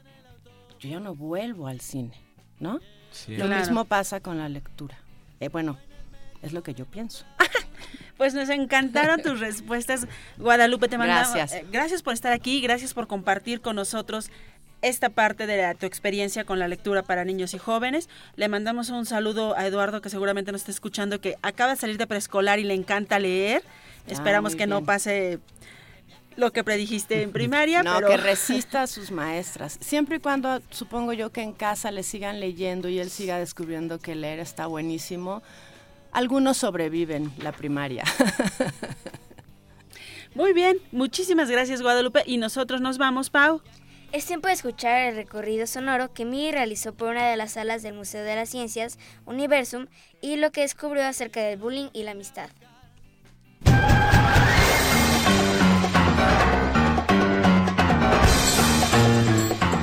Yo 0.81 0.89
ya 0.89 0.99
no 0.99 1.15
vuelvo 1.15 1.69
al 1.69 1.81
cine, 1.81 2.15
¿no? 2.59 2.81
Sí. 3.13 3.37
Lo 3.37 3.47
Claro. 3.47 3.61
mismo 3.61 3.85
pasa 3.85 4.19
con 4.21 4.39
la 4.39 4.49
lectura. 4.49 4.99
Eh, 5.39 5.49
bueno, 5.49 5.79
es 6.43 6.53
lo 6.53 6.63
que 6.63 6.75
yo 6.75 6.85
pienso. 6.87 7.25
Pues 8.17 8.35
nos 8.35 8.49
encantaron 8.51 9.21
tus 9.21 9.41
respuestas, 9.41 10.07
Guadalupe. 10.37 10.87
Te 10.87 10.97
mandamos. 10.97 11.35
Gracias. 11.35 11.61
eh, 11.61 11.67
gracias 11.73 12.03
por 12.03 12.15
estar 12.15 12.33
aquí, 12.33 12.61
gracias 12.61 12.95
por 12.95 13.09
compartir 13.09 13.61
con 13.61 13.75
nosotros 13.75 14.31
esta 14.83 15.09
parte 15.09 15.47
de 15.47 15.57
la- 15.57 15.75
tu 15.75 15.87
experiencia 15.87 16.45
con 16.45 16.59
la 16.59 16.69
lectura 16.69 17.03
para 17.03 17.25
niños 17.25 17.55
y 17.55 17.59
jóvenes. 17.59 18.09
Le 18.37 18.49
mandamos 18.49 18.91
un 18.91 19.07
saludo 19.07 19.57
a 19.57 19.67
Eduardo, 19.67 20.03
que 20.03 20.11
seguramente 20.11 20.53
nos 20.53 20.63
está 20.63 20.71
escuchando, 20.73 21.21
que 21.21 21.37
acaba 21.43 21.71
de 21.71 21.77
salir 21.77 21.99
de 21.99 22.07
preescolar 22.07 22.59
y 22.59 22.65
le 22.65 22.75
encanta 22.75 23.19
leer. 23.19 23.63
Esperamos 24.07 24.53
muy 24.53 24.59
que 24.59 24.67
no 24.67 24.85
pase 24.85 25.39
lo 26.35 26.51
que 26.53 26.65
predijiste 26.65 27.23
en 27.23 27.31
primaria, 27.31 27.83
No, 27.83 27.95
pero 27.97 28.09
que 28.09 28.17
resista 28.17 28.83
a 28.83 28.87
sus 28.87 29.11
maestras. 29.11 29.77
Siempre 29.81 30.17
y 30.17 30.19
cuando 30.19 30.61
supongo 30.71 31.13
yo 31.13 31.31
que 31.31 31.43
en 31.43 31.53
casa 31.53 31.91
le 31.91 32.03
sigan 32.03 32.41
leyendo 32.41 32.89
y 32.89 32.99
él 32.99 33.11
siga 33.11 33.39
descubriendo 33.39 33.99
que 33.99 34.15
leer 34.15 34.41
está 34.41 34.67
buenísimo. 34.67 35.43
Algunos 36.11 36.57
sobreviven 36.57 37.33
la 37.39 37.53
primaria. 37.53 38.05
Muy 40.35 40.55
bien, 40.55 40.79
muchísimas 40.93 41.51
gracias 41.51 41.83
Guadalupe 41.83 42.23
y 42.27 42.39
nosotros 42.39 42.81
nos 42.81 42.97
vamos, 42.97 43.29
Pau. 43.29 43.61
Es 44.13 44.27
tiempo 44.27 44.49
de 44.49 44.53
escuchar 44.53 45.09
el 45.09 45.17
recorrido 45.17 45.67
sonoro 45.67 46.13
que 46.13 46.27
Miri 46.27 46.53
realizó 46.53 46.93
por 46.93 47.09
una 47.09 47.31
de 47.31 47.37
las 47.39 47.53
salas 47.53 47.83
del 47.83 47.95
Museo 47.95 48.23
de 48.23 48.37
las 48.37 48.51
Ciencias, 48.51 48.99
Universum, 49.25 49.87
y 50.21 50.37
lo 50.37 50.53
que 50.53 50.61
descubrió 50.61 51.07
acerca 51.07 51.41
del 51.41 51.59
bullying 51.59 51.89
y 51.95 52.03
la 52.03 52.11
amistad. 52.11 52.51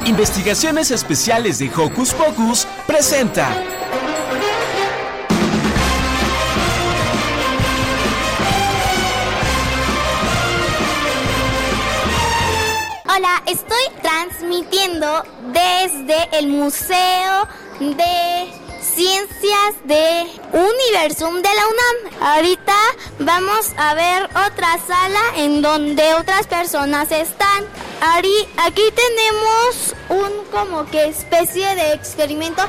Investigaciones 0.06 0.92
Especiales 0.92 1.58
de 1.58 1.72
Hocus 1.76 2.13
Pocus 2.13 2.68
presenta. 2.86 3.52
Hola, 13.12 13.42
estoy 13.48 13.99
transmitiendo 14.43 15.23
desde 15.52 16.30
el 16.38 16.47
Museo 16.47 17.47
de 17.80 18.52
Ciencias 18.82 19.75
de 19.84 20.28
Universum 20.54 21.36
de 21.41 21.49
la 21.49 21.67
UNAM. 21.67 22.23
Ahorita 22.36 22.73
vamos 23.19 23.71
a 23.78 23.93
ver 23.95 24.23
otra 24.47 24.78
sala 24.88 25.19
en 25.36 25.62
donde 25.62 26.13
otras 26.15 26.47
personas 26.47 27.12
están. 27.12 27.65
Ari- 28.02 28.47
aquí 28.58 28.84
tenemos 28.95 29.95
un 30.10 30.45
como 30.52 30.86
que 30.89 31.06
especie 31.08 31.75
de 31.75 31.93
experimento, 31.93 32.63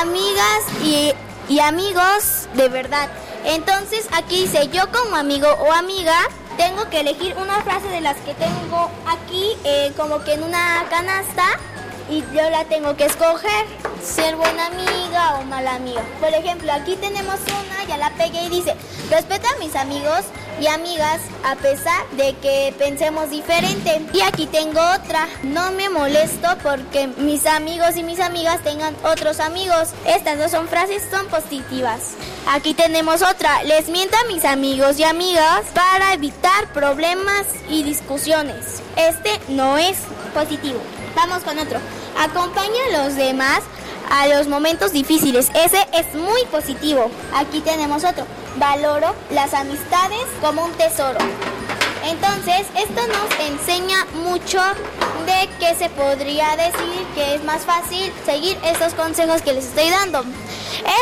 amigas 0.00 0.64
y, 0.82 1.12
y 1.48 1.60
amigos 1.60 2.48
de 2.54 2.68
verdad. 2.68 3.08
Entonces 3.44 4.08
aquí 4.12 4.42
dice 4.42 4.68
yo 4.72 4.90
como 4.90 5.14
amigo 5.14 5.48
o 5.60 5.72
amiga 5.72 6.18
tengo 6.56 6.88
que 6.90 7.00
elegir 7.00 7.36
una 7.36 7.62
frase 7.62 7.88
de 7.88 8.00
las 8.00 8.16
que 8.18 8.34
tengo 8.34 8.90
aquí 9.06 9.56
eh, 9.64 9.92
como 9.96 10.22
que 10.24 10.34
en 10.34 10.42
una 10.42 10.84
canasta 10.88 11.44
y 12.08 12.20
yo 12.34 12.50
la 12.50 12.64
tengo 12.64 12.96
que 12.96 13.06
escoger 13.06 13.66
ser 14.02 14.36
buena 14.36 14.66
amiga 14.66 15.38
o 15.38 15.44
mala 15.44 15.74
amiga. 15.74 16.02
Por 16.20 16.28
ejemplo, 16.28 16.72
aquí 16.72 16.96
tenemos 16.96 17.40
una, 17.40 17.84
ya 17.88 17.96
la 17.96 18.10
pegué 18.10 18.44
y 18.44 18.48
dice, 18.48 18.74
respeta 19.10 19.48
a 19.50 19.58
mis 19.58 19.74
amigos 19.74 20.20
y 20.60 20.68
amigas 20.68 21.20
a 21.44 21.56
pesar 21.56 22.08
de 22.12 22.34
que 22.34 22.74
pensemos 22.78 23.30
diferente. 23.30 24.06
Y 24.12 24.20
aquí 24.20 24.46
tengo 24.46 24.80
otra, 24.94 25.28
no 25.42 25.72
me 25.72 25.88
molesto 25.88 26.48
porque 26.62 27.08
mis 27.08 27.46
amigos 27.46 27.96
y 27.96 28.02
mis 28.02 28.20
amigas 28.20 28.62
tengan 28.62 28.94
otros 29.04 29.40
amigos. 29.40 29.88
Estas 30.06 30.38
dos 30.38 30.50
son 30.50 30.68
frases, 30.68 31.02
son 31.10 31.26
positivas. 31.26 32.14
Aquí 32.48 32.74
tenemos 32.74 33.22
otra, 33.22 33.64
les 33.64 33.88
miento 33.88 34.16
a 34.16 34.32
mis 34.32 34.44
amigos 34.44 34.98
y 34.98 35.04
amigas 35.04 35.64
para 35.74 36.14
evitar 36.14 36.72
problemas 36.72 37.46
y 37.68 37.82
discusiones. 37.82 38.82
Este 38.96 39.40
no 39.48 39.78
es 39.78 39.98
positivo. 40.32 40.80
Vamos 41.16 41.42
con 41.42 41.58
otro. 41.58 41.80
Acompaña 42.18 42.78
a 42.90 43.02
los 43.02 43.16
demás 43.16 43.62
a 44.10 44.28
los 44.28 44.48
momentos 44.48 44.92
difíciles. 44.92 45.50
Ese 45.54 45.78
es 45.94 46.14
muy 46.14 46.44
positivo. 46.52 47.10
Aquí 47.34 47.60
tenemos 47.60 48.04
otro. 48.04 48.26
Valoro 48.56 49.14
las 49.30 49.54
amistades 49.54 50.22
como 50.42 50.64
un 50.66 50.72
tesoro. 50.72 51.18
Entonces, 52.04 52.66
esto 52.76 53.00
nos 53.08 53.48
enseña 53.48 54.04
mucho 54.22 54.60
de 55.24 55.48
que 55.58 55.74
se 55.74 55.88
podría 55.90 56.54
decir 56.56 57.04
que 57.14 57.34
es 57.34 57.44
más 57.44 57.62
fácil 57.62 58.12
seguir 58.24 58.56
estos 58.62 58.92
consejos 58.94 59.40
que 59.42 59.54
les 59.54 59.64
estoy 59.64 59.88
dando. 59.88 60.22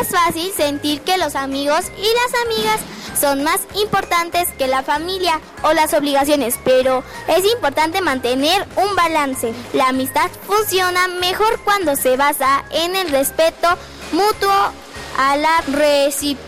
Es 0.01 0.09
fácil 0.09 0.51
sentir 0.57 1.03
que 1.03 1.19
los 1.19 1.35
amigos 1.35 1.87
y 1.99 2.07
las 2.07 2.43
amigas 2.47 2.81
son 3.19 3.43
más 3.43 3.61
importantes 3.75 4.49
que 4.59 4.67
la 4.67 4.83
familia 4.83 5.41
o 5.63 5.73
las 5.73 5.95
obligaciones, 5.95 6.59
pero 6.65 7.03
es 7.29 7.45
importante 7.53 8.01
mantener 8.01 8.67
un 8.77 8.95
balance. 8.97 9.53
La 9.73 9.89
amistad 9.89 10.31
funciona 10.47 11.09
mejor 11.09 11.61
cuando 11.61 11.97
se 11.97 12.17
basa 12.17 12.65
en 12.71 12.97
el 12.97 13.11
respeto 13.11 13.69
mutuo 14.13 14.73
a 15.19 15.37
la 15.37 15.61
reciprocidad. 15.69 16.45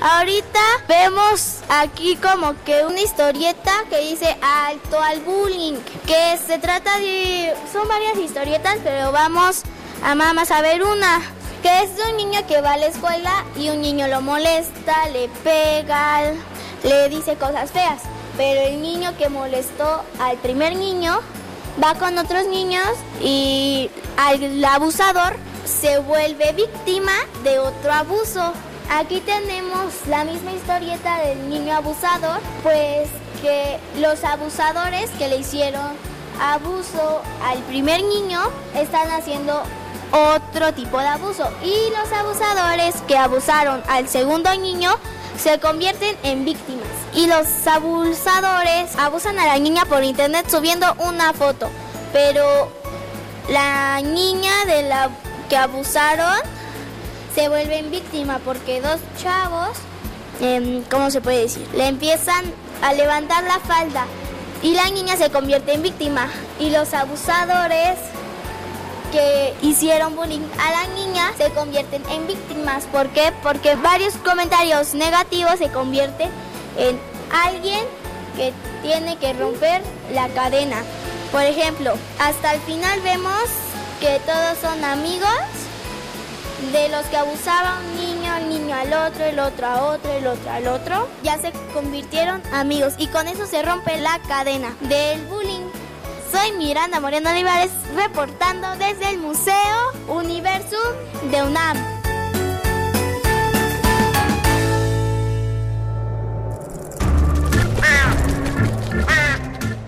Ahorita 0.00 0.60
vemos 0.88 1.58
aquí 1.68 2.16
como 2.16 2.54
que 2.64 2.84
una 2.84 3.00
historieta 3.00 3.72
que 3.88 3.98
dice 4.00 4.36
alto 4.42 5.00
al 5.00 5.20
bullying, 5.20 5.74
que 6.06 6.38
se 6.46 6.58
trata 6.58 6.98
de... 6.98 7.54
son 7.72 7.86
varias 7.88 8.16
historietas, 8.18 8.78
pero 8.82 9.12
vamos 9.12 9.62
a 10.04 10.14
más 10.14 10.50
a 10.50 10.60
ver 10.62 10.82
una 10.82 11.22
que 11.62 11.82
es 11.82 11.96
de 11.96 12.02
un 12.10 12.16
niño 12.16 12.40
que 12.48 12.60
va 12.60 12.72
a 12.72 12.76
la 12.76 12.86
escuela 12.86 13.44
y 13.56 13.70
un 13.70 13.80
niño 13.80 14.08
lo 14.08 14.20
molesta, 14.20 15.08
le 15.12 15.28
pega, 15.44 16.32
le 16.82 17.08
dice 17.08 17.36
cosas 17.36 17.70
feas. 17.70 18.02
Pero 18.36 18.62
el 18.62 18.82
niño 18.82 19.16
que 19.16 19.28
molestó 19.28 20.02
al 20.18 20.38
primer 20.38 20.74
niño 20.74 21.20
va 21.82 21.94
con 21.94 22.18
otros 22.18 22.46
niños 22.46 22.88
y 23.22 23.90
al 24.16 24.64
abusador 24.64 25.36
se 25.64 25.98
vuelve 26.00 26.52
víctima 26.52 27.12
de 27.44 27.60
otro 27.60 27.92
abuso. 27.92 28.52
Aquí 28.90 29.20
tenemos 29.20 29.94
la 30.08 30.24
misma 30.24 30.52
historieta 30.52 31.18
del 31.18 31.48
niño 31.48 31.76
abusador, 31.76 32.40
pues 32.62 33.08
que 33.40 33.78
los 34.00 34.24
abusadores 34.24 35.10
que 35.10 35.28
le 35.28 35.36
hicieron 35.36 35.92
abuso 36.40 37.22
al 37.44 37.58
primer 37.64 38.02
niño 38.02 38.40
están 38.74 39.08
haciendo 39.10 39.62
otro 40.12 40.72
tipo 40.72 40.98
de 40.98 41.06
abuso. 41.08 41.48
Y 41.62 41.90
los 41.90 42.12
abusadores 42.12 42.94
que 43.08 43.16
abusaron 43.16 43.82
al 43.88 44.08
segundo 44.08 44.54
niño 44.54 44.90
se 45.36 45.58
convierten 45.58 46.16
en 46.22 46.44
víctimas. 46.44 46.86
Y 47.14 47.26
los 47.26 47.66
abusadores 47.66 48.96
abusan 48.96 49.38
a 49.38 49.46
la 49.46 49.58
niña 49.58 49.84
por 49.86 50.04
internet 50.04 50.46
subiendo 50.48 50.86
una 50.98 51.32
foto. 51.32 51.70
Pero 52.12 52.70
la 53.48 54.00
niña 54.02 54.52
de 54.66 54.84
la 54.84 55.10
que 55.48 55.56
abusaron 55.56 56.38
se 57.34 57.48
vuelven 57.48 57.90
víctima 57.90 58.38
porque 58.44 58.80
dos 58.80 59.00
chavos 59.22 59.70
em, 60.40 60.82
¿cómo 60.84 61.10
se 61.10 61.20
puede 61.22 61.42
decir? 61.42 61.66
le 61.74 61.88
empiezan 61.88 62.44
a 62.82 62.92
levantar 62.92 63.42
la 63.44 63.58
falda 63.60 64.06
y 64.62 64.74
la 64.74 64.88
niña 64.90 65.16
se 65.16 65.30
convierte 65.30 65.74
en 65.74 65.82
víctima. 65.82 66.28
Y 66.60 66.70
los 66.70 66.94
abusadores 66.94 67.98
que 69.12 69.54
hicieron 69.62 70.16
bullying 70.16 70.40
a 70.58 70.72
la 70.72 70.94
niña 70.94 71.32
se 71.36 71.50
convierten 71.50 72.02
en 72.10 72.26
víctimas. 72.26 72.84
¿Por 72.86 73.08
qué? 73.10 73.32
Porque 73.42 73.76
varios 73.76 74.14
comentarios 74.16 74.94
negativos 74.94 75.58
se 75.58 75.68
convierten 75.68 76.30
en 76.78 76.98
alguien 77.30 77.84
que 78.36 78.52
tiene 78.82 79.16
que 79.18 79.34
romper 79.34 79.82
la 80.12 80.28
cadena. 80.28 80.82
Por 81.30 81.42
ejemplo, 81.42 81.94
hasta 82.18 82.54
el 82.54 82.60
final 82.62 83.00
vemos 83.02 83.44
que 84.00 84.18
todos 84.26 84.58
son 84.60 84.82
amigos 84.82 85.28
de 86.72 86.88
los 86.88 87.04
que 87.06 87.16
abusaban 87.16 87.84
un 87.84 87.96
niño, 87.96 88.36
el 88.36 88.48
niño 88.48 88.74
al 88.74 88.92
otro, 88.92 89.24
el 89.24 89.38
otro 89.38 89.66
a 89.66 89.82
otro, 89.84 90.12
el 90.12 90.26
otro 90.26 90.50
al 90.50 90.66
otro, 90.68 91.08
ya 91.22 91.38
se 91.38 91.52
convirtieron 91.74 92.42
amigos 92.52 92.94
y 92.98 93.08
con 93.08 93.28
eso 93.28 93.46
se 93.46 93.62
rompe 93.62 93.98
la 94.00 94.18
cadena 94.26 94.74
del 94.80 95.20
bullying. 95.26 95.61
Soy 96.32 96.52
Miranda 96.56 96.98
Moreno 96.98 97.28
Olivares 97.30 97.70
reportando 97.94 98.66
desde 98.78 99.10
el 99.10 99.18
Museo 99.18 99.54
Universum 100.08 100.78
de 101.30 101.42
UNAM. 101.42 101.76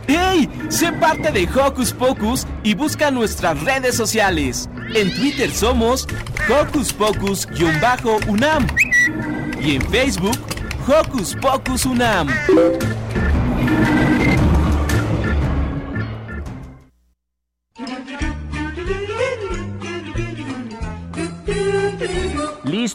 ¡Hey! 0.06 0.50
Sé 0.68 0.92
parte 0.92 1.32
de 1.32 1.48
Hocus 1.48 1.94
Pocus 1.94 2.46
y 2.62 2.74
busca 2.74 3.10
nuestras 3.10 3.58
redes 3.62 3.96
sociales. 3.96 4.68
En 4.94 5.14
Twitter 5.14 5.50
somos 5.50 6.06
Hocus 6.46 6.92
Pocus-UNAM 6.92 8.66
y 9.62 9.76
en 9.76 9.90
Facebook 9.90 10.38
Hocus 10.86 11.34
Pocus 11.40 11.86
UNAM. 11.86 12.28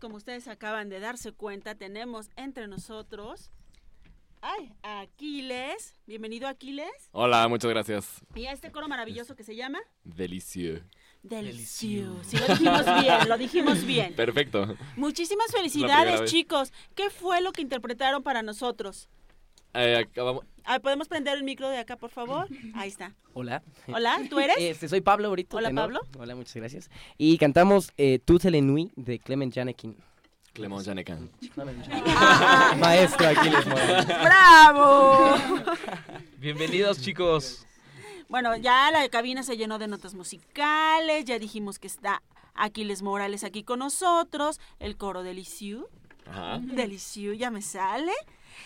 Como 0.00 0.16
ustedes 0.16 0.48
acaban 0.48 0.88
de 0.88 0.98
darse 0.98 1.32
cuenta, 1.32 1.74
tenemos 1.74 2.30
entre 2.36 2.68
nosotros. 2.68 3.50
¡Ay! 4.40 4.72
Aquiles. 4.82 5.94
Bienvenido, 6.06 6.48
Aquiles. 6.48 7.10
Hola, 7.12 7.46
muchas 7.48 7.70
gracias. 7.70 8.22
Y 8.34 8.46
a 8.46 8.52
este 8.52 8.72
coro 8.72 8.88
maravilloso 8.88 9.36
que 9.36 9.44
se 9.44 9.54
llama. 9.54 9.80
Delicieux. 10.02 10.82
Delicioso. 11.22 12.18
Sí, 12.24 12.38
lo 12.38 12.46
dijimos 12.46 12.84
bien, 13.02 13.28
lo 13.28 13.36
dijimos 13.36 13.84
bien. 13.86 14.14
Perfecto. 14.14 14.74
Muchísimas 14.96 15.52
felicidades, 15.52 16.30
chicos. 16.30 16.72
¿Qué 16.94 17.10
fue 17.10 17.42
lo 17.42 17.52
que 17.52 17.60
interpretaron 17.60 18.22
para 18.22 18.42
nosotros? 18.42 19.10
Eh, 19.74 19.96
acabamos... 19.96 20.44
Ah, 20.64 20.78
¿Podemos 20.78 21.08
prender 21.08 21.36
el 21.36 21.44
micro 21.44 21.68
de 21.68 21.78
acá, 21.78 21.96
por 21.96 22.10
favor? 22.10 22.48
Ahí 22.74 22.88
está. 22.88 23.12
Hola. 23.34 23.62
Hola, 23.88 24.18
¿tú 24.30 24.38
eres? 24.38 24.56
Este, 24.58 24.88
soy 24.88 25.02
Pablo 25.02 25.30
Brito. 25.30 25.56
Hola, 25.56 25.68
tenor. 25.68 25.84
Pablo. 25.84 26.00
Hola, 26.18 26.34
muchas 26.34 26.56
gracias. 26.56 26.90
Y 27.18 27.36
cantamos 27.36 27.92
eh, 27.98 28.18
Toute 28.24 28.50
la 28.50 28.60
nuit 28.60 28.92
de 28.96 29.18
Clement 29.18 29.52
Janekin. 29.52 29.96
Clément 30.54 30.86
Janecan. 30.86 31.28
Maestro 32.78 33.26
Aquiles 33.26 33.66
Morales. 33.66 34.06
¡Bravo! 34.06 35.34
Bienvenidos, 36.38 37.02
chicos. 37.02 37.66
Bueno, 38.28 38.56
ya 38.56 38.92
la 38.92 39.08
cabina 39.08 39.42
se 39.42 39.56
llenó 39.56 39.80
de 39.80 39.88
notas 39.88 40.14
musicales, 40.14 41.24
ya 41.24 41.40
dijimos 41.40 41.80
que 41.80 41.88
está 41.88 42.22
Aquiles 42.54 43.02
Morales 43.02 43.42
aquí 43.42 43.64
con 43.64 43.80
nosotros, 43.80 44.60
el 44.78 44.96
coro 44.96 45.24
de 45.24 45.34
Lisieux. 45.34 45.88
Ajá. 46.24 46.60
De 46.60 46.86
Lisieux, 46.86 47.36
ya 47.36 47.50
me 47.50 47.60
sale. 47.60 48.12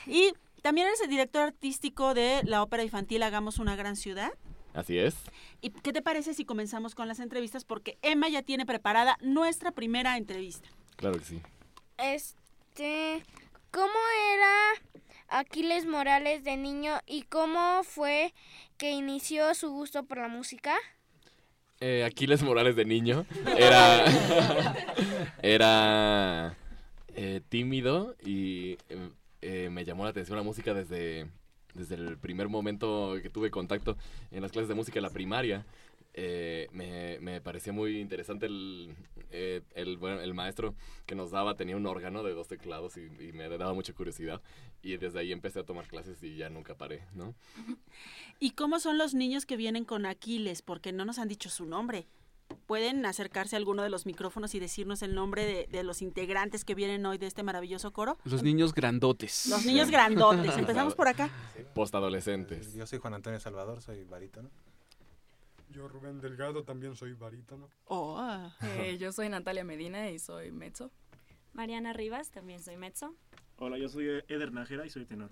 Y 0.07 0.35
también 0.63 0.87
eres 0.89 1.01
el 1.01 1.11
director 1.11 1.43
artístico 1.43 2.15
de 2.15 2.43
la 2.45 2.63
ópera 2.63 2.83
infantil 2.83 3.23
Hagamos 3.23 3.59
una 3.59 3.77
gran 3.77 3.97
ciudad. 3.97 4.33
Así 4.75 4.99
es. 4.99 5.17
¿Y 5.61 5.71
qué 5.71 5.93
te 5.93 6.03
parece 6.03 6.35
si 6.35 6.45
comenzamos 6.45 6.95
con 6.95 7.09
las 7.09 7.21
entrevistas? 7.21 7.65
Porque 7.65 7.99
Emma 8.03 8.29
ya 8.29 8.43
tiene 8.43 8.67
preparada 8.67 9.17
nuestra 9.21 9.73
primera 9.73 10.17
entrevista. 10.17 10.69
Claro 10.97 11.19
que 11.19 11.25
sí. 11.25 11.43
Este, 11.97 13.25
¿cómo 13.71 13.99
era 14.35 15.39
Aquiles 15.41 15.87
Morales 15.87 16.45
de 16.45 16.57
niño 16.57 17.01
y 17.07 17.23
cómo 17.23 17.83
fue 17.83 18.35
que 18.77 18.93
inició 18.93 19.55
su 19.55 19.71
gusto 19.71 20.05
por 20.05 20.19
la 20.19 20.29
música? 20.29 20.77
Eh, 21.81 22.05
Aquiles 22.05 22.43
Morales 22.43 22.75
de 22.77 22.85
niño 22.85 23.25
era 23.57 24.05
era 25.43 26.57
eh, 27.15 27.41
tímido 27.49 28.17
y 28.25 28.79
eh, 28.89 29.11
eh, 29.43 29.69
me 29.71 29.85
llamó 29.85 30.05
la 30.05 30.11
atención 30.11 30.37
la 30.37 30.45
música 30.45 30.75
desde 30.75 31.29
desde 31.75 31.95
el 31.95 32.19
primer 32.19 32.49
momento 32.49 33.17
que 33.23 33.31
tuve 33.31 33.51
contacto 33.51 33.97
en 34.31 34.43
las 34.43 34.53
clases 34.53 34.69
de 34.69 34.75
música 34.75 34.99
en 34.99 35.05
la 35.05 35.11
primaria. 35.11 35.65
Eh, 36.15 36.67
me, 36.73 37.21
me 37.21 37.41
parecía 37.41 37.73
muy 37.73 38.01
interesante 38.01 38.47
el, 38.47 38.97
eh, 39.31 39.63
el, 39.75 39.99
bueno, 39.99 40.21
el 40.21 40.35
maestro 40.35 40.75
que 41.07 41.15
nos 41.15 41.31
daba, 41.31 41.55
tenía 41.55 41.77
un 41.77 41.87
órgano 41.87 42.25
de 42.25 42.33
dos 42.33 42.49
teclados 42.49 42.97
y, 42.97 43.03
y 43.03 43.33
me 43.33 43.49
daba 43.49 43.73
mucha 43.73 43.93
curiosidad. 43.93 44.43
Y 44.83 44.97
desde 44.97 45.21
ahí 45.21 45.31
empecé 45.31 45.61
a 45.61 45.65
tomar 45.65 45.87
clases 45.87 46.21
y 46.23 46.37
ya 46.37 46.51
nunca 46.51 46.75
paré, 46.75 47.05
¿no? 47.15 47.35
¿Y 48.41 48.51
cómo 48.53 48.81
son 48.81 48.99
los 48.99 49.15
niños 49.15 49.47
que 49.47 49.57
vienen 49.57 49.85
con 49.85 50.07
Aquiles? 50.07 50.63
Porque 50.63 50.93
no 50.93 51.05
nos 51.05 51.19
han 51.19 51.29
dicho 51.29 51.51
su 51.51 51.67
nombre. 51.67 52.07
¿Pueden 52.67 53.05
acercarse 53.07 53.57
a 53.57 53.59
alguno 53.59 53.83
de 53.83 53.91
los 53.91 54.07
micrófonos 54.07 54.55
y 54.55 54.61
decirnos 54.61 55.03
el 55.03 55.15
nombre 55.15 55.45
de, 55.45 55.67
de 55.71 55.83
los 55.83 56.03
integrantes 56.03 56.65
que 56.65 56.75
vienen 56.75 57.05
hoy 57.07 57.19
de 57.19 57.27
este 57.27 57.43
maravilloso 57.43 57.93
coro? 57.93 58.19
Los 58.25 58.43
niños 58.43 58.75
grandotes. 58.75 59.47
Los 59.47 59.65
niños 59.65 59.91
grandotes. 59.91 60.55
Empezamos 60.59 60.95
por 60.95 61.09
acá. 61.09 61.31
Postadolescentes. 61.75 62.75
Yo 62.75 62.87
soy 62.87 62.99
Juan 62.99 63.15
Antonio 63.15 63.41
Salvador, 63.41 63.81
soy 63.81 64.05
barítono. 64.05 64.51
Yo, 65.71 65.89
Rubén 65.89 66.21
Delgado, 66.21 66.63
también 66.65 66.97
soy 66.97 67.13
barítono. 67.13 67.69
Oh. 67.87 68.51
Eh, 68.63 68.97
yo 68.99 69.13
soy 69.13 69.29
Natalia 69.29 69.65
Medina 69.65 70.11
y 70.11 70.19
soy 70.19 70.51
mezzo. 70.51 70.91
Mariana 71.53 71.93
Rivas, 71.93 72.31
también 72.31 72.63
soy 72.63 72.77
mezzo. 72.77 73.15
Hola, 73.59 73.77
yo 73.79 73.89
soy 73.89 74.23
Eder 74.29 74.53
Nájera 74.53 74.87
y 74.87 74.91
soy 74.91 75.05
tenor. 75.05 75.31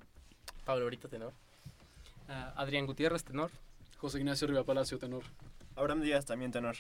Pablo 0.65 0.87
Brito, 0.87 1.09
tenor. 1.09 1.33
Ah, 2.29 2.53
Adrián 2.57 2.87
Gutiérrez, 2.87 3.25
tenor. 3.25 3.51
José 3.99 4.19
Ignacio 4.19 4.47
Riva 4.47 4.65
Palacio, 4.65 4.99
tenor. 4.99 5.23
Abraham 5.77 6.01
Díaz, 6.01 6.25
también 6.25 6.51
tenor. 6.51 6.77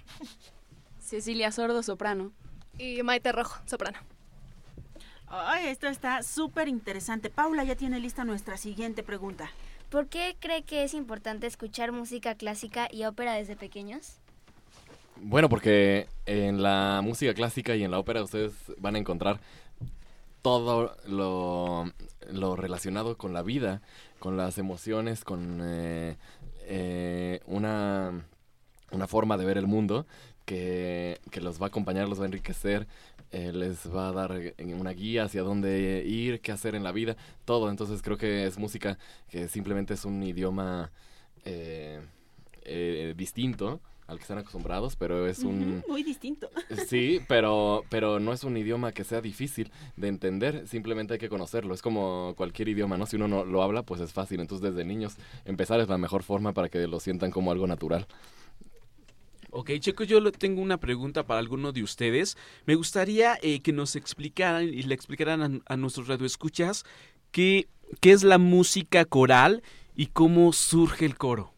Cecilia 0.99 1.53
Sordo, 1.53 1.83
soprano. 1.83 2.33
Y 2.79 3.03
Maite 3.03 3.33
Rojo, 3.33 3.61
soprano. 3.67 3.99
Ay, 5.29 5.69
esto 5.69 5.87
está 5.87 6.23
súper 6.23 6.69
interesante. 6.69 7.31
Paula 7.31 7.65
ya 7.65 7.77
tiene 7.77 8.01
lista 8.01 8.25
nuestra 8.25 8.57
siguiente 8.57 9.03
pregunta. 9.03 9.51
¿Por 9.91 10.09
qué 10.09 10.37
cree 10.39 10.63
que 10.63 10.85
es 10.85 10.95
importante 10.95 11.47
escuchar 11.47 11.93
música 11.93 12.35
clásica 12.35 12.89
y 12.91 13.05
ópera 13.05 13.35
desde 13.35 13.57
pequeños? 13.57 14.19
Bueno, 15.17 15.49
porque 15.49 16.09
en 16.27 16.63
la 16.63 17.01
música 17.03 17.35
clásica 17.35 17.75
y 17.77 17.85
en 17.85 17.91
la 17.91 17.99
ópera 17.99 18.23
ustedes 18.23 18.53
van 18.79 18.97
a 18.97 18.99
encontrar 18.99 19.41
todo 20.43 20.97
lo, 21.07 21.91
lo 22.31 22.57
relacionado 22.57 23.17
con 23.17 23.33
la 23.33 23.43
vida, 23.43 23.83
con 24.19 24.37
las 24.37 24.59
emociones, 24.59 25.25
con 25.25 25.61
eh, 25.63 26.17
eh, 26.67 27.41
una, 27.47 28.25
una 28.93 29.07
forma 29.07 29.37
de 29.37 29.45
ver 29.45 29.59
el 29.59 29.67
mundo 29.67 30.07
que, 30.45 31.21
que 31.31 31.41
los 31.41 31.61
va 31.61 31.67
a 31.67 31.69
acompañar, 31.69 32.09
los 32.09 32.19
va 32.21 32.23
a 32.23 32.27
enriquecer, 32.27 32.87
eh, 33.33 33.53
les 33.53 33.93
va 33.93 34.09
a 34.09 34.13
dar 34.13 34.33
eh, 34.33 34.55
una 34.79 34.91
guía 34.93 35.25
hacia 35.25 35.43
dónde 35.43 36.05
ir, 36.07 36.41
qué 36.41 36.53
hacer 36.53 36.75
en 36.75 36.85
la 36.85 36.93
vida, 36.93 37.17
todo. 37.45 37.71
Entonces 37.71 38.03
creo 38.03 38.17
que 38.17 38.47
es 38.47 38.59
música 38.59 38.99
que 39.29 39.49
simplemente 39.49 39.95
es 39.95 40.05
un 40.05 40.23
idioma 40.23 40.91
eh, 41.45 42.01
eh, 42.63 43.15
distinto 43.17 43.81
al 44.09 44.19
que 44.19 44.23
están 44.23 44.39
acostumbrados, 44.39 44.97
pero 44.97 45.27
es 45.27 45.41
un... 45.41 45.85
Muy 45.89 46.03
distinto. 46.03 46.49
Sí, 46.89 47.21
pero, 47.29 47.85
pero 47.89 48.21
no 48.21 48.33
es 48.33 48.45
un 48.45 48.57
idioma 48.57 48.93
que 48.93 49.05
sea 49.05 49.21
difícil 49.21 49.71
de 49.97 50.09
entender, 50.09 50.67
simplemente 50.69 51.15
hay 51.15 51.19
que 51.19 51.29
conocerlo. 51.29 51.75
Es 51.75 51.83
como 51.83 52.35
cualquier 52.37 52.69
idioma, 52.69 52.97
¿no? 52.97 53.07
Si 53.07 53.17
uno 53.17 53.29
no 53.29 53.45
lo 53.45 53.63
habla, 53.63 53.83
pues 53.83 54.01
es 54.01 54.13
fácil. 54.13 54.41
Entonces 54.41 54.75
desde 54.75 54.85
niños 54.85 55.17
empezar 55.45 55.81
es 55.81 55.89
la 55.89 55.99
mejor 55.99 56.23
forma 56.23 56.53
para 56.53 56.69
que 56.69 56.87
lo 56.87 57.01
sientan 57.01 57.31
como 57.31 57.51
algo 57.51 57.67
natural. 57.67 58.07
Ok, 59.59 59.71
chicos, 59.79 60.07
yo 60.07 60.21
tengo 60.33 60.61
una 60.61 60.77
pregunta 60.77 61.27
para 61.27 61.41
alguno 61.41 61.73
de 61.73 61.83
ustedes. 61.83 62.37
Me 62.67 62.75
gustaría 62.75 63.39
eh, 63.41 63.61
que 63.61 63.73
nos 63.73 63.97
explicaran 63.97 64.65
y 64.65 64.83
le 64.83 64.95
explicaran 64.95 65.63
a, 65.67 65.73
a 65.73 65.79
nuestros 65.79 66.09
radioescuchas 66.09 66.85
qué, 67.31 67.67
qué 68.01 68.13
es 68.13 68.23
la 68.23 68.37
música 68.37 69.07
coral 69.07 69.63
y 69.95 70.09
cómo 70.09 70.53
surge 70.53 71.07
el 71.07 71.17
coro. 71.17 71.55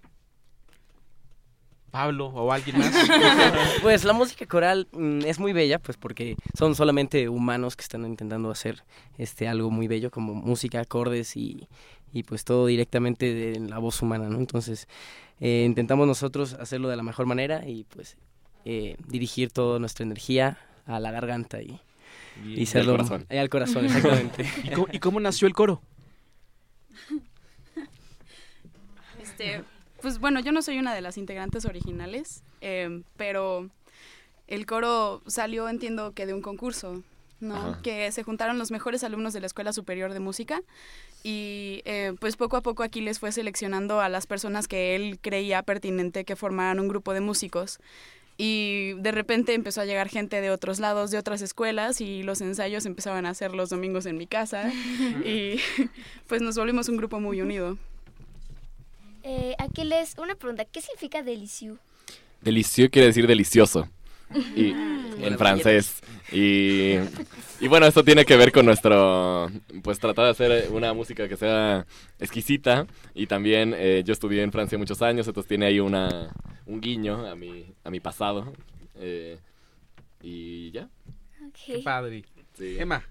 Pablo 1.90 2.26
o 2.26 2.52
alguien 2.52 2.78
más. 2.78 2.94
pues 3.82 4.04
la 4.04 4.12
música 4.12 4.46
coral 4.46 4.86
mm, 4.92 5.22
es 5.24 5.40
muy 5.40 5.52
bella, 5.52 5.80
pues 5.80 5.96
porque 5.96 6.36
son 6.56 6.76
solamente 6.76 7.28
humanos 7.28 7.74
que 7.74 7.82
están 7.82 8.04
intentando 8.06 8.50
hacer 8.50 8.84
este 9.16 9.48
algo 9.48 9.70
muy 9.70 9.88
bello 9.88 10.12
como 10.12 10.34
música, 10.34 10.80
acordes 10.80 11.36
y, 11.36 11.66
y 12.12 12.22
pues 12.22 12.44
todo 12.44 12.66
directamente 12.66 13.32
de 13.34 13.60
la 13.60 13.78
voz 13.78 14.00
humana, 14.02 14.28
¿no? 14.28 14.38
Entonces 14.38 14.88
eh, 15.40 15.64
intentamos 15.66 16.06
nosotros 16.06 16.54
hacerlo 16.54 16.88
de 16.88 16.96
la 16.96 17.02
mejor 17.02 17.26
manera 17.26 17.66
y 17.68 17.84
pues 17.84 18.16
eh, 18.64 18.96
dirigir 19.08 19.50
toda 19.50 19.78
nuestra 19.78 20.04
energía 20.04 20.58
a 20.86 20.98
la 21.00 21.10
garganta 21.10 21.60
y, 21.62 21.80
Y- 22.44 22.62
y 22.62 22.66
serlo- 22.66 22.92
al 22.92 22.98
corazón. 22.98 23.26
y 23.30 23.36
al 23.36 23.48
corazón, 23.48 23.84
exactamente. 23.86 24.46
¿Y 24.64 24.70
cómo, 24.70 24.86
y 24.92 24.98
cómo 24.98 25.20
nació 25.20 25.46
el 25.48 25.54
coro? 25.54 25.80
Este, 29.20 29.62
pues 30.00 30.18
bueno, 30.20 30.40
yo 30.40 30.52
no 30.52 30.62
soy 30.62 30.78
una 30.78 30.94
de 30.94 31.00
las 31.00 31.18
integrantes 31.18 31.64
originales, 31.64 32.42
eh, 32.60 33.02
pero 33.16 33.68
el 34.46 34.64
coro 34.66 35.22
salió, 35.26 35.68
entiendo 35.68 36.12
que 36.12 36.26
de 36.26 36.34
un 36.34 36.40
concurso, 36.42 37.02
¿no? 37.40 37.56
Ajá. 37.56 37.80
Que 37.82 38.10
se 38.12 38.22
juntaron 38.22 38.58
los 38.58 38.70
mejores 38.70 39.04
alumnos 39.04 39.32
de 39.32 39.40
la 39.40 39.46
Escuela 39.46 39.72
Superior 39.72 40.12
de 40.12 40.20
Música 40.20 40.62
y 41.22 41.82
eh, 41.84 42.14
pues 42.20 42.36
poco 42.36 42.56
a 42.56 42.62
poco 42.62 42.82
aquí 42.82 43.00
les 43.00 43.18
fue 43.18 43.32
seleccionando 43.32 44.00
a 44.00 44.08
las 44.08 44.26
personas 44.26 44.68
que 44.68 44.94
él 44.94 45.18
creía 45.20 45.62
pertinente 45.62 46.24
que 46.24 46.36
formaran 46.36 46.80
un 46.80 46.88
grupo 46.88 47.12
de 47.12 47.20
músicos. 47.20 47.80
Y 48.40 48.92
de 49.00 49.10
repente 49.10 49.52
empezó 49.54 49.80
a 49.80 49.84
llegar 49.84 50.08
gente 50.08 50.40
de 50.40 50.50
otros 50.50 50.78
lados, 50.78 51.10
de 51.10 51.18
otras 51.18 51.42
escuelas, 51.42 52.00
y 52.00 52.22
los 52.22 52.40
ensayos 52.40 52.86
empezaban 52.86 53.26
a 53.26 53.30
hacer 53.30 53.52
los 53.52 53.68
domingos 53.68 54.06
en 54.06 54.16
mi 54.16 54.28
casa. 54.28 54.72
y 55.24 55.56
pues 56.28 56.40
nos 56.40 56.56
volvimos 56.56 56.88
un 56.88 56.96
grupo 56.98 57.18
muy 57.18 57.40
unido. 57.40 57.76
Eh, 59.24 59.56
Aquiles, 59.58 60.14
una 60.18 60.36
pregunta. 60.36 60.64
¿Qué 60.64 60.80
significa 60.80 61.24
delicieux? 61.24 61.78
Delicioso 62.40 62.90
quiere 62.92 63.08
decir 63.08 63.26
delicioso. 63.26 63.88
Y, 64.56 64.70
en 64.70 65.38
francés. 65.38 66.00
Y, 66.32 66.94
y 67.60 67.68
bueno, 67.68 67.86
esto 67.86 68.04
tiene 68.04 68.24
que 68.24 68.36
ver 68.36 68.52
con 68.52 68.66
nuestro, 68.66 69.50
pues 69.82 69.98
tratar 69.98 70.26
de 70.26 70.30
hacer 70.30 70.70
una 70.70 70.92
música 70.92 71.28
que 71.28 71.36
sea 71.36 71.86
exquisita. 72.18 72.86
Y 73.14 73.26
también 73.26 73.74
eh, 73.76 74.02
yo 74.04 74.12
estudié 74.12 74.42
en 74.42 74.52
Francia 74.52 74.78
muchos 74.78 75.02
años, 75.02 75.26
entonces 75.26 75.48
tiene 75.48 75.66
ahí 75.66 75.80
una, 75.80 76.30
un 76.66 76.80
guiño 76.80 77.26
a 77.26 77.34
mi, 77.34 77.74
a 77.84 77.90
mi 77.90 78.00
pasado. 78.00 78.52
Eh, 78.96 79.38
y 80.20 80.70
ya. 80.72 80.88
Qué 81.64 81.78
padre. 81.78 82.24
Sí. 82.54 82.76
Emma. 82.78 83.02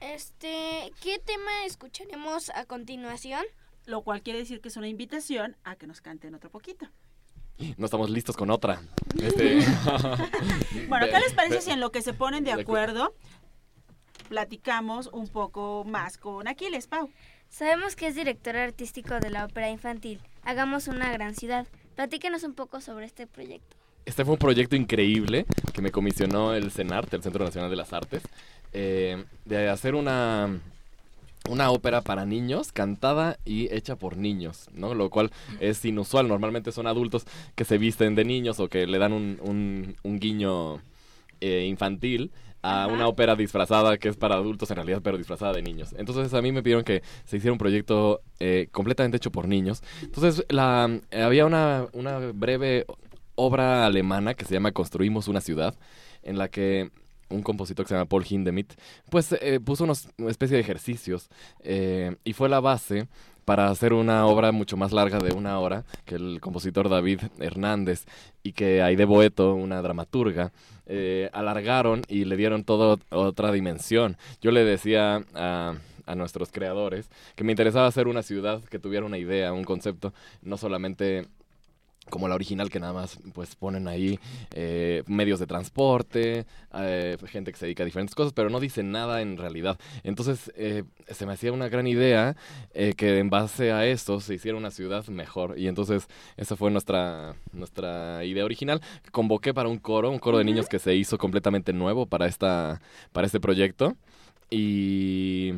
Este, 0.00 0.92
¿qué 1.00 1.18
tema 1.18 1.64
escucharemos 1.64 2.50
a 2.50 2.66
continuación? 2.66 3.44
Lo 3.86 4.02
cual 4.02 4.22
quiere 4.22 4.40
decir 4.40 4.60
que 4.60 4.68
es 4.68 4.76
una 4.76 4.88
invitación 4.88 5.56
a 5.64 5.76
que 5.76 5.86
nos 5.86 6.00
canten 6.00 6.34
otro 6.34 6.50
poquito. 6.50 6.86
No 7.78 7.84
estamos 7.86 8.10
listos 8.10 8.36
con 8.36 8.50
otra. 8.50 8.80
Este- 9.20 9.60
Bueno, 10.88 11.06
¿qué 11.06 11.18
les 11.20 11.32
parece 11.34 11.60
si 11.62 11.70
en 11.70 11.80
lo 11.80 11.90
que 11.90 12.02
se 12.02 12.12
ponen 12.12 12.44
de 12.44 12.50
de 12.52 12.56
acu- 12.58 12.62
acuerdo 12.62 13.14
platicamos 14.28 15.08
un 15.12 15.28
poco 15.28 15.84
más 15.84 16.18
con 16.18 16.48
Aquiles, 16.48 16.86
Pau? 16.86 17.10
Sabemos 17.48 17.96
que 17.96 18.08
es 18.08 18.14
director 18.14 18.56
artístico 18.56 19.20
de 19.20 19.30
la 19.30 19.44
ópera 19.44 19.70
infantil. 19.70 20.20
Hagamos 20.42 20.88
una 20.88 21.10
gran 21.12 21.34
ciudad. 21.34 21.66
Platíquenos 21.94 22.42
un 22.42 22.54
poco 22.54 22.80
sobre 22.80 23.06
este 23.06 23.26
proyecto. 23.26 23.76
Este 24.04 24.24
fue 24.24 24.34
un 24.34 24.38
proyecto 24.38 24.76
increíble 24.76 25.46
que 25.72 25.82
me 25.82 25.90
comisionó 25.90 26.54
el 26.54 26.70
CENART, 26.70 27.12
el 27.14 27.22
Centro 27.22 27.44
Nacional 27.44 27.70
de 27.70 27.76
las 27.76 27.92
Artes, 27.92 28.22
eh, 28.72 29.24
de 29.44 29.68
hacer 29.68 29.94
una, 29.94 30.60
una 31.48 31.70
ópera 31.70 32.00
para 32.02 32.24
niños 32.26 32.72
cantada 32.72 33.38
y 33.44 33.72
hecha 33.74 33.96
por 33.96 34.16
niños, 34.16 34.68
¿no? 34.74 34.94
Lo 34.94 35.10
cual 35.10 35.30
es 35.60 35.84
inusual. 35.84 36.28
Normalmente 36.28 36.72
son 36.72 36.86
adultos 36.86 37.24
que 37.54 37.64
se 37.64 37.78
visten 37.78 38.14
de 38.14 38.24
niños 38.24 38.60
o 38.60 38.68
que 38.68 38.86
le 38.86 38.98
dan 38.98 39.12
un, 39.12 39.38
un- 39.42 39.96
un 40.02 40.18
guiño 40.18 40.80
eh, 41.40 41.66
infantil 41.68 42.30
a 42.62 42.88
una 42.88 43.06
ópera 43.06 43.36
disfrazada 43.36 43.96
que 43.96 44.08
es 44.08 44.16
para 44.16 44.34
adultos 44.34 44.68
en 44.70 44.76
realidad, 44.76 45.00
pero 45.02 45.16
disfrazada 45.18 45.52
de 45.52 45.62
niños. 45.62 45.94
Entonces 45.98 46.34
a 46.34 46.42
mí 46.42 46.50
me 46.50 46.62
pidieron 46.64 46.82
que 46.82 47.00
se 47.24 47.36
hiciera 47.36 47.52
un 47.52 47.58
proyecto 47.58 48.22
eh, 48.40 48.66
completamente 48.72 49.18
hecho 49.18 49.30
por 49.30 49.46
niños. 49.46 49.82
Entonces 50.02 50.44
la, 50.48 50.98
eh, 51.12 51.22
había 51.22 51.46
una, 51.46 51.86
una 51.92 52.18
breve 52.18 52.84
obra 53.36 53.86
alemana 53.86 54.34
que 54.34 54.44
se 54.46 54.54
llama 54.54 54.72
Construimos 54.72 55.28
una 55.28 55.40
ciudad, 55.40 55.76
en 56.24 56.38
la 56.38 56.48
que 56.48 56.90
un 57.28 57.42
compositor 57.42 57.84
que 57.84 57.88
se 57.88 57.94
llama 57.94 58.08
Paul 58.08 58.24
Hindemith, 58.28 58.74
pues 59.10 59.32
eh, 59.32 59.60
puso 59.60 59.84
una 59.84 60.30
especie 60.30 60.56
de 60.56 60.60
ejercicios 60.60 61.28
eh, 61.60 62.16
y 62.24 62.32
fue 62.32 62.48
la 62.48 62.60
base 62.60 63.08
para 63.44 63.70
hacer 63.70 63.92
una 63.92 64.26
obra 64.26 64.50
mucho 64.50 64.76
más 64.76 64.92
larga 64.92 65.20
de 65.20 65.32
una 65.32 65.58
hora 65.60 65.84
que 66.04 66.16
el 66.16 66.40
compositor 66.40 66.88
David 66.88 67.20
Hernández 67.38 68.04
y 68.42 68.52
que 68.52 68.82
Aide 68.82 69.04
Boeto, 69.04 69.54
una 69.54 69.80
dramaturga, 69.82 70.52
eh, 70.86 71.30
alargaron 71.32 72.02
y 72.08 72.24
le 72.24 72.36
dieron 72.36 72.64
toda 72.64 72.96
otra 73.10 73.52
dimensión. 73.52 74.16
Yo 74.40 74.50
le 74.50 74.64
decía 74.64 75.24
a, 75.34 75.74
a 76.06 76.14
nuestros 76.16 76.50
creadores 76.50 77.08
que 77.36 77.44
me 77.44 77.52
interesaba 77.52 77.86
hacer 77.86 78.08
una 78.08 78.22
ciudad 78.22 78.62
que 78.64 78.80
tuviera 78.80 79.06
una 79.06 79.18
idea, 79.18 79.52
un 79.52 79.64
concepto, 79.64 80.12
no 80.42 80.56
solamente 80.56 81.26
como 82.10 82.28
la 82.28 82.34
original 82.34 82.70
que 82.70 82.80
nada 82.80 82.92
más 82.92 83.18
pues 83.34 83.56
ponen 83.56 83.88
ahí 83.88 84.18
eh, 84.54 85.02
medios 85.06 85.40
de 85.40 85.46
transporte, 85.46 86.46
eh, 86.74 87.16
gente 87.26 87.52
que 87.52 87.58
se 87.58 87.66
dedica 87.66 87.82
a 87.82 87.86
diferentes 87.86 88.14
cosas, 88.14 88.32
pero 88.32 88.50
no 88.50 88.60
dicen 88.60 88.92
nada 88.92 89.20
en 89.22 89.36
realidad. 89.36 89.78
Entonces 90.04 90.52
eh, 90.56 90.84
se 91.08 91.26
me 91.26 91.32
hacía 91.32 91.52
una 91.52 91.68
gran 91.68 91.86
idea 91.86 92.36
eh, 92.74 92.94
que 92.96 93.18
en 93.18 93.30
base 93.30 93.72
a 93.72 93.86
eso 93.86 94.20
se 94.20 94.34
hiciera 94.34 94.56
una 94.56 94.70
ciudad 94.70 95.06
mejor. 95.08 95.58
Y 95.58 95.68
entonces 95.68 96.06
esa 96.36 96.56
fue 96.56 96.70
nuestra, 96.70 97.36
nuestra 97.52 98.24
idea 98.24 98.44
original. 98.44 98.80
Convoqué 99.10 99.54
para 99.54 99.68
un 99.68 99.78
coro, 99.78 100.10
un 100.10 100.18
coro 100.18 100.38
de 100.38 100.44
niños 100.44 100.68
que 100.68 100.78
se 100.78 100.94
hizo 100.94 101.18
completamente 101.18 101.72
nuevo 101.72 102.06
para, 102.06 102.26
esta, 102.26 102.80
para 103.12 103.26
este 103.26 103.40
proyecto. 103.40 103.96
Y 104.50 105.54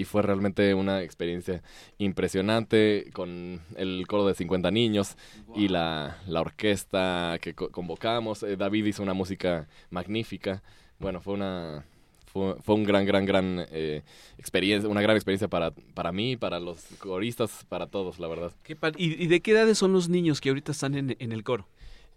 y 0.00 0.04
fue 0.04 0.22
realmente 0.22 0.72
una 0.74 1.02
experiencia 1.02 1.62
impresionante 1.98 3.10
con 3.12 3.60
el 3.76 4.06
coro 4.06 4.26
de 4.26 4.34
50 4.34 4.70
niños 4.70 5.16
y 5.54 5.68
la, 5.68 6.18
la 6.26 6.40
orquesta 6.40 7.38
que 7.40 7.54
co- 7.54 7.70
convocamos. 7.70 8.42
Eh, 8.42 8.56
David 8.56 8.84
hizo 8.86 9.02
una 9.02 9.14
música 9.14 9.66
magnífica. 9.90 10.62
Bueno, 10.98 11.20
fue 11.20 11.34
una 11.34 11.84
fue, 12.26 12.54
fue 12.62 12.74
un 12.76 12.84
gran, 12.84 13.04
gran, 13.06 13.24
gran 13.26 13.66
eh, 13.72 14.02
experiencia, 14.38 14.88
una 14.88 15.00
gran 15.02 15.16
experiencia 15.16 15.48
para, 15.48 15.72
para 15.72 16.12
mí, 16.12 16.36
para 16.36 16.60
los 16.60 16.78
coristas, 16.98 17.64
para 17.68 17.86
todos, 17.86 18.18
la 18.20 18.28
verdad. 18.28 18.52
¿Qué 18.62 18.76
pa- 18.76 18.92
¿Y, 18.96 19.22
y 19.22 19.26
de 19.26 19.40
qué 19.40 19.50
edades 19.52 19.78
son 19.78 19.92
los 19.92 20.08
niños 20.08 20.40
que 20.40 20.50
ahorita 20.50 20.72
están 20.72 20.94
en, 20.94 21.16
en 21.18 21.32
el 21.32 21.42
coro? 21.42 21.66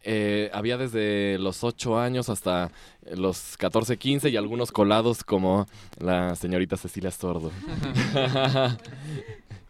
Eh, 0.03 0.49
había 0.53 0.77
desde 0.77 1.37
los 1.39 1.63
8 1.63 1.97
años 1.97 2.27
hasta 2.29 2.71
los 3.15 3.55
14, 3.57 3.97
15 3.97 4.29
y 4.29 4.37
algunos 4.37 4.71
colados 4.71 5.23
como 5.23 5.65
la 5.97 6.35
señorita 6.35 6.75
Cecilia 6.77 7.11
Sordo. 7.11 7.51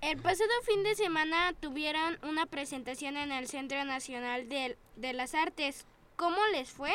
El 0.01 0.17
pasado 0.17 0.49
fin 0.65 0.83
de 0.83 0.95
semana 0.95 1.53
tuvieron 1.61 2.17
una 2.27 2.45
presentación 2.45 3.15
en 3.15 3.31
el 3.31 3.47
Centro 3.47 3.85
Nacional 3.85 4.49
de, 4.49 4.75
de 4.97 5.13
las 5.13 5.33
Artes. 5.33 5.85
¿Cómo 6.17 6.35
les 6.51 6.69
fue? 6.69 6.91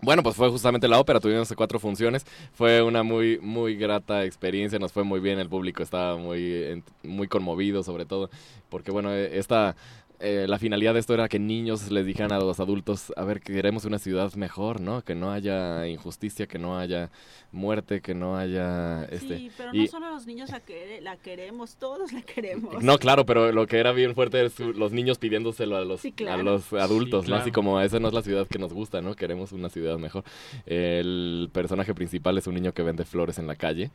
Bueno, 0.00 0.22
pues 0.22 0.34
fue 0.34 0.50
justamente 0.50 0.88
la 0.88 0.98
ópera, 0.98 1.20
tuvimos 1.20 1.52
cuatro 1.56 1.78
funciones, 1.78 2.26
fue 2.52 2.82
una 2.82 3.02
muy 3.02 3.38
muy 3.38 3.76
grata 3.76 4.24
experiencia, 4.24 4.78
nos 4.78 4.92
fue 4.92 5.04
muy 5.04 5.20
bien, 5.20 5.38
el 5.38 5.48
público 5.48 5.82
estaba 5.82 6.16
muy 6.16 6.82
muy 7.02 7.28
conmovido 7.28 7.82
sobre 7.82 8.04
todo, 8.04 8.28
porque 8.68 8.90
bueno, 8.90 9.12
eh, 9.14 9.38
esta 9.38 9.76
eh, 10.20 10.46
la 10.48 10.58
finalidad 10.58 10.94
de 10.94 11.00
esto 11.00 11.14
era 11.14 11.28
que 11.28 11.38
niños 11.38 11.90
les 11.90 12.06
dijeran 12.06 12.32
a 12.32 12.38
los 12.38 12.60
adultos, 12.60 13.12
a 13.16 13.24
ver, 13.24 13.40
queremos 13.40 13.84
una 13.84 13.98
ciudad 13.98 14.32
mejor, 14.34 14.80
¿no? 14.80 15.02
Que 15.02 15.14
no 15.14 15.30
haya 15.32 15.86
injusticia, 15.88 16.46
que 16.46 16.58
no 16.58 16.78
haya 16.78 17.10
muerte, 17.52 18.00
que 18.00 18.14
no 18.14 18.36
haya 18.36 19.04
este 19.06 19.38
Sí, 19.38 19.50
pero 19.56 19.70
y- 19.74 19.80
no 19.82 19.86
solo 19.86 20.10
los 20.10 20.26
niños 20.26 20.50
la, 20.50 20.60
quere- 20.60 21.00
la 21.00 21.16
queremos, 21.16 21.76
todos 21.76 22.12
la 22.12 22.22
queremos. 22.22 22.82
No, 22.82 22.98
claro, 22.98 23.24
pero 23.26 23.52
lo 23.52 23.66
que 23.66 23.78
era 23.78 23.92
bien 23.92 24.14
fuerte 24.14 24.44
es 24.44 24.58
los 24.60 24.92
niños 24.92 25.18
pidiéndoselo 25.18 25.76
a 25.76 25.84
los, 25.84 26.00
Sí, 26.00 26.12
claro. 26.12 26.40
a 26.40 26.42
los 26.44 26.72
adultos, 26.72 27.24
Sí, 27.26 27.30
¿no? 27.30 27.36
Así 27.36 27.50
como 27.52 27.80
esa 27.80 28.00
no 28.00 28.08
es 28.08 28.14
la 28.14 28.22
ciudad 28.22 28.46
que 28.48 28.58
nos 28.58 28.72
gusta, 28.72 29.00
¿no? 29.02 29.14
Queremos 29.14 29.52
una 29.52 29.68
ciudad 29.68 29.98
mejor. 29.98 30.24
El 30.66 31.48
personaje 31.52 31.94
principal 31.94 32.38
es 32.38 32.46
un 32.46 32.54
niño 32.54 32.72
que 32.72 32.82
vende 32.82 33.04
flores 33.04 33.38
en 33.38 33.46
la 33.46 33.56
calle 33.56 33.90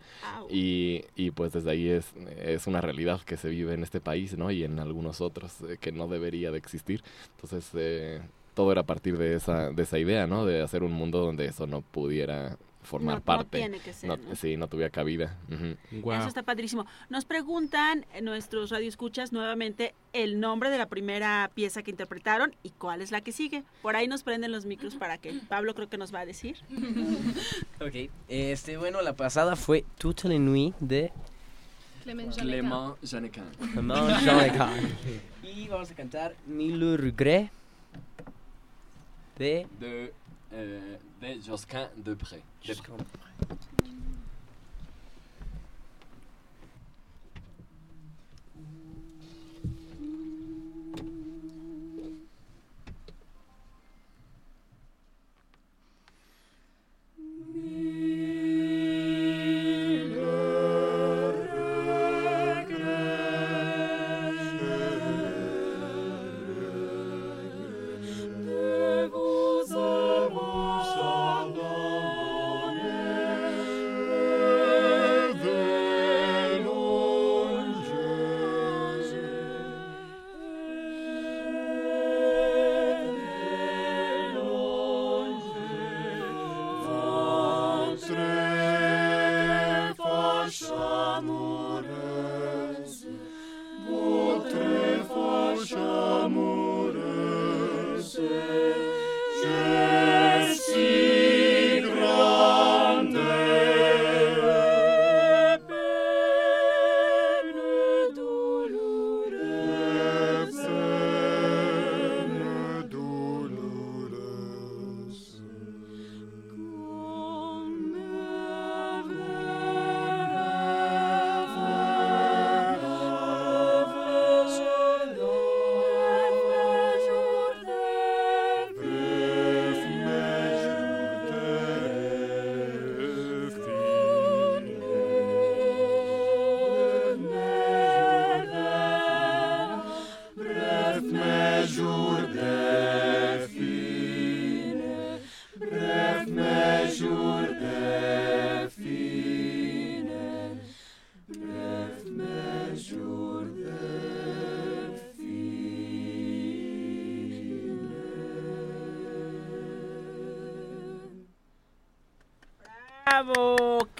y, 0.49 1.03
y 1.15 1.31
pues 1.31 1.53
desde 1.53 1.71
ahí 1.71 1.89
es, 1.89 2.13
es 2.41 2.67
una 2.67 2.81
realidad 2.81 3.21
que 3.21 3.37
se 3.37 3.49
vive 3.49 3.73
en 3.73 3.83
este 3.83 3.99
país, 3.99 4.37
¿no? 4.37 4.51
Y 4.51 4.63
en 4.63 4.79
algunos 4.79 5.21
otros 5.21 5.61
eh, 5.61 5.77
que 5.79 5.91
no 5.91 6.07
debería 6.09 6.51
de 6.51 6.57
existir. 6.57 7.03
Entonces, 7.35 7.69
eh, 7.75 8.21
todo 8.53 8.71
era 8.71 8.81
a 8.81 8.85
partir 8.85 9.17
de 9.17 9.35
esa, 9.35 9.71
de 9.71 9.83
esa 9.83 9.97
idea, 9.99 10.27
¿no? 10.27 10.45
De 10.45 10.61
hacer 10.61 10.83
un 10.83 10.91
mundo 10.91 11.19
donde 11.19 11.45
eso 11.45 11.65
no 11.67 11.81
pudiera 11.81 12.57
formar 12.81 13.15
No- 13.15 13.19
no 13.19 13.25
parte. 13.25 13.57
tiene 13.59 13.79
que 13.79 13.93
ser, 13.93 14.07
No- 14.09 14.17
¿no? 14.17 14.35
Sí, 14.35 14.55
no 14.57 14.67
tuviera 14.67 14.89
cabida. 14.89 15.37
Eso 15.91 16.27
está 16.27 16.43
padrísimo. 16.43 16.85
Nos 17.09 17.25
preguntan 17.25 18.05
eh, 18.13 18.21
nuestros 18.21 18.71
radioescuchas 18.71 19.31
nuevamente 19.31 19.93
el 20.13 20.39
nombre 20.39 20.69
de 20.69 20.77
la 20.77 20.87
primera 20.87 21.51
pieza 21.53 21.83
que 21.83 21.91
interpretaron 21.91 22.55
y 22.63 22.69
cuál 22.71 23.01
es 23.01 23.11
la 23.11 23.21
que 23.21 23.31
sigue. 23.31 23.63
Por 23.81 23.95
ahí 23.95 24.07
nos 24.07 24.23
prenden 24.23 24.51
los 24.51 24.65
micros 24.65 24.95
para 24.95 25.17
que 25.17 25.33
Pablo 25.49 25.75
creo 25.75 25.89
que 25.89 25.97
nos 25.97 26.13
va 26.13 26.21
a 26.21 26.25
decir. 26.25 26.57
Ok, 27.81 28.09
este, 28.27 28.77
bueno, 28.77 29.01
la 29.01 29.13
pasada 29.13 29.55
fue 29.55 29.85
Toute 29.97 30.27
la 30.27 30.37
nuit 30.37 30.75
de 30.79 31.11
Clément 32.09 32.31
Clément 32.31 32.97
Janecan. 33.03 33.43
Clément 33.59 34.19
Jean 34.19 34.71
Y 35.43 35.67
vamos 35.67 35.91
a 35.91 35.93
cantar 35.93 36.33
Mille 36.47 36.97
regrets 36.97 37.51
de... 39.37 39.67
De, 39.79 40.11
eh, 40.51 40.97
de 41.21 41.39
Josquin 41.45 41.87
Depré. 41.97 42.41
De 42.65 42.75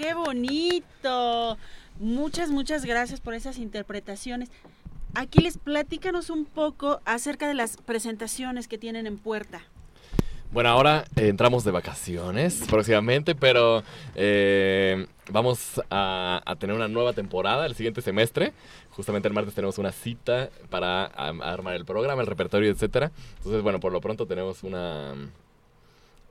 ¡Qué 0.09 0.15
bonito! 0.15 1.55
Muchas, 1.99 2.49
muchas 2.49 2.83
gracias 2.83 3.21
por 3.21 3.35
esas 3.35 3.59
interpretaciones. 3.59 4.49
Aquiles, 5.13 5.59
platícanos 5.59 6.31
un 6.31 6.45
poco 6.45 6.99
acerca 7.05 7.47
de 7.47 7.53
las 7.53 7.77
presentaciones 7.77 8.67
que 8.67 8.79
tienen 8.79 9.05
en 9.05 9.19
puerta. 9.19 9.61
Bueno, 10.51 10.69
ahora 10.69 11.05
eh, 11.15 11.27
entramos 11.27 11.63
de 11.63 11.69
vacaciones 11.69 12.63
próximamente, 12.71 13.35
pero 13.35 13.83
eh, 14.15 15.05
vamos 15.31 15.79
a, 15.91 16.41
tener 16.59 16.75
una 16.75 16.87
nueva 16.87 17.13
temporada 17.13 17.67
el 17.67 17.75
siguiente 17.75 18.01
semestre. 18.01 18.53
Justamente 18.89 19.27
el 19.27 19.35
martes 19.35 19.53
tenemos 19.53 19.77
una 19.77 19.91
cita 19.91 20.49
para 20.71 21.05
armar 21.05 21.75
el 21.75 21.85
programa, 21.85 22.21
el 22.21 22.27
repertorio, 22.27 22.71
etcétera. 22.71 23.11
Entonces, 23.37 23.61
bueno, 23.61 23.79
por 23.79 23.93
lo 23.93 24.01
pronto 24.01 24.25
tenemos 24.25 24.63
una 24.63 25.13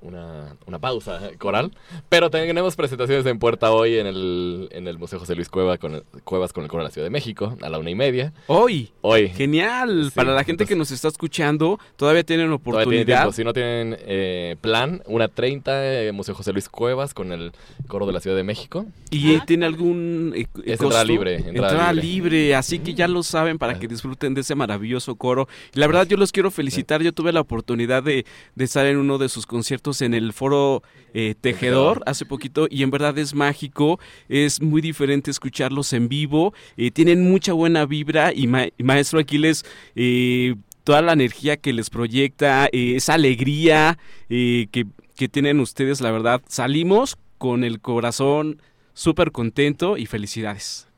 una, 0.01 0.57
una 0.67 0.79
pausa 0.79 1.21
coral. 1.39 1.73
Pero 2.09 2.31
tenemos 2.31 2.77
presentaciones 2.77 3.27
en 3.27 3.39
puerta 3.39 3.73
hoy 3.73 3.99
en 3.99 4.07
el, 4.07 4.69
en 4.73 4.87
el 4.89 4.99
Museo 4.99 5.19
José 5.19 5.35
Luis 5.35 5.49
Cueva 5.49 5.79
con 5.79 5.97
el- 5.97 6.03
Cuevas 6.25 6.53
con 6.53 6.65
el 6.65 6.71
Coro 6.71 6.83
de 6.83 6.89
la 6.89 6.93
Ciudad 6.93 7.07
de 7.07 7.11
México 7.11 7.57
a 7.63 7.69
la 7.69 7.79
una 7.79 7.91
y 7.91 7.95
media. 7.95 8.33
Hoy. 8.47 8.91
Hoy. 9.01 9.29
Genial. 9.29 10.07
Sí, 10.07 10.11
Para 10.15 10.35
la 10.35 10.45
gente 10.45 10.67
que 10.67 10.77
nos 10.77 10.91
está 10.91 11.09
escuchando, 11.09 11.79
todavía 11.97 12.23
tienen 12.25 12.39
Todavía 12.39 12.39
tienen 12.39 12.53
oportunidad. 12.53 13.17
tiempo. 13.23 13.33
Si 13.33 13.45
no 13.45 13.53
tienen 13.53 13.97
eh, 14.01 14.57
plan, 14.61 15.03
una 15.07 15.29
30, 15.29 16.05
eh, 16.05 16.13
Museo 16.13 16.35
José 16.35 16.53
Luis 16.53 16.69
Cuevas 16.69 17.15
con 17.15 17.33
el 17.33 17.53
Coro 17.89 18.07
de 18.07 18.13
la 18.13 18.21
Ciudad 18.21 18.37
de 18.37 18.45
México. 18.45 18.87
¿Y 19.11 19.33
eh, 19.35 19.41
tiene 19.47 19.67
algún 19.67 20.33
eh, 20.37 20.47
Es 20.65 20.79
costo? 20.79 20.85
entrada 20.85 21.05
libre, 21.05 21.35
entrada 21.37 21.71
Entrada 21.71 21.93
libre. 21.93 22.31
libre, 22.31 22.55
así 22.55 22.79
que 22.79 22.95
ya 22.95 23.09
lo 23.09 23.23
saben 23.23 23.59
para 23.59 23.79
que 23.79 23.89
disfruten 23.89 24.35
de 24.35 24.43
ese 24.43 24.55
maravilloso 24.55 25.17
coro. 25.17 25.49
Y 25.75 25.81
la 25.81 25.87
verdad 25.87 26.07
yo 26.07 26.17
los 26.17 26.31
quiero 26.33 26.51
felicitar, 26.51 27.03
yo 27.03 27.13
tuve 27.13 27.33
la 27.33 27.41
oportunidad 27.41 28.03
de, 28.03 28.25
de 28.55 28.65
estar 28.65 28.87
en 28.87 28.97
uno 28.99 29.19
de 29.19 29.29
sus 29.29 29.47
conciertos 29.47 29.88
en 30.03 30.15
el 30.15 30.33
foro 30.33 30.83
eh, 31.15 31.35
Tejedor 31.41 32.03
hace 32.07 32.25
poquito 32.27 32.67
y 32.71 32.83
en 32.83 32.91
verdad 32.91 33.17
es 33.19 33.35
mágico, 33.35 33.99
es 34.29 34.61
muy 34.61 34.81
diferente 34.81 35.31
escucharlos 35.31 35.93
en 35.93 36.09
vivo, 36.09 36.55
eh, 36.77 36.91
tienen 36.91 37.29
mucha 37.31 37.53
buena 37.53 37.87
vibra 37.87 38.33
y, 38.35 38.47
ma- 38.47 38.67
y 38.77 38.83
maestro 38.83 39.19
Aquiles... 39.21 39.65
Eh, 39.97 40.55
toda 40.85 41.03
la 41.03 41.13
energía 41.13 41.59
que 41.59 41.75
les 41.75 41.91
proyecta, 41.91 42.67
eh, 42.73 42.97
esa 42.97 43.13
alegría 43.13 43.99
eh, 44.31 44.69
que, 44.73 44.87
que 45.17 45.29
tienen 45.29 45.61
ustedes, 45.61 46.01
la 46.01 46.11
verdad, 46.11 46.41
salimos 46.49 47.19
con 47.37 47.63
el 47.63 47.81
corazón 47.83 48.63
súper 48.95 49.31
contento 49.31 49.99
y 49.99 50.07
felicidades. 50.07 50.89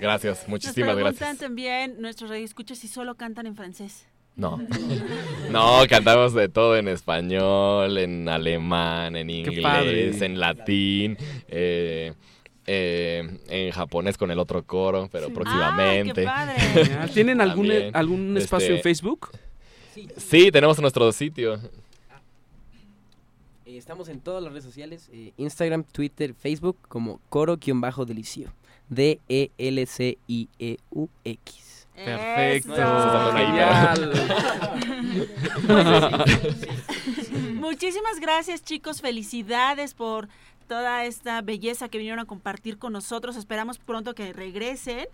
Gracias, 0.00 0.38
Nos 0.44 0.48
muchísimas 0.48 0.94
preguntan 0.94 1.14
gracias. 1.18 1.38
también 1.38 2.00
nuestros 2.00 2.30
radioescuchas 2.30 2.78
si 2.78 2.88
solo 2.88 3.14
cantan 3.16 3.46
en 3.46 3.56
francés. 3.56 4.06
No. 4.36 4.58
No, 5.50 5.82
cantamos 5.88 6.34
de 6.34 6.48
todo 6.48 6.76
en 6.76 6.88
español, 6.88 7.96
en 7.98 8.28
alemán, 8.28 9.14
en 9.14 9.30
inglés, 9.30 10.20
en 10.20 10.40
latín, 10.40 11.16
eh, 11.46 12.12
eh, 12.66 13.38
en 13.48 13.70
japonés 13.70 14.18
con 14.18 14.32
el 14.32 14.40
otro 14.40 14.64
coro, 14.64 15.08
pero 15.10 15.30
próximamente. 15.32 16.26
Genial. 16.26 17.10
¿Tienen 17.14 17.40
algún, 17.40 17.68
También, 17.68 17.94
algún 17.94 18.36
espacio 18.36 18.70
en 18.70 18.74
este, 18.74 18.82
Facebook? 18.82 19.30
Sí, 20.16 20.50
tenemos 20.50 20.80
nuestro 20.80 21.12
sitio. 21.12 21.54
Eh, 23.64 23.78
Estamos 23.78 24.08
en 24.08 24.20
todas 24.20 24.42
las 24.42 24.52
redes 24.52 24.64
sociales, 24.64 25.08
eh, 25.12 25.32
Instagram, 25.36 25.84
Twitter, 25.84 26.34
Facebook, 26.34 26.76
como 26.88 27.20
coro-delicio. 27.28 28.52
D-E-L-C-I-E-U-X. 28.88 29.56
Perfecto. 32.04 32.74
Muchísimas 37.54 38.20
gracias 38.20 38.62
chicos, 38.62 39.00
felicidades 39.00 39.94
por 39.94 40.28
toda 40.68 41.04
esta 41.04 41.40
belleza 41.42 41.88
que 41.88 41.98
vinieron 41.98 42.20
a 42.20 42.24
compartir 42.24 42.78
con 42.78 42.92
nosotros. 42.92 43.36
Esperamos 43.36 43.78
pronto 43.78 44.14
que 44.14 44.32
regresen, 44.32 45.06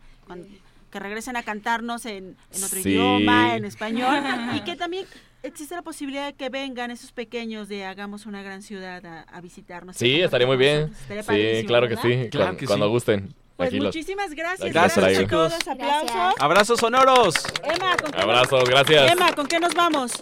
que 0.90 0.98
regresen 0.98 1.36
a 1.36 1.42
cantarnos 1.42 2.06
en, 2.06 2.36
en 2.52 2.64
otro 2.64 2.80
Sí. 2.80 2.90
idioma, 2.90 3.56
en 3.56 3.64
español, 3.64 4.22
y 4.54 4.60
que 4.60 4.76
también 4.76 5.06
existe 5.42 5.74
la 5.74 5.82
posibilidad 5.82 6.26
de 6.26 6.34
que 6.34 6.48
vengan 6.48 6.90
esos 6.90 7.12
pequeños 7.12 7.68
de 7.68 7.84
Hagamos 7.84 8.26
una 8.26 8.42
gran 8.42 8.62
ciudad 8.62 9.04
a, 9.04 9.22
a 9.22 9.40
visitarnos. 9.40 9.96
Sí, 9.96 10.20
estaría 10.20 10.46
muy 10.46 10.56
bien. 10.56 10.92
Estaría 11.08 11.60
Sí, 11.60 11.66
claro 11.66 11.88
que 11.88 11.96
¿verdad? 11.96 12.10
sí. 12.24 12.28
Claro 12.30 12.50
cuan- 12.52 12.56
que 12.58 12.66
cuando 12.66 12.86
sí. 12.86 12.90
gusten. 12.92 13.34
Pues 13.62 13.68
Aquí 13.68 13.76
los- 13.78 13.86
muchísimas 13.86 14.30
gracias. 14.34 14.60
los 14.60 14.72
Gracias 14.74 15.18
a 15.18 15.26
todos. 15.28 15.68
Aplausos. 15.68 16.34
Abrazos 16.40 16.80
sonoros. 16.80 17.34
Emma, 17.62 17.96
¿con 17.96 18.10
qué 18.10 18.16
nos- 18.16 18.22
Abrazos, 18.24 18.64
gracias. 18.68 19.12
Emma, 19.12 19.32
¿con 19.34 19.46
qué 19.46 19.60
nos 19.60 19.74
vamos? 19.74 20.12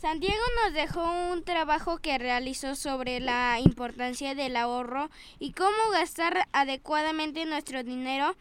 Santiago 0.00 0.42
nos 0.64 0.74
dejó 0.74 1.02
un 1.32 1.42
trabajo 1.42 1.98
que 1.98 2.18
realizó 2.18 2.76
sobre 2.76 3.18
la 3.18 3.58
importancia 3.58 4.34
del 4.36 4.56
ahorro 4.56 5.10
y 5.40 5.52
cómo 5.52 5.76
gastar 5.92 6.46
adecuadamente 6.52 7.44
nuestro 7.46 7.82
dinero. 7.82 8.36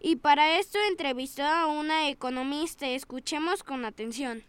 Y 0.00 0.16
para 0.16 0.58
esto 0.58 0.78
entrevistó 0.90 1.44
a 1.44 1.66
una 1.66 2.08
economista. 2.08 2.86
Escuchemos 2.88 3.62
con 3.62 3.84
atención. 3.86 4.42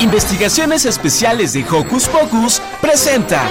Investigaciones 0.00 0.86
Especiales 0.86 1.52
de 1.52 1.62
Hocus 1.62 2.08
Pocus 2.08 2.62
presenta. 2.80 3.42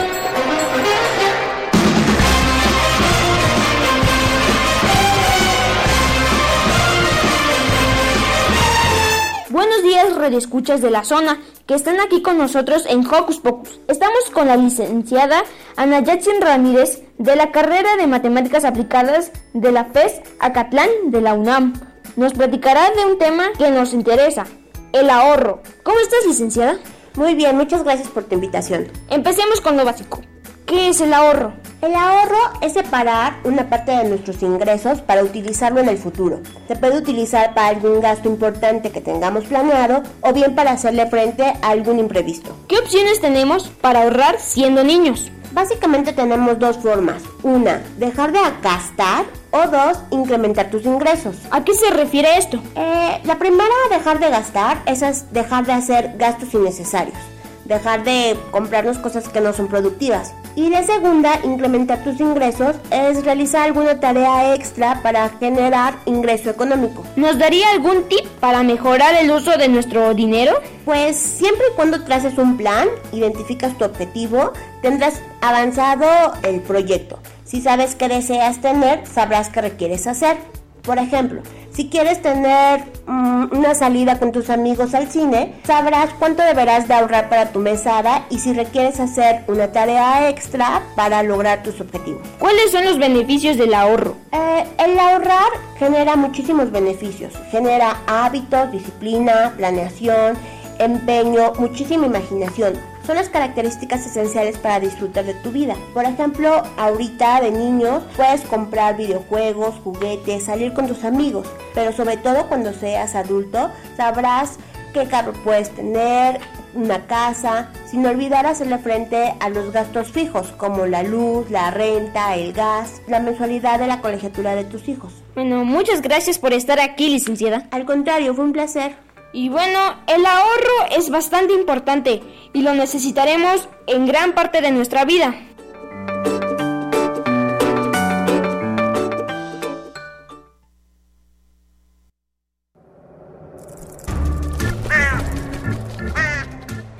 Buenos 9.51 9.83
días, 9.83 10.15
redescuchas 10.15 10.81
de 10.81 10.89
la 10.89 11.03
zona, 11.03 11.39
que 11.67 11.75
están 11.75 11.99
aquí 11.99 12.23
con 12.23 12.39
nosotros 12.39 12.87
en 12.89 13.05
Hocus 13.05 13.39
Pocus. 13.39 13.79
Estamos 13.87 14.31
con 14.33 14.47
la 14.47 14.57
licenciada 14.57 15.43
Ana 15.75 15.99
Yatsin 15.99 16.41
Ramírez 16.41 17.03
de 17.19 17.35
la 17.35 17.51
carrera 17.51 17.95
de 17.95 18.07
Matemáticas 18.07 18.65
Aplicadas 18.65 19.31
de 19.53 19.71
la 19.71 19.85
FES 19.85 20.21
Acatlán 20.39 20.89
de 21.05 21.21
la 21.21 21.35
UNAM. 21.35 21.73
Nos 22.15 22.33
platicará 22.33 22.89
de 22.89 23.05
un 23.05 23.19
tema 23.19 23.49
que 23.55 23.69
nos 23.69 23.93
interesa, 23.93 24.47
el 24.93 25.09
ahorro. 25.09 25.61
¿Cómo 25.83 25.99
estás, 25.99 26.25
licenciada? 26.25 26.77
Muy 27.15 27.35
bien, 27.35 27.57
muchas 27.57 27.83
gracias 27.83 28.07
por 28.07 28.23
tu 28.23 28.35
invitación. 28.35 28.87
Empecemos 29.09 29.61
con 29.61 29.77
lo 29.77 29.85
básico. 29.85 30.21
¿Qué 30.65 30.89
es 30.89 31.01
el 31.01 31.13
ahorro? 31.13 31.53
El 31.81 31.95
ahorro 31.95 32.37
es 32.61 32.73
separar 32.73 33.37
una 33.43 33.69
parte 33.69 33.91
de 33.91 34.03
nuestros 34.03 34.43
ingresos 34.43 35.01
para 35.01 35.23
utilizarlo 35.23 35.79
en 35.79 35.89
el 35.89 35.97
futuro. 35.97 36.41
Se 36.67 36.75
puede 36.75 36.97
utilizar 36.97 37.55
para 37.55 37.69
algún 37.69 38.01
gasto 38.01 38.29
importante 38.29 38.91
que 38.91 39.01
tengamos 39.01 39.45
planeado 39.45 40.03
o 40.21 40.31
bien 40.31 40.53
para 40.53 40.71
hacerle 40.71 41.07
frente 41.07 41.43
a 41.43 41.69
algún 41.69 41.97
imprevisto. 41.97 42.55
¿Qué 42.67 42.77
opciones 42.77 43.19
tenemos 43.19 43.69
para 43.81 44.03
ahorrar 44.03 44.39
siendo 44.39 44.83
niños? 44.83 45.31
Básicamente 45.53 46.13
tenemos 46.13 46.59
dos 46.59 46.77
formas. 46.77 47.23
Una, 47.41 47.81
dejar 47.97 48.31
de 48.31 48.39
gastar 48.61 49.25
o 49.51 49.67
dos, 49.67 49.99
incrementar 50.11 50.69
tus 50.69 50.85
ingresos. 50.85 51.35
¿A 51.51 51.63
qué 51.63 51.73
se 51.73 51.89
refiere 51.89 52.37
esto? 52.37 52.61
Eh, 52.75 53.21
la 53.23 53.37
primera, 53.37 53.73
dejar 53.89 54.19
de 54.19 54.29
gastar, 54.29 54.81
esa 54.85 55.09
es 55.09 55.31
dejar 55.33 55.65
de 55.65 55.73
hacer 55.73 56.13
gastos 56.17 56.53
innecesarios. 56.53 57.17
Dejar 57.65 58.03
de 58.03 58.35
comprarnos 58.51 58.97
cosas 58.97 59.29
que 59.29 59.41
no 59.41 59.53
son 59.53 59.67
productivas. 59.67 60.33
Y 60.55 60.69
la 60.69 60.83
segunda, 60.83 61.39
incrementar 61.43 62.03
tus 62.03 62.19
ingresos, 62.19 62.75
es 62.89 63.23
realizar 63.23 63.63
alguna 63.63 63.99
tarea 63.99 64.55
extra 64.55 65.01
para 65.03 65.29
generar 65.29 65.93
ingreso 66.05 66.49
económico. 66.49 67.03
¿Nos 67.15 67.37
daría 67.37 67.69
algún 67.69 68.05
tip 68.09 68.25
para 68.39 68.63
mejorar 68.63 69.15
el 69.15 69.29
uso 69.29 69.57
de 69.57 69.67
nuestro 69.67 70.13
dinero? 70.15 70.53
Pues 70.83 71.15
siempre 71.15 71.65
y 71.71 71.75
cuando 71.75 72.03
traces 72.03 72.37
un 72.37 72.57
plan, 72.57 72.89
identificas 73.11 73.77
tu 73.77 73.85
objetivo, 73.85 74.51
tendrás 74.81 75.21
avanzado 75.41 76.33
el 76.43 76.61
proyecto. 76.61 77.19
Si 77.49 77.61
sabes 77.61 77.95
qué 77.95 78.07
deseas 78.07 78.61
tener, 78.61 79.07
sabrás 79.07 79.49
qué 79.49 79.61
requieres 79.61 80.05
hacer. 80.05 80.37
Por 80.83 80.99
ejemplo, 80.99 81.41
si 81.71 81.89
quieres 81.89 82.21
tener 82.21 82.83
mm, 83.07 83.57
una 83.57 83.73
salida 83.73 84.19
con 84.19 84.31
tus 84.31 84.51
amigos 84.51 84.93
al 84.93 85.09
cine, 85.09 85.55
sabrás 85.65 86.11
cuánto 86.19 86.43
deberás 86.43 86.87
de 86.87 86.93
ahorrar 86.93 87.27
para 87.27 87.51
tu 87.51 87.57
mesada 87.57 88.27
y 88.29 88.37
si 88.37 88.53
requieres 88.53 88.99
hacer 88.99 89.45
una 89.47 89.71
tarea 89.71 90.29
extra 90.29 90.83
para 90.95 91.23
lograr 91.23 91.63
tus 91.63 91.81
objetivos. 91.81 92.21
¿Cuáles 92.37 92.71
son 92.71 92.85
los 92.85 92.99
beneficios 92.99 93.57
del 93.57 93.73
ahorro? 93.73 94.15
Eh, 94.31 94.65
el 94.77 94.99
ahorrar 94.99 95.49
genera 95.79 96.15
muchísimos 96.15 96.71
beneficios. 96.71 97.33
Genera 97.49 97.97
hábitos, 98.05 98.71
disciplina, 98.71 99.55
planeación, 99.57 100.37
empeño, 100.77 101.53
muchísima 101.57 102.05
imaginación. 102.05 102.75
Son 103.09 103.15
las 103.15 103.29
características 103.29 104.05
esenciales 104.05 104.59
para 104.59 104.79
disfrutar 104.79 105.25
de 105.25 105.33
tu 105.33 105.49
vida. 105.49 105.75
Por 105.95 106.05
ejemplo, 106.05 106.61
ahorita 106.77 107.41
de 107.41 107.49
niños 107.49 108.03
puedes 108.15 108.41
comprar 108.41 108.97
videojuegos, 108.97 109.73
juguetes, 109.83 110.43
salir 110.43 110.73
con 110.73 110.85
tus 110.85 111.03
amigos, 111.03 111.47
pero 111.73 111.91
sobre 111.91 112.17
todo 112.17 112.47
cuando 112.47 112.71
seas 112.71 113.15
adulto 113.15 113.71
sabrás 113.97 114.59
qué 114.93 115.07
carro 115.07 115.33
puedes 115.43 115.71
tener, 115.71 116.39
una 116.75 117.07
casa, 117.07 117.71
sin 117.89 118.05
olvidar 118.05 118.45
hacerle 118.45 118.77
frente 118.77 119.33
a 119.39 119.49
los 119.49 119.71
gastos 119.71 120.11
fijos 120.11 120.51
como 120.51 120.85
la 120.85 121.01
luz, 121.01 121.49
la 121.49 121.71
renta, 121.71 122.35
el 122.35 122.53
gas, 122.53 123.01
la 123.07 123.19
mensualidad 123.19 123.79
de 123.79 123.87
la 123.87 124.01
colegiatura 124.01 124.53
de 124.53 124.65
tus 124.65 124.87
hijos. 124.87 125.13
Bueno, 125.33 125.65
muchas 125.65 126.03
gracias 126.03 126.37
por 126.37 126.53
estar 126.53 126.79
aquí, 126.79 127.09
licenciada. 127.09 127.67
Al 127.71 127.85
contrario, 127.85 128.35
fue 128.35 128.45
un 128.45 128.53
placer. 128.53 129.08
Y 129.31 129.49
bueno, 129.49 129.79
el 130.07 130.25
ahorro 130.25 130.95
es 130.97 131.09
bastante 131.09 131.53
importante 131.53 132.23
y 132.51 132.61
lo 132.61 132.73
necesitaremos 132.73 133.69
en 133.85 134.07
gran 134.07 134.33
parte 134.33 134.61
de 134.61 134.71
nuestra 134.71 135.05
vida. 135.05 135.35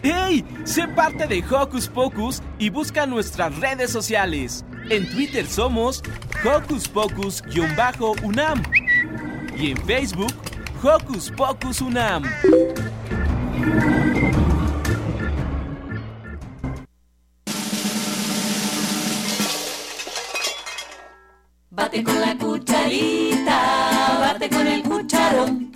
¡Hey! 0.03 0.45
Sé 0.65 0.88
parte 0.88 1.25
de 1.25 1.43
Hocus 1.43 1.88
Pocus 1.88 2.43
y 2.59 2.69
busca 2.69 3.07
nuestras 3.07 3.59
redes 3.59 3.91
sociales. 3.91 4.63
En 4.91 5.09
Twitter 5.09 5.47
somos 5.47 6.03
Hocus 6.45 6.88
Pocus-UNAM 6.88 8.61
y 9.57 9.71
en 9.71 9.77
Facebook 9.86 10.34
Hocus 10.82 11.30
Pocus 11.32 11.82
UNAM. 11.82 12.23
Bate 21.69 22.01
con 22.01 22.21
la 22.21 22.38
cucharita, 22.38 24.19
bate 24.21 24.49
con 24.49 24.67
el 24.67 24.82
cucharón. 24.84 25.71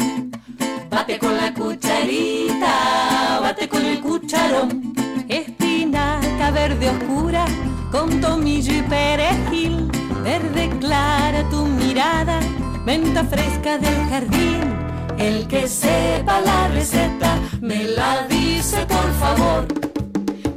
Bate 0.89 1.19
con 1.19 1.35
la 1.35 1.53
cucharita, 1.53 3.39
bate 3.41 3.67
con 3.67 3.85
el 3.85 3.99
cucharón. 3.99 4.93
Espinaca 5.27 6.51
verde 6.51 6.89
oscura 6.89 7.45
con 7.91 8.21
tomillo 8.21 8.73
y 8.73 8.81
perejil. 8.83 9.91
Verde 10.23 10.69
clara 10.79 11.43
tu 11.49 11.65
mirada, 11.65 12.39
menta 12.85 13.25
fresca 13.25 13.77
del 13.77 14.09
jardín. 14.09 14.92
El 15.23 15.47
que 15.47 15.69
sepa 15.69 16.41
la 16.41 16.67
receta 16.67 17.39
me 17.61 17.85
la 17.85 18.27
dice 18.27 18.85
por 18.85 19.09
favor. 19.21 19.65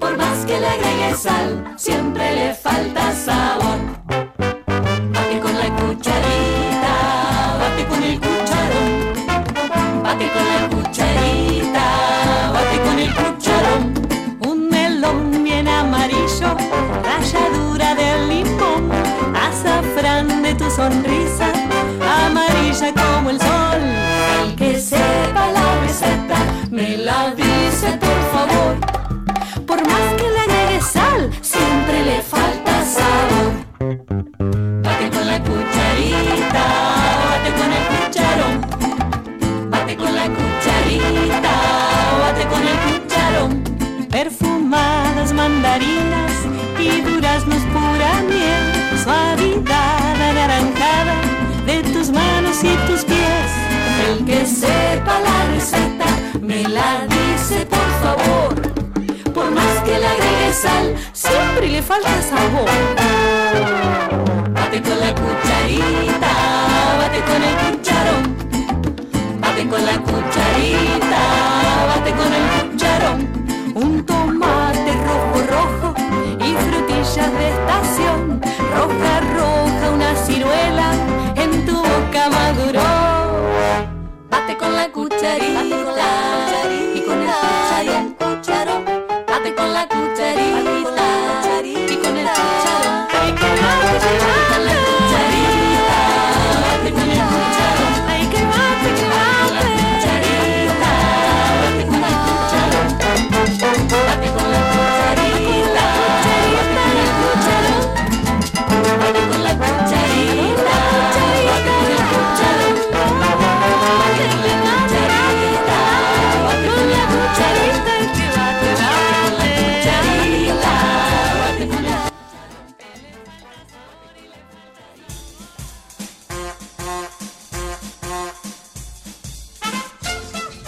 Por 0.00 0.16
más 0.16 0.44
que 0.44 0.58
le 0.58 0.66
agregue 0.66 1.14
sal, 1.14 1.74
siempre 1.76 2.34
le 2.34 2.52
falta 2.52 3.12
sabor. 3.12 3.78
Bate 5.14 5.38
con 5.40 5.54
la 5.62 5.68
cucharita, 5.76 6.94
bate 7.60 7.82
con 7.90 8.02
el 8.02 8.16
cucharón. 8.24 10.02
Bate 10.02 10.28
con 10.34 10.44
la 10.52 10.60
cucharita, 10.74 11.86
bate 12.54 12.76
con 12.86 12.98
el 12.98 13.14
cucharón. 13.14 13.82
Un 14.50 14.68
melón 14.68 15.44
bien 15.44 15.68
amarillo, 15.68 16.50
ralladura 17.04 17.94
del 17.94 18.28
limón, 18.28 18.90
azafrán 19.48 20.42
de 20.42 20.54
tu 20.54 20.68
sonrisa, 20.72 21.15
por 27.80 28.20
favor. 28.32 28.74
Por 29.66 29.86
más 29.86 30.14
que 30.16 30.30
le 30.30 30.40
agregue 30.40 30.80
sal, 30.80 31.30
siempre 31.42 32.04
le 32.04 32.22
falta 32.22 32.72
sabor. 32.84 33.52
Bate 34.82 35.10
con 35.10 35.26
la 35.26 35.38
cucharita, 35.42 36.64
bate 37.30 37.50
con 37.58 37.70
el 37.76 37.84
cucharón. 37.90 39.70
Bate 39.70 39.96
con 39.96 40.14
la 40.14 40.26
cucharita, 40.36 41.54
bate 42.22 42.46
con 42.48 42.62
el 42.66 42.78
cucharón. 42.86 44.08
Perfumadas 44.10 45.34
mandarinas 45.34 46.32
y 46.80 47.02
duraznos 47.02 47.62
pura 47.74 48.22
miel, 48.22 48.64
suavidad 49.04 50.22
anaranjada 50.30 51.16
de 51.66 51.82
tus 51.92 52.10
manos 52.10 52.64
y 52.64 52.74
tus 52.86 53.04
pies. 53.04 53.50
El 54.08 54.24
que 54.24 54.46
sepa 54.46 55.20
la 55.20 55.44
receta 55.52 56.06
me 56.40 56.62
la 56.68 57.06
sal, 60.56 60.94
siempre 61.12 61.68
le 61.68 61.82
falta 61.82 62.10
sabor. 62.22 62.68
Bate 64.54 64.80
con 64.82 64.98
la 65.00 65.14
cucharita, 65.20 66.32
bate 67.00 67.20
con 67.28 67.40
el 67.48 67.54
cucharón. 67.62 68.22
Bate 69.40 69.68
con 69.68 69.84
la 69.84 69.96
cucharita, 69.98 71.22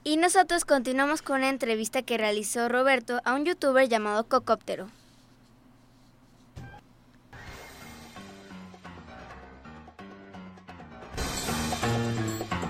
Y 0.03 0.17
nosotros 0.17 0.65
continuamos 0.65 1.23
con 1.23 1.37
una 1.37 1.49
entrevista 1.49 2.03
que 2.03 2.19
realizó 2.19 2.69
Roberto 2.69 3.21
a 3.25 3.35
un 3.35 3.45
youtuber 3.45 3.89
llamado 3.89 4.25
Cocóptero. 4.27 4.89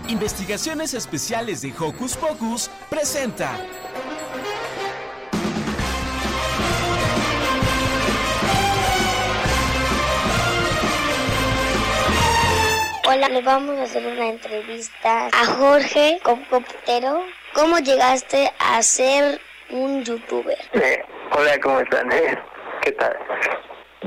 Investigaciones 0.07 0.93
Especiales 0.93 1.63
de 1.63 1.73
Hocus 1.79 2.15
Pocus 2.19 2.71
presenta. 2.91 3.59
Hola, 13.13 13.29
le 13.29 13.43
vamos 13.43 13.77
a 13.77 13.83
hacer 13.83 14.07
una 14.07 14.29
entrevista 14.29 15.27
a 15.33 15.45
Jorge 15.45 16.21
Cocóptero. 16.23 17.25
¿Cómo 17.55 17.81
llegaste 17.81 18.53
a 18.61 18.81
ser 18.83 19.41
un 19.69 20.05
youtuber? 20.05 20.57
Eh, 20.75 21.03
hola, 21.33 21.59
¿cómo 21.61 21.81
están? 21.81 22.13
Eh, 22.13 22.39
¿Qué 22.83 22.93
tal? 22.93 23.19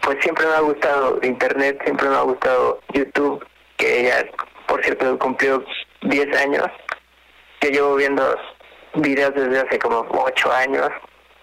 Pues 0.03 0.19
siempre 0.21 0.45
me 0.45 0.53
ha 0.53 0.61
gustado 0.61 1.19
Internet, 1.21 1.81
siempre 1.83 2.07
me 2.07 2.15
ha 2.15 2.21
gustado 2.21 2.79
YouTube, 2.93 3.45
que 3.75 4.03
ya, 4.03 4.25
por 4.67 4.81
cierto, 4.81 5.19
cumplió 5.19 5.65
10 6.03 6.37
años. 6.37 6.67
Yo 7.59 7.69
llevo 7.71 7.95
viendo 7.95 8.39
videos 8.93 9.35
desde 9.35 9.67
hace 9.67 9.79
como 9.79 10.07
8 10.11 10.49
años 10.53 10.87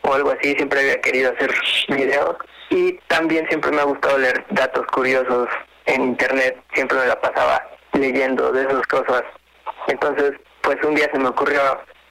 o 0.01 0.15
algo 0.15 0.31
así, 0.31 0.55
siempre 0.55 0.81
había 0.81 1.01
querido 1.03 1.31
hacer 1.33 1.53
videos. 1.89 2.37
Y 2.71 2.93
también 3.09 3.47
siempre 3.49 3.71
me 3.71 3.83
ha 3.83 3.85
gustado 3.85 4.17
leer 4.17 4.47
datos 4.49 4.87
curiosos 4.87 5.47
en 5.87 6.03
Internet, 6.03 6.57
siempre 6.75 6.99
me 6.99 7.07
la 7.07 7.21
pasaba 7.21 7.63
leyendo 7.93 8.53
de 8.53 8.63
esas 8.63 8.87
cosas. 8.87 9.23
Entonces, 9.89 10.33
pues 10.63 10.77
un 10.85 10.95
día 10.95 11.09
se 11.13 11.19
me 11.19 11.29
ocurrió 11.29 11.61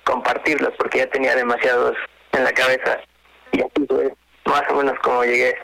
compartirlos 0.04 0.74
porque 0.78 1.00
ya 1.00 1.08
tenía 1.08 1.36
demasiados 1.36 1.96
en 2.34 2.44
la 2.44 2.52
cabeza. 2.52 3.00
Y 3.52 3.62
así 3.62 3.86
fue 3.88 4.14
más 4.46 4.64
o 4.70 4.76
menos 4.76 4.98
como 5.00 5.24
llegué. 5.24 5.56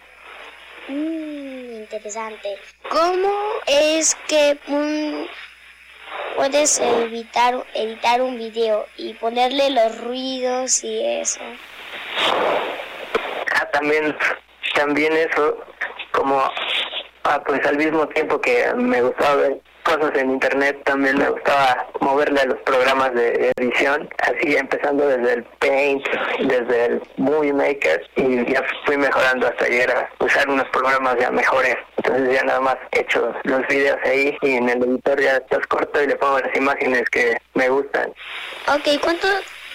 Mm, 0.87 1.81
interesante. 1.81 2.57
¿Cómo 2.89 3.31
es 3.65 4.15
que 4.27 4.57
un- 4.67 5.27
puedes 6.35 6.79
evitar, 6.79 7.65
editar 7.73 8.21
un 8.21 8.37
video 8.37 8.85
y 8.97 9.13
ponerle 9.15 9.71
los 9.71 9.99
ruidos 10.01 10.83
y 10.83 11.05
eso? 11.21 11.39
Ah, 13.55 13.65
también, 13.71 14.15
también 14.75 15.13
eso, 15.13 15.57
como, 16.11 16.51
ah, 17.25 17.43
pues 17.45 17.65
al 17.65 17.77
mismo 17.77 18.07
tiempo 18.07 18.39
que 18.39 18.73
me 18.75 19.01
gustaba 19.01 19.35
ver 19.35 19.61
cosas 19.85 20.11
en 20.15 20.31
internet, 20.31 20.81
también 20.83 21.17
me 21.17 21.29
gustaba 21.29 21.87
moverle 22.01 22.41
a 22.41 22.45
los 22.45 22.59
programas 22.61 23.13
de 23.13 23.51
edición, 23.55 24.09
así 24.17 24.55
empezando 24.55 25.07
desde 25.07 25.33
el 25.33 25.43
Paint, 25.59 26.07
desde 26.39 26.85
el 26.85 27.01
Movie 27.17 27.53
Maker 27.53 28.09
y 28.15 28.51
ya 28.51 28.63
fui 28.85 28.97
mejorando 28.97 29.47
hasta 29.47 29.67
llegar 29.67 30.09
a 30.19 30.23
usar 30.23 30.49
unos 30.49 30.67
programas 30.69 31.15
ya 31.19 31.29
mejores. 31.29 31.77
Entonces 31.97 32.33
ya 32.33 32.43
nada 32.43 32.61
más 32.61 32.77
he 32.91 33.01
hecho 33.01 33.31
los 33.43 33.67
videos 33.67 33.97
ahí 34.03 34.35
y 34.41 34.55
en 34.55 34.69
el 34.69 34.83
editor 34.83 35.21
ya 35.21 35.39
los 35.51 35.67
corto 35.67 36.01
y 36.01 36.07
le 36.07 36.15
pongo 36.15 36.39
las 36.39 36.55
imágenes 36.55 37.03
que 37.11 37.37
me 37.53 37.69
gustan. 37.69 38.09
Ok, 38.67 38.99
¿cuánto 39.01 39.27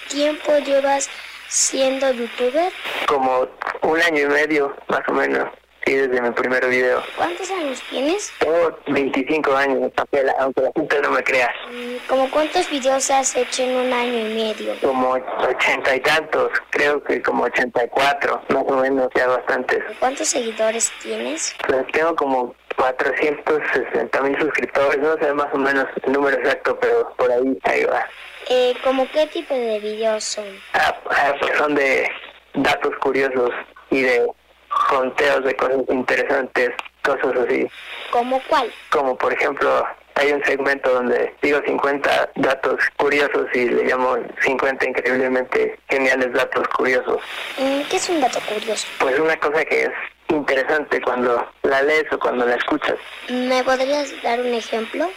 tiempo 0.08 0.58
llevas 0.58 1.08
siendo 1.46 2.10
youtuber? 2.10 2.72
Como 3.06 3.46
un 3.82 4.02
año 4.02 4.22
y 4.22 4.26
medio 4.26 4.76
más 4.88 5.02
o 5.08 5.12
menos. 5.12 5.48
Sí, 5.84 5.94
desde 5.94 6.20
mi 6.20 6.30
primer 6.30 6.66
video. 6.68 7.02
¿Cuántos 7.16 7.50
años 7.50 7.82
tienes? 7.88 8.32
Tengo 8.38 8.78
25 8.88 9.56
años, 9.56 9.92
aunque 9.96 10.22
la, 10.22 10.32
aunque 10.38 10.60
la 10.60 10.72
gente 10.74 11.00
no 11.00 11.10
me 11.10 11.22
crea. 11.22 11.50
Mm, 11.70 12.06
¿Cómo 12.06 12.30
cuántos 12.30 12.68
videos 12.70 13.10
has 13.10 13.34
hecho 13.34 13.62
en 13.62 13.76
un 13.76 13.92
año 13.92 14.18
y 14.28 14.34
medio? 14.34 14.74
Como 14.82 15.12
ochenta 15.12 15.96
y 15.96 16.00
tantos, 16.00 16.50
creo 16.70 17.02
que 17.02 17.22
como 17.22 17.44
84, 17.44 18.42
más 18.48 18.64
o 18.66 18.76
menos, 18.76 19.08
ya 19.14 19.26
bastantes. 19.26 19.82
¿Cuántos 19.98 20.28
seguidores 20.28 20.92
tienes? 21.02 21.56
Pues 21.66 21.86
tengo 21.92 22.14
como 22.14 22.54
460 22.76 24.20
mil 24.22 24.38
suscriptores, 24.38 24.98
no 24.98 25.16
sé 25.16 25.32
más 25.32 25.48
o 25.52 25.58
menos 25.58 25.86
el 26.02 26.12
número 26.12 26.36
exacto, 26.36 26.78
pero 26.80 27.14
por 27.16 27.30
ahí, 27.32 27.58
ahí 27.64 27.84
va. 27.84 28.06
Eh, 28.48 28.74
¿Cómo 28.84 29.06
qué 29.12 29.26
tipo 29.28 29.54
de 29.54 29.78
videos 29.80 30.24
son? 30.24 30.44
Ah, 30.74 30.94
ah, 31.10 31.34
pues 31.40 31.56
son 31.56 31.74
de 31.74 32.10
datos 32.54 32.96
curiosos 33.00 33.50
y 33.90 34.02
de 34.02 34.26
conteos 34.88 35.44
de 35.44 35.54
cosas 35.56 35.78
interesantes, 35.88 36.70
cosas 37.02 37.36
así. 37.46 37.66
¿Cómo 38.10 38.40
cuál? 38.48 38.70
Como 38.90 39.16
por 39.16 39.32
ejemplo, 39.32 39.86
hay 40.14 40.32
un 40.32 40.44
segmento 40.44 40.92
donde 40.92 41.32
digo 41.42 41.60
50 41.64 42.30
datos 42.36 42.78
curiosos 42.96 43.46
y 43.54 43.66
le 43.66 43.84
llamo 43.84 44.16
50 44.42 44.88
increíblemente 44.88 45.78
geniales 45.88 46.32
datos 46.32 46.66
curiosos. 46.68 47.20
Mm, 47.58 47.82
¿Qué 47.88 47.96
es 47.96 48.08
un 48.08 48.20
dato 48.20 48.40
curioso? 48.40 48.86
Pues 48.98 49.18
una 49.18 49.36
cosa 49.38 49.64
que 49.64 49.84
es 49.84 49.92
interesante 50.28 51.00
cuando 51.00 51.46
la 51.62 51.82
lees 51.82 52.04
o 52.12 52.18
cuando 52.18 52.44
la 52.46 52.56
escuchas. 52.56 52.96
¿Me 53.28 53.62
podrías 53.64 54.12
dar 54.22 54.40
un 54.40 54.54
ejemplo? 54.54 55.08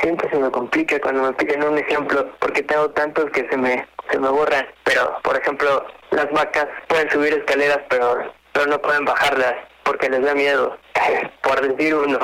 Siempre 0.00 0.30
se 0.30 0.36
me 0.36 0.50
complica 0.50 0.98
cuando 1.00 1.22
me 1.22 1.32
piden 1.34 1.62
un 1.62 1.78
ejemplo 1.78 2.30
porque 2.38 2.62
tengo 2.62 2.90
tantos 2.90 3.30
que 3.32 3.46
se 3.50 3.56
me 3.56 3.86
se 4.10 4.18
me 4.18 4.28
borran. 4.28 4.66
Pero, 4.84 5.18
por 5.22 5.36
ejemplo, 5.36 5.86
las 6.10 6.30
vacas 6.32 6.66
pueden 6.88 7.10
subir 7.10 7.34
escaleras, 7.34 7.80
pero 7.88 8.32
pero 8.52 8.66
no 8.66 8.80
pueden 8.80 9.04
bajarlas 9.04 9.54
porque 9.82 10.08
les 10.08 10.22
da 10.22 10.34
miedo, 10.34 10.76
por 11.42 11.60
decir 11.60 11.94
uno. 11.94 12.18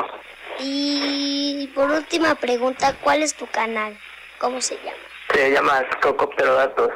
Y 0.58 1.70
por 1.74 1.90
última 1.90 2.34
pregunta, 2.34 2.94
¿cuál 3.02 3.22
es 3.22 3.34
tu 3.34 3.46
canal? 3.46 3.98
¿Cómo 4.38 4.60
se 4.60 4.76
llama? 4.76 4.96
Se 5.32 5.50
llama 5.50 5.84
Cocoptero 6.00 6.54
Datos. 6.54 6.90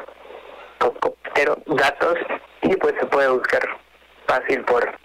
Cocoptero 0.79 1.59
Datos 1.67 2.19
y 2.63 2.75
pues 2.77 2.95
se 2.99 3.07
puede 3.07 3.29
buscar 3.29 3.79
fácil 4.27 4.63
por 4.63 4.99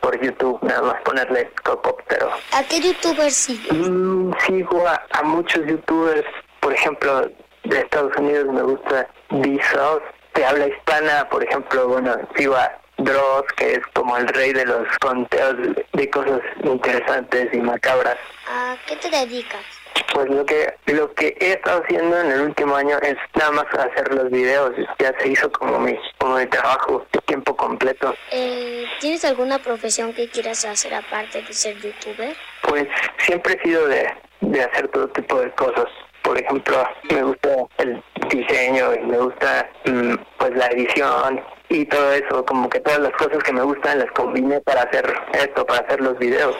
por 0.00 0.20
YouTube, 0.20 0.62
nada 0.62 0.82
más 0.82 1.02
ponerle 1.02 1.50
Cocoptero. 1.64 2.30
¿A 2.52 2.62
qué 2.62 2.80
youtubers 2.80 3.34
sigues? 3.34 3.72
Mm, 3.72 4.32
sigo 4.46 4.86
a, 4.86 5.02
a 5.10 5.22
muchos 5.24 5.66
youtubers, 5.66 6.24
por 6.60 6.72
ejemplo, 6.72 7.28
de 7.64 7.80
Estados 7.80 8.16
Unidos 8.16 8.46
me 8.52 8.62
gusta 8.62 9.08
Vsauce, 9.30 10.04
de 10.34 10.44
habla 10.44 10.68
hispana, 10.68 11.28
por 11.28 11.42
ejemplo, 11.42 11.88
bueno, 11.88 12.16
sigo 12.36 12.54
a 12.54 12.70
Dross, 12.98 13.44
que 13.56 13.74
es 13.74 13.80
como 13.94 14.16
el 14.16 14.26
rey 14.28 14.52
de 14.52 14.64
los 14.64 14.86
conteos 15.00 15.54
de 15.92 16.10
cosas 16.10 16.40
interesantes 16.62 17.48
y 17.52 17.58
macabras. 17.58 18.16
¿A 18.48 18.76
qué 18.86 18.96
te 18.96 19.10
dedicas? 19.10 19.64
Pues 20.12 20.28
lo 20.28 20.44
que 20.46 20.74
lo 20.86 21.12
que 21.14 21.36
he 21.40 21.52
estado 21.52 21.82
haciendo 21.82 22.20
en 22.20 22.30
el 22.30 22.40
último 22.42 22.76
año 22.76 22.96
es 23.02 23.16
nada 23.34 23.50
más 23.50 23.66
hacer 23.72 24.14
los 24.14 24.30
videos. 24.30 24.72
Ya 24.98 25.12
se 25.18 25.28
hizo 25.28 25.50
como 25.52 25.78
mi 25.78 25.98
como 26.18 26.36
mi 26.36 26.46
trabajo 26.46 27.06
tiempo 27.26 27.56
completo. 27.56 28.14
Eh, 28.30 28.86
¿Tienes 29.00 29.24
alguna 29.24 29.58
profesión 29.58 30.12
que 30.12 30.28
quieras 30.28 30.64
hacer 30.64 30.94
aparte 30.94 31.42
de 31.42 31.52
ser 31.52 31.76
youtuber? 31.80 32.36
Pues 32.62 32.86
siempre 33.18 33.54
he 33.54 33.62
sido 33.62 33.86
de, 33.88 34.08
de 34.40 34.62
hacer 34.62 34.88
todo 34.88 35.08
tipo 35.08 35.40
de 35.40 35.50
cosas. 35.52 35.86
Por 36.26 36.40
ejemplo, 36.40 36.84
me 37.08 37.22
gusta 37.22 37.48
el 37.78 38.02
diseño 38.30 38.94
y 38.96 38.98
me 39.06 39.16
gusta 39.16 39.70
mm, 39.84 40.14
pues 40.38 40.56
la 40.56 40.66
edición 40.66 41.40
y 41.68 41.84
todo 41.84 42.12
eso, 42.12 42.44
como 42.44 42.68
que 42.68 42.80
todas 42.80 42.98
las 42.98 43.12
cosas 43.12 43.38
que 43.44 43.52
me 43.52 43.62
gustan 43.62 44.00
las 44.00 44.10
combiné 44.10 44.60
para 44.62 44.82
hacer 44.82 45.06
esto, 45.34 45.64
para 45.64 45.86
hacer 45.86 46.00
los 46.00 46.18
videos. 46.18 46.56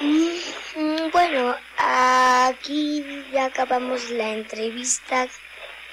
Mm, 0.00 1.10
bueno, 1.12 1.54
aquí 1.78 3.24
ya 3.32 3.44
acabamos 3.44 4.10
la 4.10 4.30
entrevista. 4.30 5.28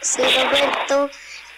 Soy 0.01 0.26
Roberto. 0.26 1.12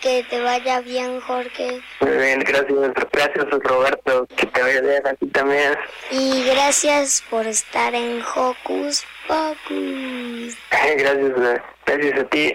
Que 0.03 0.21
te 0.29 0.41
vaya 0.41 0.81
bien, 0.81 1.21
Jorge. 1.21 1.81
Muy 2.01 2.11
bien, 2.11 2.41
gracias, 2.41 2.91
gracias 3.09 3.45
Roberto, 3.63 4.27
que 4.35 4.45
te 4.47 4.61
vaya 4.61 4.81
bien 4.81 5.07
a 5.07 5.13
ti 5.13 5.27
también. 5.27 5.75
Y 6.11 6.43
gracias 6.43 7.23
por 7.29 7.47
estar 7.47 7.95
en 7.95 8.21
Hocus 8.21 9.05
Pocus. 9.29 10.57
Gracias, 10.69 11.17
eh, 11.17 11.61
gracias 11.85 12.19
a 12.19 12.23
ti. 12.25 12.53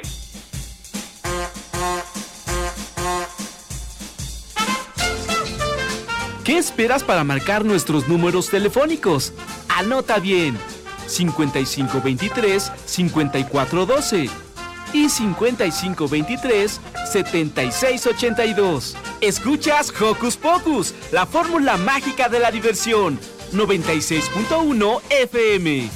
¿Qué 6.44 6.58
esperas 6.58 7.02
para 7.02 7.24
marcar 7.24 7.64
nuestros 7.64 8.08
números 8.08 8.50
telefónicos? 8.50 9.32
Anota 9.70 10.18
bien. 10.18 10.58
5523 11.06 12.72
5412 12.84 14.47
y 14.92 15.08
5523 15.08 16.80
7682. 17.12 18.96
Escuchas 19.20 19.92
Hocus 20.00 20.36
Pocus, 20.36 20.94
la 21.12 21.26
fórmula 21.26 21.76
mágica 21.76 22.28
de 22.28 22.40
la 22.40 22.50
diversión. 22.50 23.18
96.1 23.52 25.00
FM. 25.10 25.90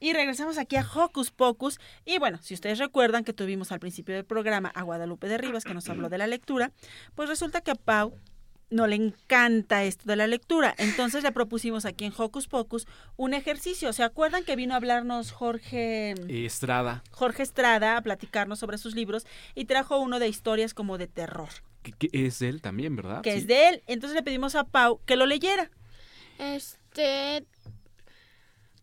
Y 0.00 0.14
regresamos 0.14 0.58
aquí 0.58 0.74
a 0.74 0.84
Hocus 0.84 1.30
Pocus. 1.30 1.78
Y 2.04 2.18
bueno, 2.18 2.38
si 2.42 2.54
ustedes 2.54 2.80
recuerdan 2.80 3.22
que 3.22 3.32
tuvimos 3.32 3.70
al 3.70 3.78
principio 3.78 4.16
del 4.16 4.24
programa 4.24 4.68
a 4.74 4.82
Guadalupe 4.82 5.28
de 5.28 5.38
Rivas 5.38 5.62
que 5.62 5.74
nos 5.74 5.88
habló 5.88 6.08
de 6.08 6.18
la 6.18 6.26
lectura, 6.26 6.72
pues 7.14 7.28
resulta 7.28 7.60
que 7.60 7.76
Pau 7.76 8.18
no 8.72 8.86
le 8.86 8.96
encanta 8.96 9.84
esto 9.84 10.04
de 10.06 10.16
la 10.16 10.26
lectura. 10.26 10.74
Entonces 10.78 11.22
le 11.22 11.30
propusimos 11.32 11.84
aquí 11.84 12.04
en 12.04 12.12
Hocus 12.16 12.48
Pocus 12.48 12.86
un 13.16 13.34
ejercicio. 13.34 13.92
¿Se 13.92 14.02
acuerdan 14.02 14.44
que 14.44 14.56
vino 14.56 14.74
a 14.74 14.78
hablarnos 14.78 15.30
Jorge 15.30 16.14
Estrada? 16.28 17.02
Jorge 17.10 17.42
Estrada 17.42 17.96
a 17.96 18.02
platicarnos 18.02 18.58
sobre 18.58 18.78
sus 18.78 18.94
libros 18.94 19.26
y 19.54 19.66
trajo 19.66 19.98
uno 20.00 20.18
de 20.18 20.28
historias 20.28 20.74
como 20.74 20.98
de 20.98 21.06
terror, 21.06 21.50
Que, 21.82 21.92
que 21.92 22.08
es 22.12 22.38
de 22.40 22.48
él 22.48 22.60
también, 22.62 22.96
¿verdad? 22.96 23.22
que 23.22 23.32
Sí. 23.32 23.38
es 23.38 23.46
de 23.46 23.68
él. 23.68 23.82
Entonces 23.86 24.16
le 24.16 24.22
pedimos 24.22 24.54
a 24.54 24.64
Pau 24.64 25.00
que 25.06 25.16
lo 25.16 25.26
leyera. 25.26 25.70
Este, 26.38 27.44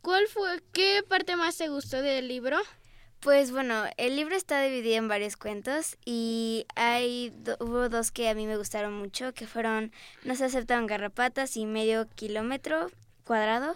¿cuál 0.01 0.25
fue, 0.27 0.61
qué 0.71 1.03
parte 1.07 1.35
más 1.35 1.57
te 1.57 1.67
gustó 1.67 2.01
del 2.01 2.27
libro? 2.27 2.57
Pues 3.19 3.51
bueno, 3.51 3.83
el 3.97 4.15
libro 4.15 4.35
está 4.35 4.61
dividido 4.61 4.95
en 4.95 5.09
varios 5.09 5.35
cuentos 5.35 5.97
y 6.05 6.65
hay 6.75 7.33
hubo 7.59 7.89
dos 7.89 8.11
que 8.11 8.29
a 8.29 8.33
mí 8.33 8.47
me 8.47 8.55
gustaron 8.55 8.93
mucho, 8.93 9.33
que 9.33 9.45
fueron 9.45 9.91
No 10.23 10.35
se 10.35 10.45
aceptan 10.45 10.87
garrapatas 10.87 11.57
y 11.57 11.65
Medio 11.65 12.07
kilómetro 12.15 12.89
cuadrado. 13.25 13.75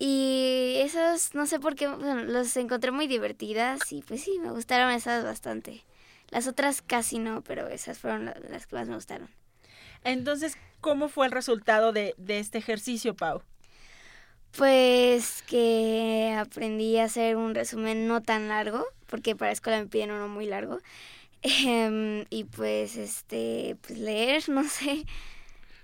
Y 0.00 0.74
esos, 0.78 1.34
no 1.34 1.46
sé 1.46 1.60
por 1.60 1.76
qué, 1.76 1.86
bueno, 1.86 2.24
los 2.24 2.56
encontré 2.56 2.90
muy 2.90 3.06
divertidas 3.06 3.92
y 3.92 4.02
pues 4.02 4.22
sí, 4.24 4.38
me 4.40 4.50
gustaron 4.50 4.90
esas 4.92 5.22
bastante. 5.24 5.84
Las 6.30 6.48
otras 6.48 6.82
casi 6.82 7.18
no, 7.20 7.42
pero 7.42 7.68
esas 7.68 7.98
fueron 7.98 8.24
la- 8.24 8.36
las 8.50 8.66
que 8.66 8.74
más 8.74 8.88
me 8.88 8.96
gustaron. 8.96 9.28
Entonces, 10.02 10.56
¿cómo 10.80 11.08
fue 11.08 11.26
el 11.26 11.32
resultado 11.32 11.92
de, 11.92 12.14
de 12.18 12.40
este 12.40 12.58
ejercicio, 12.58 13.14
Pau? 13.14 13.42
Pues 14.56 15.42
que 15.46 16.34
aprendí 16.38 16.98
a 16.98 17.04
hacer 17.04 17.36
un 17.36 17.54
resumen 17.54 18.06
no 18.06 18.20
tan 18.22 18.48
largo, 18.48 18.84
porque 19.06 19.34
para 19.34 19.52
escuela 19.52 19.78
me 19.80 19.86
piden 19.86 20.10
uno 20.10 20.28
muy 20.28 20.46
largo. 20.46 20.78
Em, 21.44 22.24
y 22.30 22.44
pues, 22.44 22.96
este, 22.96 23.76
pues 23.82 23.98
leer, 23.98 24.48
no 24.48 24.62
sé. 24.64 25.04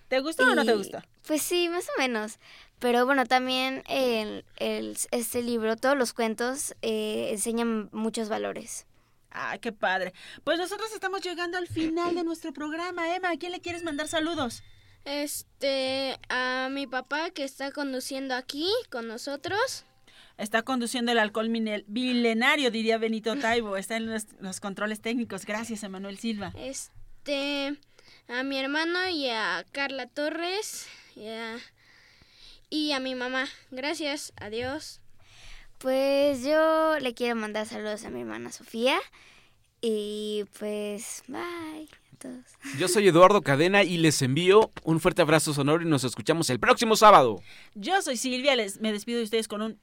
¿Te 0.09 0.21
gustó 0.21 0.45
o 0.45 0.55
no 0.55 0.65
te 0.65 0.73
Y, 0.73 0.77
gustó? 0.77 1.03
Pues 1.27 1.43
sí, 1.43 1.69
más 1.69 1.87
o 1.89 2.01
menos. 2.01 2.39
Pero 2.79 3.05
bueno, 3.07 3.27
también 3.27 3.83
el, 3.89 4.45
el- 4.57 4.97
este 5.11 5.43
libro, 5.43 5.77
todos 5.77 5.97
los 5.97 6.13
cuentos 6.13 6.75
eh, 6.83 7.29
enseñan 7.33 7.89
muchos 7.93 8.29
valores. 8.29 8.87
Ah, 9.31 9.59
qué 9.59 9.73
padre. 9.73 10.13
Pues 10.45 10.59
nosotros 10.59 10.93
estamos 10.93 11.21
llegando 11.23 11.59
al 11.59 11.67
final 11.69 12.15
de 12.15 12.25
nuestro 12.25 12.53
programa. 12.53 13.15
Emma, 13.15 13.31
¿a 13.31 13.37
quién 13.37 13.53
le 13.53 13.61
quieres 13.61 13.83
mandar 13.85 14.09
saludos? 14.09 14.63
Este, 15.05 16.19
a 16.29 16.69
mi 16.71 16.87
papá 16.87 17.31
que 17.31 17.45
está 17.45 17.73
conduciendo 17.73 18.35
aquí 18.35 18.69
con 18.91 19.09
nosotros. 19.09 19.85
Está 20.37 20.63
conduciendo 20.63 21.11
el 21.13 21.19
alcohol 21.19 21.49
milenario, 21.49 22.71
diría 22.71 22.99
Benito 22.99 23.37
Taibo. 23.41 23.77
Está 23.77 23.97
en 23.97 24.07
los, 24.07 24.27
los 24.41 24.61
controles 24.61 25.01
técnicos. 25.01 25.45
Gracias, 25.47 25.83
Emanuel 25.83 26.19
Silva. 26.19 26.53
Este, 26.57 27.77
a 28.29 28.43
mi 28.43 28.59
hermano 28.59 29.09
y 29.09 29.29
a 29.29 29.65
Carla 29.73 30.07
Torres 30.07 30.87
y 31.17 31.27
a, 31.27 31.59
y 32.71 32.93
a 32.93 33.01
mi 33.01 33.15
mamá. 33.15 33.47
Gracias, 33.71 34.33
adiós. 34.37 35.01
Pues 35.79 36.43
yo 36.43 36.99
le 36.99 37.15
quiero 37.15 37.37
mandar 37.37 37.67
saludos 37.67 38.05
a 38.05 38.11
mi 38.11 38.21
hermana 38.21 38.51
Sofía 38.51 38.99
y 39.81 40.45
pues 40.59 41.23
bye 41.29 41.89
todos. 42.19 42.45
Yo 42.79 42.89
soy 42.89 43.09
Eduardo 43.09 43.43
Cadena 43.43 43.83
y 43.83 43.97
les 43.99 44.21
envío 44.23 44.71
un 44.85 45.01
fuerte 45.01 45.23
abrazo 45.23 45.55
sonoro 45.55 45.83
y 45.83 45.87
nos 45.87 46.05
escuchamos 46.05 46.51
el 46.51 46.61
próximo 46.61 46.97
sábado. 46.97 47.41
Yo 47.75 48.03
soy 48.03 48.17
Silvia, 48.17 48.57
les, 48.57 48.81
me 48.81 48.93
despido 48.93 49.19
de 49.19 49.25
ustedes 49.25 49.49
con 49.49 49.63
un 49.63 49.81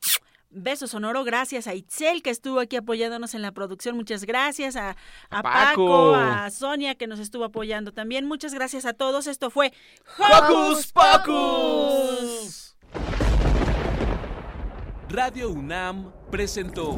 beso 0.55 0.87
sonoro. 0.87 1.23
Gracias 1.23 1.67
a 1.67 1.75
Itzel 1.75 2.21
que 2.21 2.29
estuvo 2.29 2.59
aquí 2.59 2.75
apoyándonos 2.75 3.33
en 3.35 3.41
la 3.41 3.51
producción. 3.51 3.95
Muchas 3.95 4.25
gracias 4.25 4.75
a, 4.75 4.95
a 5.29 5.43
Paco. 5.43 6.11
Paco. 6.11 6.15
a 6.15 6.49
Sonia 6.49 6.95
que 6.95 7.07
nos 7.07 7.19
estuvo 7.19 7.43
apoyando 7.43 7.91
también. 7.91 8.25
Muchas 8.25 8.53
gracias 8.53 8.85
a 8.85 8.93
todos. 8.93 9.27
Esto 9.27 9.49
fue 9.49 9.73
¡Hocus 10.17 10.91
Pocus! 10.91 12.75
Radio 15.09 15.49
UNAM 15.49 16.11
presentó 16.31 16.97